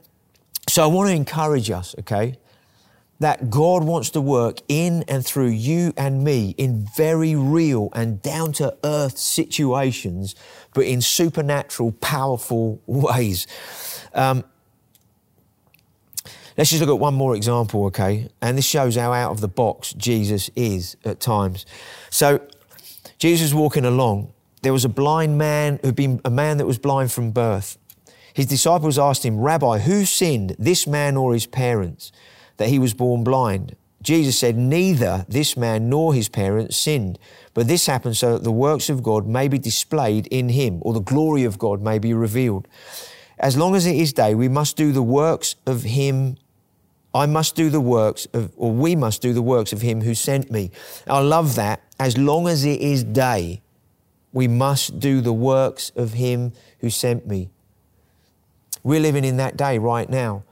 so 0.72 0.84
I 0.84 0.88
want 0.88 1.09
to 1.09 1.15
encourage 1.15 1.69
us, 1.69 1.95
okay? 1.99 2.38
that 3.22 3.51
God 3.51 3.84
wants 3.84 4.09
to 4.11 4.22
work 4.22 4.61
in 4.67 5.03
and 5.07 5.24
through 5.24 5.49
you 5.49 5.93
and 5.95 6.24
me 6.24 6.55
in 6.57 6.88
very 6.97 7.36
real 7.36 7.89
and 7.93 8.19
down 8.19 8.51
to 8.53 8.76
earth 8.84 9.15
situations, 9.15 10.34
but 10.74 10.86
in 10.86 11.01
supernatural, 11.01 11.91
powerful 11.91 12.82
ways. 12.88 13.45
Um, 14.15 14.43
let's 16.57 16.72
just 16.72 16.82
look 16.82 16.89
at 16.89 16.99
one 16.99 17.13
more 17.13 17.36
example, 17.36 17.86
okay? 17.86 18.28
And 18.41 18.57
this 18.57 18.65
shows 18.65 18.95
how 18.95 19.13
out 19.13 19.30
of 19.30 19.39
the 19.39 19.47
box 19.47 19.93
Jesus 19.93 20.49
is 20.55 20.97
at 21.05 21.19
times. 21.19 21.67
So, 22.09 22.41
Jesus 23.19 23.49
was 23.49 23.53
walking 23.53 23.86
along. 23.86 24.34
There 24.63 24.74
was 24.74 24.84
a 24.84 24.89
blind 24.89 25.38
man 25.38 25.80
who'd 25.84 25.95
been 25.95 26.22
a 26.26 26.32
man 26.32 26.57
that 26.57 26.65
was 26.65 26.80
blind 26.80 27.11
from 27.11 27.30
birth. 27.30 27.78
His 28.34 28.45
disciples 28.45 28.97
asked 28.97 29.25
him, 29.25 29.39
Rabbi, 29.39 29.79
who 29.79 30.05
sinned, 30.05 30.55
this 30.57 30.88
man 30.88 31.17
or 31.17 31.34
his 31.34 31.47
parents? 31.47 32.11
that 32.61 32.69
he 32.69 32.77
was 32.77 32.93
born 32.93 33.23
blind. 33.23 33.75
Jesus 34.03 34.38
said, 34.38 34.55
Neither 34.55 35.25
this 35.27 35.57
man 35.57 35.89
nor 35.89 36.13
his 36.13 36.29
parents 36.29 36.77
sinned, 36.77 37.17
but 37.55 37.67
this 37.67 37.88
happened 37.88 38.17
so 38.17 38.34
that 38.34 38.43
the 38.43 38.51
works 38.51 38.88
of 38.88 39.01
God 39.01 39.25
may 39.25 39.47
be 39.47 39.57
displayed 39.57 40.27
in 40.27 40.49
him, 40.49 40.77
or 40.82 40.93
the 40.93 40.99
glory 40.99 41.43
of 41.43 41.57
God 41.57 41.82
may 41.82 41.97
be 41.97 42.13
revealed. 42.13 42.67
As 43.39 43.57
long 43.57 43.75
as 43.75 43.88
it 43.88 43.95
is 43.95 44.13
day, 44.13 44.36
we 44.36 44.47
must 44.47 44.77
do 44.77 44.91
the 44.91 45.01
works 45.01 45.55
of 45.65 45.82
him. 45.82 46.38
I 47.15 47.25
must 47.25 47.55
do 47.55 47.71
the 47.71 47.82
works 47.82 48.27
of, 48.27 48.51
or 48.55 48.71
we 48.71 48.95
must 48.95 49.23
do 49.23 49.34
the 49.34 49.41
works 49.41 49.73
of 49.73 49.82
him 49.82 50.01
who 50.01 50.13
sent 50.13 50.51
me. 50.51 50.69
I 51.07 51.19
love 51.19 51.55
that. 51.55 51.82
As 51.99 52.15
long 52.15 52.47
as 52.47 52.63
it 52.63 52.79
is 52.79 53.03
day, 53.03 53.63
we 54.34 54.47
must 54.47 54.99
do 54.99 55.19
the 55.19 55.34
works 55.34 55.91
of 55.95 56.13
him 56.13 56.53
who 56.79 56.91
sent 56.91 57.25
me. 57.25 57.49
We're 58.84 58.99
living 58.99 59.23
in 59.23 59.38
that 59.38 59.57
day 59.57 59.77
right 59.77 60.09
now. 60.09 60.43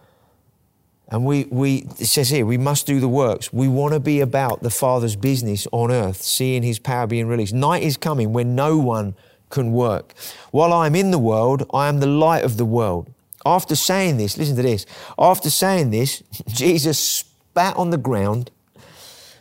And 1.12 1.26
we, 1.26 1.46
we, 1.46 1.88
it 1.98 2.06
says 2.06 2.30
here, 2.30 2.46
we 2.46 2.58
must 2.58 2.86
do 2.86 3.00
the 3.00 3.08
works. 3.08 3.52
We 3.52 3.68
want 3.68 3.94
to 3.94 4.00
be 4.00 4.20
about 4.20 4.62
the 4.62 4.70
Father's 4.70 5.16
business 5.16 5.68
on 5.72 5.92
earth, 5.92 6.22
seeing 6.22 6.62
His 6.62 6.78
power 6.78 7.08
being 7.08 7.28
released. 7.28 7.54
Night 7.54 7.82
is 7.82 7.98
coming 7.98 8.32
when 8.32 8.54
no 8.54 8.78
one 8.78 9.16
can 9.50 9.72
work. 9.72 10.14
While 10.52 10.72
I 10.72 10.86
am 10.86 10.96
in 10.96 11.10
the 11.10 11.18
world, 11.18 11.68
I 11.74 11.88
am 11.88 12.00
the 12.00 12.08
light 12.08 12.44
of 12.44 12.58
the 12.58 12.66
world. 12.66 13.12
After 13.44 13.76
saying 13.76 14.18
this, 14.18 14.38
listen 14.38 14.56
to 14.58 14.62
this. 14.62 14.86
After 15.18 15.50
saying 15.50 15.90
this, 15.90 16.22
Jesus 16.48 17.00
spat 17.00 17.76
on 17.76 17.90
the 17.90 17.98
ground, 17.98 18.52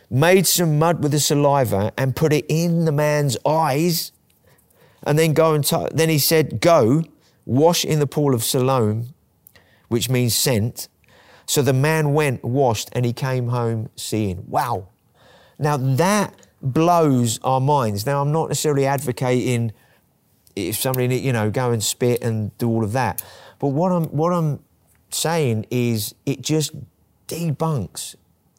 made 0.09 0.47
some 0.47 0.79
mud 0.79 1.03
with 1.03 1.11
the 1.11 1.19
saliva, 1.19 1.93
and 1.97 2.15
put 2.15 2.33
it 2.33 2.45
in 2.49 2.85
the 2.85 2.91
man's 2.91 3.37
eyes. 3.45 4.11
And 5.03 5.19
then 5.19 5.33
go 5.33 5.53
and 5.53 5.63
t- 5.63 5.87
then 5.91 6.09
he 6.09 6.17
said, 6.17 6.59
Go, 6.59 7.03
wash 7.49 7.83
in 7.83 7.99
the 7.99 8.07
pool 8.07 8.33
of 8.35 8.43
Siloam, 8.43 9.13
which 9.87 10.09
means 10.09 10.35
sent 10.35 10.87
so 11.49 11.63
the 11.63 11.73
man 11.73 12.13
went, 12.13 12.45
washed, 12.45 12.89
and 12.91 13.03
he 13.03 13.11
came 13.11 13.47
home 13.47 13.89
seeing. 13.95 14.43
Wow. 14.47 14.89
Now 15.57 15.77
that 15.77 16.35
blows 16.61 17.39
our 17.43 17.59
minds. 17.59 18.05
Now 18.05 18.21
I'm 18.21 18.31
not 18.31 18.49
necessarily 18.49 18.85
advocating 18.85 19.71
if 20.55 20.75
somebody, 20.75 21.17
you 21.17 21.33
know, 21.33 21.49
go 21.49 21.71
and 21.71 21.83
spit 21.83 22.21
and 22.21 22.55
do 22.59 22.69
all 22.69 22.83
of 22.83 22.91
that. 22.91 23.23
But 23.57 23.69
what 23.69 23.91
I'm, 23.91 24.03
what 24.05 24.31
I'm 24.31 24.59
saying 25.09 25.65
is 25.71 26.13
it 26.27 26.43
just 26.43 26.71
debunks 27.27 28.15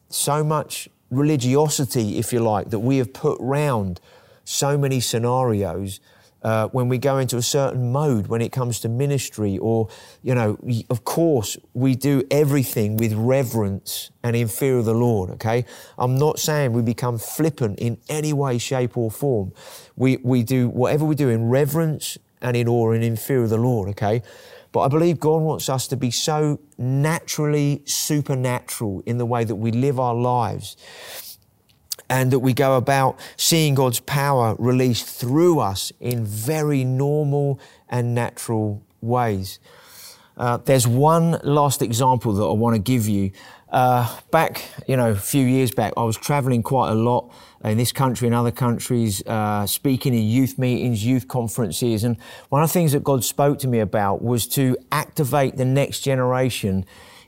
so 0.09 0.43
much 0.43 0.89
religiosity, 1.09 2.17
if 2.17 2.33
you 2.33 2.41
like, 2.41 2.71
that 2.71 2.79
we 2.79 2.97
have 2.97 3.13
put 3.13 3.37
round 3.39 4.01
so 4.43 4.77
many 4.77 4.99
scenarios 4.99 6.01
uh, 6.43 6.67
when 6.69 6.89
we 6.89 6.97
go 6.97 7.17
into 7.17 7.37
a 7.37 7.41
certain 7.41 7.91
mode 7.91 8.27
when 8.27 8.41
it 8.41 8.51
comes 8.51 8.79
to 8.79 8.89
ministry, 8.89 9.57
or, 9.57 9.87
you 10.23 10.33
know, 10.33 10.57
of 10.89 11.03
course, 11.03 11.57
we 11.73 11.95
do 11.95 12.23
everything 12.31 12.97
with 12.97 13.13
reverence 13.13 14.11
and 14.23 14.35
in 14.35 14.47
fear 14.47 14.77
of 14.77 14.85
the 14.85 14.93
Lord, 14.93 15.29
okay? 15.31 15.65
I'm 15.97 16.15
not 16.15 16.39
saying 16.39 16.73
we 16.73 16.81
become 16.81 17.17
flippant 17.17 17.79
in 17.79 17.97
any 18.09 18.33
way, 18.33 18.57
shape, 18.57 18.97
or 18.97 19.11
form. 19.11 19.53
We, 19.95 20.17
we 20.17 20.43
do 20.43 20.69
whatever 20.69 21.05
we 21.05 21.15
do 21.15 21.29
in 21.29 21.49
reverence 21.49 22.17
and 22.41 22.57
in 22.57 22.67
awe 22.67 22.91
and 22.91 23.03
in 23.03 23.15
fear 23.17 23.43
of 23.43 23.49
the 23.49 23.57
Lord, 23.57 23.89
okay? 23.89 24.23
But 24.71 24.81
I 24.81 24.87
believe 24.87 25.19
God 25.19 25.41
wants 25.41 25.69
us 25.69 25.87
to 25.89 25.97
be 25.97 26.11
so 26.11 26.59
naturally 26.77 27.83
supernatural 27.85 29.03
in 29.05 29.17
the 29.17 29.25
way 29.25 29.43
that 29.43 29.55
we 29.55 29.71
live 29.71 29.99
our 29.99 30.15
lives 30.15 30.77
and 32.11 32.29
that 32.31 32.39
we 32.39 32.53
go 32.53 32.75
about 32.75 33.17
seeing 33.37 33.73
God's 33.73 34.01
power 34.01 34.53
released 34.59 35.07
through 35.07 35.61
us 35.61 35.93
in 36.01 36.25
very 36.25 36.83
normal 36.83 37.57
and 37.87 38.13
natural 38.13 38.83
ways. 38.99 39.59
Uh, 40.35 40.57
there's 40.57 40.85
one 40.85 41.39
last 41.41 41.81
example 41.81 42.33
that 42.33 42.43
I 42.43 42.51
want 42.51 42.75
to 42.75 42.81
give 42.81 43.07
you. 43.07 43.31
Uh, 43.69 44.13
back, 44.29 44.61
you 44.89 44.97
know, 44.97 45.11
a 45.11 45.15
few 45.15 45.45
years 45.45 45.71
back, 45.71 45.93
I 45.95 46.03
was 46.03 46.17
traveling 46.17 46.63
quite 46.63 46.89
a 46.91 46.95
lot 46.95 47.31
in 47.63 47.77
this 47.77 47.93
country 47.93 48.27
and 48.27 48.35
other 48.35 48.51
countries, 48.51 49.25
uh, 49.25 49.65
speaking 49.65 50.13
in 50.13 50.23
youth 50.23 50.59
meetings, 50.59 51.05
youth 51.05 51.29
conferences. 51.29 52.03
And 52.03 52.17
one 52.49 52.61
of 52.61 52.67
the 52.67 52.73
things 52.73 52.91
that 52.91 53.05
God 53.05 53.23
spoke 53.23 53.57
to 53.59 53.69
me 53.69 53.79
about 53.79 54.21
was 54.21 54.47
to 54.47 54.75
activate 54.91 55.55
the 55.55 55.63
next 55.63 56.01
generation 56.01 56.85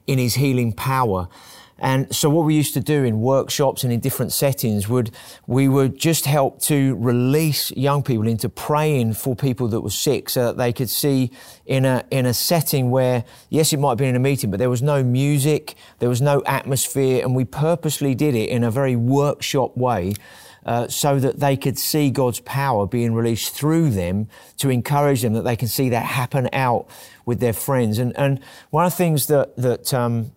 in 0.08 0.20
his 0.20 0.36
healing 0.36 0.74
power. 0.74 1.30
And 1.80 2.14
so 2.16 2.30
what 2.30 2.46
we 2.46 2.56
used 2.56 2.74
to 2.76 2.80
do 2.80 3.04
in 3.04 3.20
workshops 3.20 3.84
and 3.84 3.92
in 3.92 4.00
different 4.00 4.32
settings 4.32 4.88
would, 4.88 5.12
we 5.48 5.68
would 5.68 5.98
just 5.98 6.26
help 6.26 6.62
to 6.64 6.96
release 6.96 7.72
young 7.72 8.04
people 8.04 8.28
into 8.28 8.48
praying 8.48 9.16
for 9.16 9.36
people 9.36 9.68
that 9.70 9.82
were 9.82 9.90
sick 9.90 10.30
so 10.30 10.46
that 10.46 10.58
they 10.58 10.72
could 10.72 10.90
see 10.90 11.32
in 11.66 11.86
a, 11.86 12.04
in 12.12 12.26
a 12.26 12.34
setting 12.34 12.92
where, 12.92 13.26
yes, 13.50 13.74
it 13.74 13.78
might 13.78 13.90
have 13.90 13.98
been 13.98 14.10
in 14.10 14.16
a 14.16 14.20
meeting, 14.20 14.52
but 14.52 14.60
there 14.60 14.70
was 14.70 14.82
no 14.82 15.04
music, 15.04 15.76
there 16.00 16.10
was 16.10 16.22
no 16.22 16.44
atmosphere, 16.46 17.24
and 17.24 17.36
we 17.36 17.44
purposely 17.44 18.16
did 18.16 18.36
it 18.36 18.50
in 18.50 18.64
a 18.64 18.72
very 18.72 18.96
workshop 18.96 19.76
way. 19.76 20.14
Uh, 20.66 20.88
so 20.88 21.20
that 21.20 21.42
they 21.42 21.58
could 21.58 21.78
see 21.78 22.10
God's 22.10 22.40
power 22.40 22.88
being 22.88 23.14
released 23.14 23.54
through 23.54 23.90
them 23.90 24.30
to 24.56 24.70
encourage 24.70 25.22
them 25.22 25.34
that 25.34 25.42
they 25.42 25.58
can 25.58 25.68
see 25.68 25.90
that 25.90 26.06
happen 26.06 26.48
out 26.54 26.88
with 27.26 27.42
their 27.42 27.52
friends. 27.52 28.00
And, 28.00 28.18
and 28.18 28.40
one 28.70 28.86
of 28.86 28.94
the 28.94 28.96
things 28.96 29.28
that, 29.28 29.58
that 29.58 29.94
um, 29.94 30.32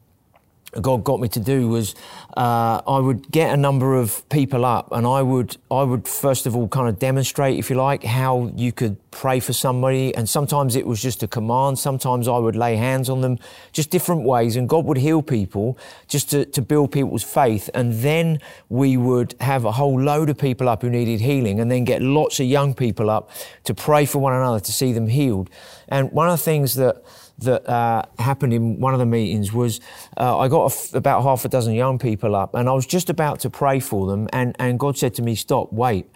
God 0.81 1.05
got 1.05 1.21
me 1.21 1.29
to 1.29 1.41
do 1.41 1.69
was 1.69 1.95
uh, 2.37 2.81
I 2.87 2.99
would 2.99 3.31
get 3.31 3.53
a 3.53 3.57
number 3.57 3.97
of 3.97 4.29
people 4.29 4.65
up, 4.65 4.89
and 4.93 5.07
I 5.07 5.23
would 5.23 5.57
I 5.71 5.83
would 5.83 6.07
first 6.07 6.47
of 6.47 6.55
all 6.57 6.69
kind 6.69 6.89
of 6.89 6.99
demonstrate, 6.99 7.59
if 7.59 7.71
you 7.71 7.77
like, 7.77 8.05
how 8.05 8.53
you 8.57 8.73
could 8.73 8.97
pray 9.17 9.41
for 9.41 9.55
somebody. 9.55 10.15
And 10.15 10.29
sometimes 10.29 10.77
it 10.77 10.87
was 10.87 11.01
just 11.01 11.23
a 11.23 11.27
command. 11.27 11.79
Sometimes 11.79 12.29
I 12.29 12.37
would 12.37 12.55
lay 12.55 12.77
hands 12.77 13.09
on 13.09 13.23
them, 13.23 13.39
just 13.73 13.91
different 13.91 14.23
ways, 14.23 14.57
and 14.57 14.69
God 14.69 14.85
would 14.85 14.99
heal 14.99 15.23
people 15.23 15.79
just 16.07 16.31
to, 16.31 16.45
to 16.45 16.61
build 16.61 16.93
people's 16.93 17.23
faith. 17.23 17.71
And 17.73 17.95
then 17.95 18.41
we 18.69 18.97
would 18.97 19.35
have 19.41 19.65
a 19.65 19.73
whole 19.73 19.99
load 20.01 20.29
of 20.29 20.37
people 20.37 20.69
up 20.69 20.83
who 20.83 20.91
needed 20.91 21.21
healing, 21.21 21.59
and 21.61 21.71
then 21.71 21.85
get 21.85 22.03
lots 22.03 22.39
of 22.41 22.47
young 22.47 22.75
people 22.75 23.09
up 23.09 23.31
to 23.65 23.75
pray 23.75 24.05
for 24.05 24.19
one 24.19 24.35
another 24.35 24.61
to 24.61 24.73
see 24.73 24.93
them 24.93 25.09
healed. 25.09 25.49
And 25.89 26.13
one 26.13 26.29
of 26.29 26.39
the 26.39 26.45
things 26.45 26.75
that 26.75 27.03
that 27.39 27.69
uh, 27.69 28.03
happened 28.19 28.55
in 28.55 28.81
one 28.81 28.95
of 28.95 28.99
the 28.99 29.05
meetings 29.05 29.53
was 29.53 29.79
uh, 30.17 30.39
I 30.39 30.49
got 30.49 30.73
about 30.95 31.23
half 31.23 31.45
a 31.45 31.49
dozen 31.49 31.75
young 31.75 31.99
people 31.99 32.35
up 32.35 32.55
and 32.55 32.67
I 32.67 32.73
was 32.73 32.87
just 32.87 33.11
about 33.11 33.41
to 33.41 33.51
pray 33.51 33.79
for 33.79 34.07
them 34.07 34.27
and, 34.33 34.57
and 34.59 34.81
God 34.81 34.97
said 34.97 35.13
to 35.17 35.23
me, 35.23 35.35
stop, 35.35 35.71
wait. 35.71 36.07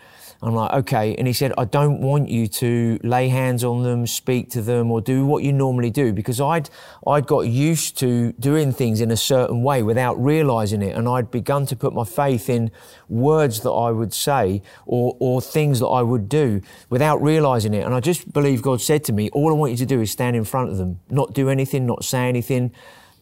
I'm 0.43 0.55
like, 0.55 0.73
okay. 0.73 1.15
And 1.17 1.27
he 1.27 1.35
said, 1.35 1.53
I 1.59 1.67
don't 1.67 2.01
want 2.01 2.31
you 2.31 2.47
to 2.47 2.99
lay 3.03 3.29
hands 3.29 3.63
on 3.63 3.83
them, 3.83 4.07
speak 4.07 4.49
to 4.51 4.63
them, 4.63 4.91
or 4.91 5.03
do 5.03 5.27
what 5.27 5.43
you 5.43 5.53
normally 5.53 5.91
do 5.91 6.15
because 6.15 6.41
I'd, 6.41 6.71
I'd 7.07 7.27
got 7.27 7.41
used 7.41 7.99
to 7.99 8.33
doing 8.33 8.73
things 8.73 9.03
in 9.03 9.11
a 9.11 9.19
certain 9.19 9.63
way 9.63 9.83
without 9.83 10.23
realizing 10.23 10.81
it. 10.81 10.97
And 10.97 11.07
I'd 11.07 11.31
begun 11.31 11.67
to 11.67 11.77
put 11.77 11.93
my 11.93 12.05
faith 12.05 12.49
in 12.49 12.71
words 13.09 13.61
that 13.61 13.71
I 13.71 13.91
would 13.91 14.15
say 14.15 14.63
or, 14.87 15.15
or 15.21 15.43
things 15.43 15.79
that 15.81 15.89
I 15.89 16.01
would 16.01 16.29
do 16.29 16.63
without 16.89 17.21
realizing 17.23 17.75
it. 17.75 17.85
And 17.85 17.95
I 17.95 18.01
just 18.01 18.33
believe 18.33 18.63
God 18.63 18.81
said 18.81 19.05
to 19.05 19.13
me, 19.13 19.29
all 19.31 19.51
I 19.51 19.55
want 19.55 19.73
you 19.73 19.79
to 19.79 19.87
do 19.87 20.01
is 20.01 20.11
stand 20.11 20.37
in 20.37 20.45
front 20.45 20.71
of 20.71 20.79
them, 20.79 21.01
not 21.11 21.35
do 21.35 21.51
anything, 21.51 21.85
not 21.85 22.03
say 22.03 22.29
anything. 22.29 22.73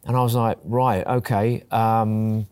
And 0.04 0.16
I 0.16 0.22
was 0.22 0.36
like, 0.36 0.58
right, 0.62 1.04
okay. 1.04 1.64
Um, 1.72 2.46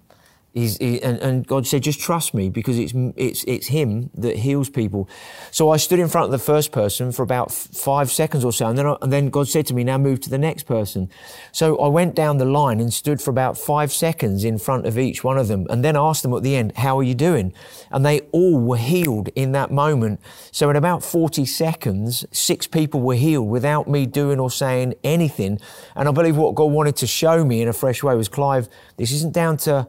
He's, 0.57 0.79
he, 0.79 1.03
and, 1.03 1.19
and, 1.19 1.47
God 1.47 1.67
said, 1.67 1.83
just 1.83 2.01
trust 2.01 2.33
me 2.33 2.49
because 2.49 2.79
it's, 2.79 2.95
it's, 3.15 3.45
it's 3.45 3.67
Him 3.67 4.09
that 4.15 4.37
heals 4.37 4.71
people. 4.71 5.07
So 5.51 5.69
I 5.69 5.77
stood 5.77 5.99
in 5.99 6.09
front 6.09 6.25
of 6.25 6.31
the 6.31 6.39
first 6.39 6.73
person 6.73 7.13
for 7.13 7.23
about 7.23 7.49
f- 7.49 7.69
five 7.75 8.11
seconds 8.11 8.43
or 8.43 8.55
so. 8.55 8.67
And 8.67 8.79
then, 8.79 8.87
I, 8.87 8.97
and 9.03 9.13
then 9.13 9.29
God 9.29 9.49
said 9.49 9.67
to 9.67 9.75
me, 9.75 9.85
now 9.85 9.99
move 9.99 10.19
to 10.23 10.31
the 10.31 10.39
next 10.39 10.63
person. 10.63 11.11
So 11.53 11.77
I 11.77 11.89
went 11.89 12.15
down 12.15 12.39
the 12.39 12.47
line 12.47 12.81
and 12.81 12.91
stood 12.91 13.21
for 13.21 13.29
about 13.29 13.59
five 13.59 13.93
seconds 13.93 14.45
in 14.45 14.57
front 14.57 14.87
of 14.87 14.99
each 14.99 15.23
one 15.23 15.37
of 15.37 15.49
them 15.49 15.67
and 15.69 15.85
then 15.85 15.95
asked 15.95 16.23
them 16.23 16.33
at 16.33 16.43
the 16.43 16.57
end, 16.57 16.73
how 16.79 16.99
are 16.99 17.03
you 17.03 17.15
doing? 17.15 17.53
And 17.91 18.07
they 18.07 18.21
all 18.33 18.59
were 18.59 18.79
healed 18.79 19.29
in 19.35 19.53
that 19.53 19.71
moment. 19.71 20.21
So 20.53 20.71
in 20.71 20.77
about 20.77 21.05
40 21.05 21.45
seconds, 21.45 22.25
six 22.33 22.67
people 22.67 23.03
were 23.03 23.15
healed 23.15 23.51
without 23.51 23.91
me 23.91 24.07
doing 24.07 24.41
or 24.41 24.51
saying 24.51 24.95
anything. 25.05 25.61
And 25.95 26.09
I 26.09 26.13
believe 26.13 26.39
what 26.39 26.55
God 26.55 26.73
wanted 26.73 26.97
to 26.97 27.07
show 27.07 27.45
me 27.45 27.61
in 27.61 27.69
a 27.69 27.75
fresh 27.75 28.03
way 28.03 28.15
was, 28.15 28.31
Clive, 28.31 28.71
this 28.97 29.13
isn't 29.13 29.35
down 29.35 29.59
to 29.59 29.87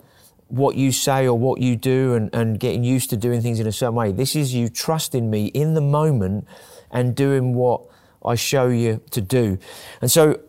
what 0.47 0.75
you 0.75 0.91
say 0.91 1.27
or 1.27 1.37
what 1.37 1.61
you 1.61 1.75
do 1.75 2.13
and, 2.13 2.33
and 2.33 2.59
getting 2.59 2.83
used 2.83 3.09
to 3.09 3.17
doing 3.17 3.41
things 3.41 3.59
in 3.59 3.67
a 3.67 3.71
certain 3.71 3.95
way. 3.95 4.11
This 4.11 4.35
is 4.35 4.53
you 4.53 4.69
trusting 4.69 5.29
me 5.29 5.47
in 5.47 5.73
the 5.73 5.81
moment 5.81 6.47
and 6.91 7.15
doing 7.15 7.53
what 7.53 7.81
I 8.23 8.35
show 8.35 8.67
you 8.67 9.01
to 9.11 9.21
do. 9.21 9.57
And 10.01 10.09
so 10.09 10.39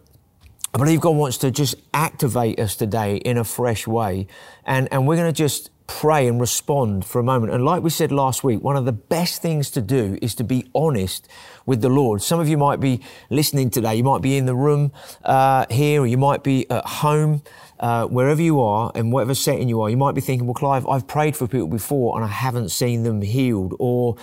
I 0.75 0.79
believe 0.79 1.01
God 1.01 1.17
wants 1.17 1.39
to 1.39 1.51
just 1.51 1.77
activate 1.95 2.61
us 2.61 2.77
today 2.77 3.17
in 3.17 3.39
a 3.39 3.45
fresh 3.45 3.87
way. 3.87 4.27
And, 4.65 4.89
and 4.93 5.07
we're 5.07 5.17
going 5.17 5.33
to 5.33 5.37
just 5.37 5.71
pray 5.89 6.29
and 6.29 6.41
respond 6.41 7.05
for 7.05 7.19
a 7.19 7.25
moment. 7.25 7.53
And 7.53 7.65
like 7.65 7.83
we 7.83 7.91
said 7.91 8.13
last 8.13 8.45
week, 8.45 8.63
one 8.63 8.77
of 8.77 8.85
the 8.85 8.93
best 8.93 9.43
things 9.43 9.71
to 9.73 9.81
do 9.81 10.17
is 10.23 10.37
to 10.37 10.45
be 10.45 10.71
honest 10.75 11.27
with 11.67 11.81
the 11.81 11.89
Lord. 11.89 12.23
Some 12.23 12.39
of 12.39 12.49
you 12.49 12.57
might 12.57 12.79
be 12.79 13.01
listening 13.31 13.71
today. 13.71 13.97
You 13.97 14.05
might 14.05 14.23
be 14.23 14.37
in 14.37 14.47
the 14.47 14.55
room 14.55 14.93
uh, 15.25 15.67
here, 15.69 16.03
or 16.03 16.07
you 16.07 16.19
might 16.19 16.45
be 16.45 16.71
at 16.71 16.85
home 16.87 17.43
uh, 17.81 18.07
wherever 18.07 18.43
you 18.43 18.61
are 18.61 18.91
and 18.95 19.13
whatever 19.13 19.35
setting 19.35 19.69
you 19.69 19.81
are, 19.81 19.91
you 19.91 19.97
might 19.97 20.15
be 20.15 20.21
thinking, 20.21 20.47
well, 20.47 20.55
Clive, 20.55 20.87
I've 20.87 21.07
prayed 21.07 21.37
for 21.37 21.47
people 21.47 21.69
before 21.69 22.17
and 22.17 22.25
I 22.25 22.29
haven't 22.29 22.71
seen 22.71 23.03
them 23.03 23.23
healed. 23.23 23.75
Or 23.79 24.17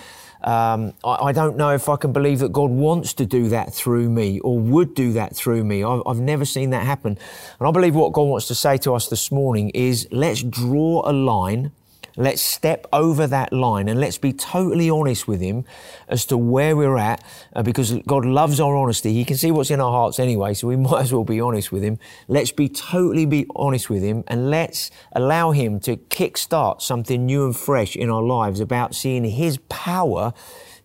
Um, 0.46 0.92
I, 1.04 1.16
I, 1.24 1.32
don't 1.32 1.56
know 1.56 1.70
if 1.70 1.88
I 1.88 1.96
can 1.96 2.12
believe 2.12 2.38
that 2.38 2.52
God 2.52 2.70
wants 2.70 3.12
to 3.14 3.26
do 3.26 3.48
that 3.48 3.74
through 3.74 4.08
me 4.08 4.38
or 4.38 4.56
would 4.56 4.94
do 4.94 5.12
that 5.14 5.34
through 5.34 5.64
me. 5.64 5.82
I've, 5.82 6.02
I've 6.06 6.20
never 6.20 6.44
seen 6.44 6.70
that 6.70 6.86
happen. 6.86 7.18
And 7.58 7.68
I 7.68 7.72
believe 7.72 7.96
what 7.96 8.12
God 8.12 8.22
wants 8.22 8.46
to 8.46 8.54
say 8.54 8.78
to 8.78 8.94
us 8.94 9.08
this 9.08 9.32
morning 9.32 9.70
is 9.70 10.06
let's 10.12 10.44
draw 10.44 11.02
a 11.04 11.10
line 11.12 11.72
Let's 12.18 12.40
step 12.40 12.86
over 12.92 13.26
that 13.26 13.52
line 13.52 13.88
and 13.88 14.00
let's 14.00 14.16
be 14.16 14.32
totally 14.32 14.88
honest 14.88 15.28
with 15.28 15.40
Him 15.40 15.64
as 16.08 16.24
to 16.26 16.38
where 16.38 16.74
we're 16.74 16.96
at 16.96 17.22
uh, 17.54 17.62
because 17.62 17.92
God 18.06 18.24
loves 18.24 18.58
our 18.58 18.74
honesty. 18.74 19.12
He 19.12 19.24
can 19.24 19.36
see 19.36 19.50
what's 19.50 19.70
in 19.70 19.80
our 19.80 19.90
hearts 19.90 20.18
anyway, 20.18 20.54
so 20.54 20.68
we 20.68 20.76
might 20.76 21.02
as 21.02 21.12
well 21.12 21.24
be 21.24 21.40
honest 21.40 21.72
with 21.72 21.82
Him. 21.82 21.98
Let's 22.26 22.52
be 22.52 22.68
totally 22.68 23.26
be 23.26 23.46
honest 23.54 23.90
with 23.90 24.02
Him 24.02 24.24
and 24.28 24.48
let's 24.48 24.90
allow 25.12 25.50
Him 25.50 25.78
to 25.80 25.96
kickstart 25.96 26.80
something 26.80 27.26
new 27.26 27.44
and 27.44 27.56
fresh 27.56 27.94
in 27.94 28.08
our 28.08 28.22
lives 28.22 28.60
about 28.60 28.94
seeing 28.94 29.24
His 29.24 29.58
power 29.68 30.32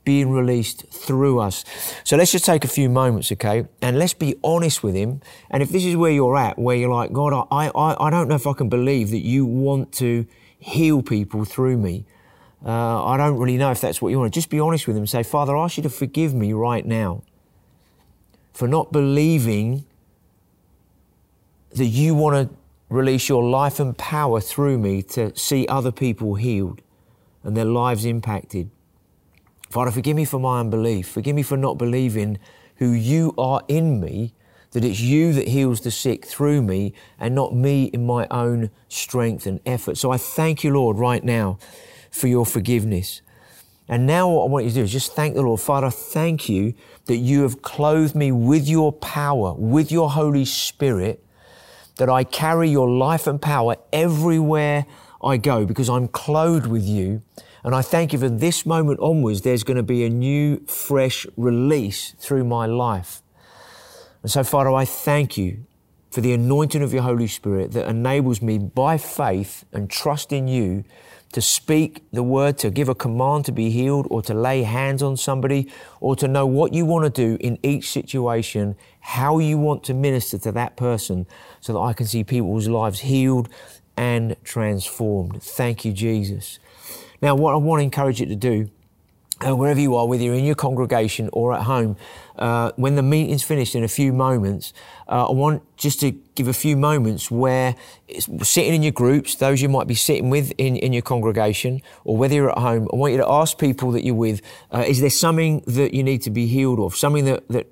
being 0.03 0.32
released 0.32 0.86
through 0.91 1.39
us. 1.39 1.63
So 2.03 2.17
let's 2.17 2.32
just 2.32 2.45
take 2.45 2.65
a 2.65 2.67
few 2.67 2.89
moments, 2.89 3.32
okay? 3.32 3.67
And 3.82 3.99
let's 3.99 4.13
be 4.13 4.36
honest 4.43 4.84
with 4.84 4.95
Him. 4.95 5.21
And 5.49 5.61
if 5.63 5.69
this 5.69 5.86
is 5.86 5.95
where 5.95 6.11
you're 6.11 6.36
at, 6.36 6.57
where 6.57 6.75
you're 6.75 6.93
like, 6.93 7.13
God, 7.13 7.47
I, 7.51 7.71
I, 7.73 8.07
I 8.07 8.09
don't 8.09 8.27
know 8.27 8.36
if 8.36 8.47
I 8.47 8.53
can 8.53 8.67
believe 8.67 9.11
that 9.11 9.23
you 9.23 9.45
want 9.45 9.93
to 9.93 10.25
heal 10.62 11.01
people 11.01 11.43
through 11.43 11.78
me. 11.78 12.05
Uh, 12.64 13.03
I 13.03 13.18
don't 13.18 13.38
really 13.38 13.57
know 13.57 13.72
if 13.72 13.82
that's 13.82 14.01
what 14.01 14.09
you 14.09 14.20
want. 14.20 14.34
Just 14.34 14.49
be 14.49 14.59
honest 14.59 14.88
with 14.88 14.95
them. 14.95 15.07
Say, 15.07 15.24
Father, 15.24 15.57
I 15.57 15.66
ask 15.66 15.78
you 15.78 15.84
to 15.84 15.89
forgive 15.89 16.34
me 16.34 16.53
right 16.53 16.86
now 16.86 17.24
for 18.53 18.68
not 18.68 18.91
believing 18.91 19.86
that 21.72 21.86
you 21.86 22.14
want 22.14 22.49
to 22.49 22.55
release 22.89 23.28
your 23.28 23.43
life 23.43 23.80
and 23.80 23.97
power 23.97 24.39
through 24.39 24.78
me 24.78 25.01
to 25.01 25.36
see 25.36 25.68
other 25.68 25.91
people 25.91 26.36
healed 26.36 26.82
and 27.43 27.57
their 27.57 27.66
lives 27.66 28.05
impacted. 28.05 28.70
Father, 29.70 29.89
forgive 29.89 30.16
me 30.16 30.26
for 30.26 30.39
my 30.39 30.59
unbelief. 30.59 31.07
Forgive 31.07 31.36
me 31.36 31.43
for 31.43 31.57
not 31.57 31.78
believing 31.78 32.38
who 32.76 32.91
you 32.91 33.34
are 33.38 33.62
in 33.68 33.99
me 33.99 34.34
that 34.72 34.86
it's 34.86 34.99
you 34.99 35.34
that 35.34 35.49
heals 35.49 35.82
the 35.82 35.91
sick 35.91 36.26
through 36.26 36.61
me 36.61 36.93
and 37.19 37.36
not 37.36 37.53
me 37.53 37.86
in 37.86 38.05
my 38.05 38.28
own 38.32 38.69
strength 38.88 39.45
and 39.45 39.59
effort. 39.65 39.97
So 39.97 40.11
I 40.11 40.17
thank 40.17 40.63
you, 40.63 40.72
Lord, 40.74 40.97
right 40.97 41.24
now 41.24 41.59
for 42.09 42.28
your 42.28 42.45
forgiveness. 42.45 43.22
And 43.88 44.07
now 44.07 44.30
what 44.30 44.43
I 44.43 44.47
want 44.47 44.65
you 44.65 44.72
to 44.72 44.76
do 44.76 44.84
is 44.84 44.91
just 44.91 45.13
thank 45.13 45.36
the 45.36 45.41
Lord. 45.41 45.59
Father, 45.59 45.89
thank 45.89 46.47
you 46.47 46.74
that 47.05 47.17
you 47.17 47.41
have 47.41 47.61
clothed 47.61 48.15
me 48.15 48.32
with 48.32 48.67
your 48.67 48.93
power, 48.93 49.53
with 49.53 49.91
your 49.91 50.11
Holy 50.11 50.45
Spirit, 50.45 51.22
that 51.97 52.09
I 52.09 52.24
carry 52.24 52.69
your 52.69 52.89
life 52.89 53.28
and 53.28 53.41
power 53.41 53.76
everywhere 53.91 54.86
I 55.22 55.38
go 55.38 55.65
because 55.65 55.89
I'm 55.89 56.07
clothed 56.07 56.67
with 56.67 56.86
you. 56.86 57.22
And 57.63 57.76
I 57.76 57.82
thank 57.82 58.13
you 58.13 58.19
for 58.19 58.30
this 58.30 58.65
moment 58.65 58.99
onwards, 59.01 59.41
there's 59.41 59.63
going 59.63 59.78
to 59.78 59.84
be 59.84 60.05
a 60.05 60.09
new, 60.09 60.65
fresh 60.65 61.28
release 61.36 62.15
through 62.17 62.45
my 62.45 62.65
life. 62.65 63.22
And 64.22 64.32
so, 64.32 64.43
Father, 64.43 64.72
I 64.72 64.86
thank 64.86 65.38
you 65.38 65.65
for 66.11 66.22
the 66.22 66.34
anointing 66.34 66.82
of 66.82 66.93
your 66.93 67.03
Holy 67.03 67.28
Spirit 67.28 67.72
that 67.72 67.88
enables 67.88 68.41
me 68.41 68.57
by 68.57 68.97
faith 68.97 69.63
and 69.72 69.89
trust 69.89 70.32
in 70.32 70.47
you 70.47 70.84
to 71.32 71.41
speak 71.41 72.03
the 72.11 72.22
word, 72.22 72.57
to 72.57 72.69
give 72.69 72.89
a 72.89 72.95
command 72.95 73.45
to 73.45 73.51
be 73.53 73.69
healed, 73.69 74.05
or 74.09 74.22
to 74.22 74.34
lay 74.34 74.63
hands 74.63 75.01
on 75.01 75.15
somebody, 75.15 75.72
or 76.01 76.15
to 76.17 76.28
know 76.28 76.45
what 76.45 76.74
you 76.74 76.86
want 76.86 77.05
to 77.05 77.09
do 77.09 77.38
in 77.39 77.57
each 77.63 77.89
situation, 77.89 78.76
how 78.99 79.39
you 79.39 79.57
want 79.57 79.84
to 79.86 79.93
minister 79.93 80.38
to 80.38 80.51
that 80.51 80.76
person, 80.76 81.26
so 81.61 81.72
that 81.72 81.80
I 81.80 81.93
can 81.93 82.05
see 82.05 82.26
people's 82.26 82.67
lives 82.67 82.99
healed 82.99 83.47
and 83.95 84.36
transformed. 84.43 85.41
Thank 85.41 85.86
you, 85.86 85.93
Jesus. 85.93 86.59
Now, 87.22 87.36
what 87.36 87.53
I 87.53 87.57
want 87.57 87.80
to 87.80 87.84
encourage 87.84 88.19
you 88.19 88.26
to 88.26 88.36
do, 88.36 88.69
uh, 89.39 89.55
wherever 89.55 89.80
you 89.80 89.95
are, 89.95 90.05
whether 90.07 90.24
you're 90.24 90.36
in 90.36 90.43
your 90.45 90.55
congregation 90.55 91.30
or 91.32 91.53
at 91.53 91.63
home, 91.63 91.95
uh, 92.41 92.71
when 92.75 92.95
the 92.95 93.03
meeting's 93.03 93.43
finished 93.43 93.75
in 93.75 93.83
a 93.83 93.87
few 93.87 94.11
moments, 94.11 94.73
uh, 95.07 95.29
I 95.29 95.31
want 95.31 95.61
just 95.77 95.99
to 95.99 96.11
give 96.35 96.47
a 96.47 96.53
few 96.53 96.75
moments 96.75 97.29
where 97.29 97.75
sitting 98.41 98.73
in 98.73 98.81
your 98.81 98.91
groups, 98.91 99.35
those 99.35 99.61
you 99.61 99.69
might 99.69 99.87
be 99.87 99.95
sitting 99.95 100.29
with 100.29 100.51
in, 100.57 100.75
in 100.75 100.93
your 100.93 101.01
congregation, 101.01 101.81
or 102.03 102.17
whether 102.17 102.33
you're 102.33 102.51
at 102.51 102.57
home, 102.57 102.87
I 102.91 102.95
want 102.95 103.11
you 103.13 103.19
to 103.19 103.29
ask 103.29 103.57
people 103.57 103.91
that 103.91 104.03
you're 104.03 104.15
with, 104.15 104.41
uh, 104.73 104.83
is 104.87 105.01
there 105.01 105.09
something 105.09 105.63
that 105.67 105.93
you 105.93 106.03
need 106.03 106.21
to 106.23 106.29
be 106.29 106.47
healed 106.47 106.79
of, 106.79 106.95
something 106.95 107.25
that, 107.25 107.47
that 107.49 107.67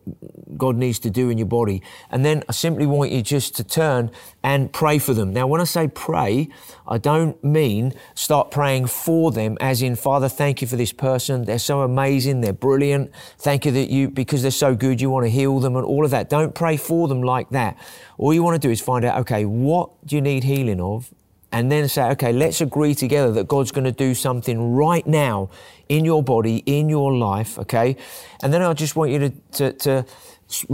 God 0.57 0.75
needs 0.75 0.99
to 0.99 1.09
do 1.09 1.29
in 1.29 1.37
your 1.37 1.47
body? 1.47 1.81
And 2.11 2.25
then 2.25 2.43
I 2.49 2.51
simply 2.51 2.85
want 2.85 3.11
you 3.11 3.21
just 3.21 3.55
to 3.55 3.63
turn 3.63 4.11
and 4.43 4.71
pray 4.71 4.99
for 4.99 5.13
them. 5.13 5.33
Now, 5.33 5.47
when 5.47 5.61
I 5.61 5.65
say 5.65 5.87
pray, 5.87 6.49
I 6.87 6.97
don't 6.97 7.41
mean 7.43 7.93
start 8.15 8.51
praying 8.51 8.87
for 8.87 9.31
them, 9.31 9.57
as 9.61 9.81
in, 9.81 9.95
Father, 9.95 10.29
thank 10.29 10.61
you 10.61 10.67
for 10.67 10.75
this 10.75 10.93
person. 10.93 11.45
They're 11.45 11.59
so 11.59 11.81
amazing. 11.81 12.41
They're 12.41 12.53
brilliant. 12.53 13.11
Thank 13.37 13.65
you 13.65 13.71
that 13.71 13.89
you, 13.89 14.09
because 14.09 14.41
they're 14.41 14.51
so 14.59 14.75
good, 14.75 15.01
you 15.01 15.09
want 15.09 15.25
to 15.25 15.29
heal 15.29 15.59
them 15.59 15.75
and 15.75 15.85
all 15.85 16.05
of 16.05 16.11
that. 16.11 16.29
Don't 16.29 16.53
pray 16.53 16.77
for 16.77 17.07
them 17.07 17.23
like 17.23 17.49
that. 17.49 17.77
All 18.17 18.33
you 18.33 18.43
want 18.43 18.61
to 18.61 18.67
do 18.67 18.71
is 18.71 18.81
find 18.81 19.05
out, 19.05 19.19
okay, 19.21 19.45
what 19.45 19.89
do 20.05 20.15
you 20.15 20.21
need 20.21 20.43
healing 20.43 20.81
of? 20.81 21.13
And 21.51 21.71
then 21.71 21.87
say, 21.89 22.03
okay, 22.11 22.31
let's 22.31 22.61
agree 22.61 22.93
together 22.93 23.31
that 23.31 23.47
God's 23.47 23.71
going 23.71 23.85
to 23.85 23.91
do 23.91 24.13
something 24.13 24.73
right 24.73 25.05
now 25.07 25.49
in 25.87 26.05
your 26.05 26.21
body, 26.21 26.57
in 26.67 26.89
your 26.89 27.15
life, 27.15 27.57
okay? 27.57 27.97
And 28.43 28.53
then 28.53 28.61
I 28.61 28.73
just 28.73 28.95
want 28.95 29.09
you 29.09 29.19
to, 29.19 29.29
to, 29.53 29.73
to 29.73 30.05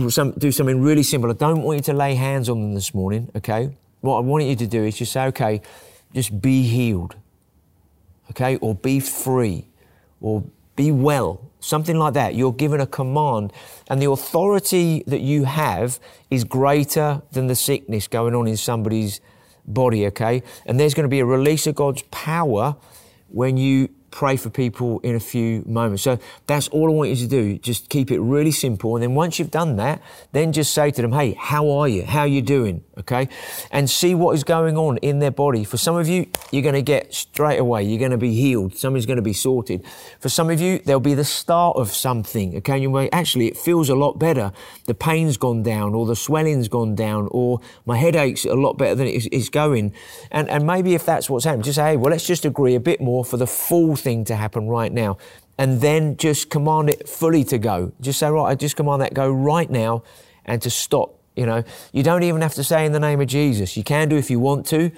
some, 0.09 0.31
do 0.31 0.51
something 0.51 0.81
really 0.81 1.03
simple. 1.03 1.29
I 1.29 1.33
don't 1.33 1.61
want 1.61 1.77
you 1.77 1.83
to 1.83 1.93
lay 1.93 2.15
hands 2.15 2.49
on 2.49 2.61
them 2.61 2.73
this 2.73 2.93
morning, 2.93 3.31
okay? 3.37 3.73
What 4.01 4.17
I 4.17 4.19
want 4.19 4.43
you 4.43 4.55
to 4.57 4.67
do 4.67 4.83
is 4.83 4.97
just 4.97 5.13
say, 5.13 5.25
okay, 5.27 5.61
just 6.13 6.41
be 6.41 6.63
healed, 6.63 7.15
okay? 8.31 8.57
Or 8.57 8.75
be 8.75 8.99
free, 8.99 9.67
or 10.19 10.43
be 10.75 10.91
well, 10.91 11.44
something 11.65 11.97
like 11.97 12.13
that. 12.13 12.35
You're 12.35 12.53
given 12.53 12.79
a 12.79 12.87
command, 12.87 13.51
and 13.89 14.01
the 14.01 14.09
authority 14.09 15.03
that 15.07 15.21
you 15.21 15.45
have 15.45 15.99
is 16.29 16.43
greater 16.43 17.21
than 17.31 17.47
the 17.47 17.55
sickness 17.55 18.07
going 18.07 18.35
on 18.35 18.47
in 18.47 18.57
somebody's 18.57 19.19
body, 19.65 20.05
okay? 20.07 20.43
And 20.65 20.79
there's 20.79 20.93
going 20.93 21.05
to 21.05 21.09
be 21.09 21.19
a 21.19 21.25
release 21.25 21.65
of 21.67 21.75
God's 21.75 22.03
power 22.11 22.75
when 23.29 23.57
you 23.57 23.89
pray 24.15 24.37
for 24.37 24.49
people 24.49 24.99
in 25.01 25.13
a 25.13 25.19
few 25.19 25.61
moments. 25.67 26.01
So 26.01 26.17
that's 26.47 26.69
all 26.69 26.89
I 26.89 26.93
want 26.93 27.09
you 27.09 27.17
to 27.17 27.27
do. 27.27 27.57
Just 27.57 27.89
keep 27.89 28.09
it 28.11 28.19
really 28.21 28.51
simple. 28.51 28.95
And 28.95 29.03
then 29.03 29.13
once 29.13 29.37
you've 29.37 29.51
done 29.51 29.75
that, 29.75 30.01
then 30.31 30.53
just 30.53 30.73
say 30.73 30.89
to 30.89 31.01
them, 31.01 31.11
Hey, 31.11 31.33
how 31.33 31.69
are 31.69 31.87
you? 31.87 32.05
How 32.05 32.21
are 32.21 32.27
you 32.27 32.41
doing? 32.41 32.85
Okay. 32.97 33.27
And 33.71 33.89
see 33.89 34.15
what 34.15 34.33
is 34.33 34.45
going 34.45 34.77
on 34.77 34.97
in 34.97 35.19
their 35.19 35.31
body. 35.31 35.65
For 35.65 35.75
some 35.75 35.97
of 35.97 36.07
you, 36.07 36.27
you're 36.49 36.63
going 36.63 36.75
to 36.75 36.81
get 36.81 37.13
straight 37.13 37.57
away. 37.57 37.83
You're 37.83 37.99
going 37.99 38.11
to 38.11 38.17
be 38.17 38.33
healed. 38.33 38.77
Something's 38.77 39.05
going 39.05 39.17
to 39.17 39.21
be 39.21 39.33
sorted. 39.33 39.85
For 40.21 40.29
some 40.29 40.49
of 40.49 40.61
you, 40.61 40.79
there'll 40.79 41.01
be 41.01 41.13
the 41.13 41.25
start 41.25 41.75
of 41.75 41.91
something. 41.91 42.55
Okay. 42.57 42.79
You 42.79 42.89
may 42.89 43.09
actually, 43.09 43.47
it 43.47 43.57
feels 43.57 43.89
a 43.89 43.95
lot 43.95 44.17
better. 44.17 44.53
The 44.85 44.95
pain's 44.95 45.35
gone 45.35 45.61
down 45.61 45.93
or 45.93 46.05
the 46.05 46.15
swelling's 46.15 46.69
gone 46.69 46.95
down 46.95 47.27
or 47.31 47.59
my 47.85 47.97
headache's 47.97 48.45
a 48.45 48.55
lot 48.55 48.77
better 48.77 48.95
than 48.95 49.07
it 49.07 49.33
is, 49.33 49.49
going. 49.49 49.93
And, 50.31 50.49
and 50.49 50.65
maybe 50.65 50.95
if 50.95 51.05
that's 51.05 51.29
what's 51.29 51.43
happening, 51.43 51.63
just 51.63 51.75
say, 51.75 51.91
Hey, 51.91 51.97
well, 51.97 52.11
let's 52.11 52.25
just 52.25 52.45
agree 52.45 52.75
a 52.75 52.79
bit 52.79 53.01
more 53.01 53.25
for 53.25 53.35
the 53.35 53.47
full 53.47 53.97
thing 54.05 54.23
to 54.25 54.35
happen 54.35 54.67
right 54.67 54.93
now. 54.93 55.17
And 55.57 55.81
then 55.81 56.15
just 56.15 56.49
command 56.49 56.89
it 56.89 57.09
fully 57.09 57.43
to 57.45 57.57
go. 57.57 57.91
Just 57.99 58.19
say, 58.19 58.29
right, 58.29 58.51
I 58.51 58.55
just 58.55 58.75
command 58.75 59.01
that 59.01 59.13
go 59.13 59.29
right 59.29 59.69
now 59.69 60.03
and 60.45 60.61
to 60.61 60.69
stop. 60.69 61.19
You 61.35 61.45
know, 61.45 61.63
you 61.91 62.03
don't 62.03 62.23
even 62.23 62.41
have 62.41 62.53
to 62.53 62.63
say 62.63 62.85
in 62.85 62.93
the 62.93 62.99
name 62.99 63.19
of 63.19 63.27
Jesus. 63.27 63.75
You 63.75 63.83
can 63.83 64.07
do 64.07 64.15
if 64.15 64.29
you 64.29 64.39
want 64.39 64.65
to, 64.67 64.91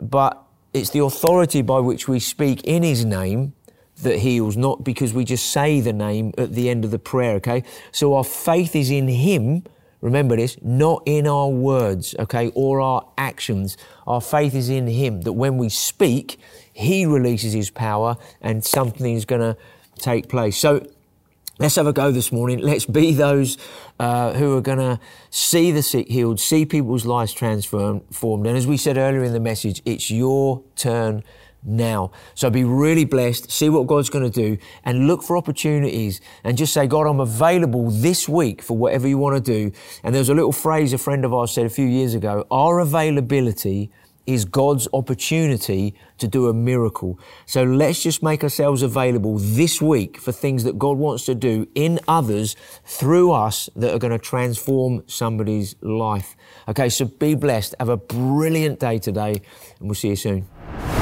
but 0.00 0.42
it's 0.72 0.90
the 0.90 1.00
authority 1.00 1.60
by 1.60 1.80
which 1.80 2.08
we 2.08 2.18
speak 2.18 2.62
in 2.64 2.82
His 2.82 3.04
name 3.04 3.52
that 4.02 4.18
heals, 4.20 4.56
not 4.56 4.84
because 4.84 5.12
we 5.12 5.24
just 5.24 5.50
say 5.50 5.80
the 5.80 5.92
name 5.92 6.32
at 6.38 6.54
the 6.54 6.70
end 6.70 6.84
of 6.84 6.90
the 6.90 6.98
prayer, 6.98 7.34
okay? 7.36 7.62
So 7.90 8.14
our 8.14 8.24
faith 8.24 8.74
is 8.74 8.90
in 8.90 9.08
Him, 9.08 9.64
remember 10.02 10.36
this, 10.36 10.58
not 10.60 11.02
in 11.06 11.26
our 11.26 11.48
words, 11.48 12.14
okay, 12.18 12.52
or 12.54 12.82
our 12.82 13.08
actions. 13.16 13.78
Our 14.06 14.20
faith 14.20 14.54
is 14.54 14.68
in 14.68 14.86
Him, 14.86 15.22
that 15.22 15.32
when 15.32 15.56
we 15.56 15.70
speak, 15.70 16.38
he 16.74 17.06
releases 17.06 17.54
His 17.54 17.70
power 17.70 18.16
and 18.42 18.62
something 18.62 19.14
is 19.14 19.24
going 19.24 19.40
to 19.40 19.56
take 19.98 20.28
place. 20.28 20.58
So 20.58 20.86
let's 21.58 21.76
have 21.76 21.86
a 21.86 21.92
go 21.92 22.10
this 22.10 22.32
morning. 22.32 22.58
Let's 22.58 22.84
be 22.84 23.14
those 23.14 23.56
uh, 23.98 24.32
who 24.32 24.56
are 24.56 24.60
going 24.60 24.78
to 24.78 25.00
see 25.30 25.70
the 25.70 25.82
sick 25.82 26.08
healed, 26.08 26.40
see 26.40 26.66
people's 26.66 27.06
lives 27.06 27.32
transformed. 27.32 28.02
And 28.46 28.56
as 28.56 28.66
we 28.66 28.76
said 28.76 28.98
earlier 28.98 29.22
in 29.22 29.32
the 29.32 29.40
message, 29.40 29.80
it's 29.84 30.10
your 30.10 30.62
turn 30.76 31.22
now. 31.62 32.10
So 32.34 32.50
be 32.50 32.64
really 32.64 33.04
blessed, 33.04 33.50
see 33.50 33.68
what 33.68 33.86
God's 33.86 34.10
going 34.10 34.30
to 34.30 34.30
do, 34.30 34.58
and 34.84 35.06
look 35.06 35.22
for 35.22 35.36
opportunities 35.36 36.20
and 36.44 36.58
just 36.58 36.72
say, 36.72 36.86
God, 36.86 37.06
I'm 37.06 37.20
available 37.20 37.90
this 37.90 38.28
week 38.28 38.62
for 38.62 38.76
whatever 38.76 39.06
you 39.08 39.18
want 39.18 39.42
to 39.44 39.52
do. 39.52 39.72
And 40.02 40.14
there's 40.14 40.28
a 40.28 40.34
little 40.34 40.52
phrase 40.52 40.92
a 40.92 40.98
friend 40.98 41.24
of 41.24 41.32
ours 41.32 41.52
said 41.52 41.66
a 41.66 41.70
few 41.70 41.86
years 41.86 42.14
ago 42.14 42.46
our 42.50 42.78
availability 42.78 43.90
is 44.26 44.44
God's 44.44 44.86
opportunity 44.92 45.94
to 46.18 46.28
do 46.28 46.48
a 46.48 46.54
miracle. 46.54 47.18
So 47.46 47.64
let's 47.64 48.02
just 48.02 48.22
make 48.22 48.42
ourselves 48.44 48.82
available 48.82 49.38
this 49.38 49.82
week 49.82 50.18
for 50.18 50.32
things 50.32 50.64
that 50.64 50.78
God 50.78 50.96
wants 50.96 51.24
to 51.26 51.34
do 51.34 51.66
in 51.74 51.98
others 52.06 52.54
through 52.84 53.32
us 53.32 53.68
that 53.74 53.92
are 53.92 53.98
going 53.98 54.12
to 54.12 54.18
transform 54.18 55.02
somebody's 55.08 55.74
life. 55.80 56.36
Okay, 56.68 56.88
so 56.88 57.06
be 57.06 57.34
blessed. 57.34 57.74
Have 57.80 57.88
a 57.88 57.96
brilliant 57.96 58.78
day 58.78 58.98
today, 58.98 59.42
and 59.80 59.88
we'll 59.88 59.94
see 59.94 60.10
you 60.10 60.16
soon. 60.16 61.01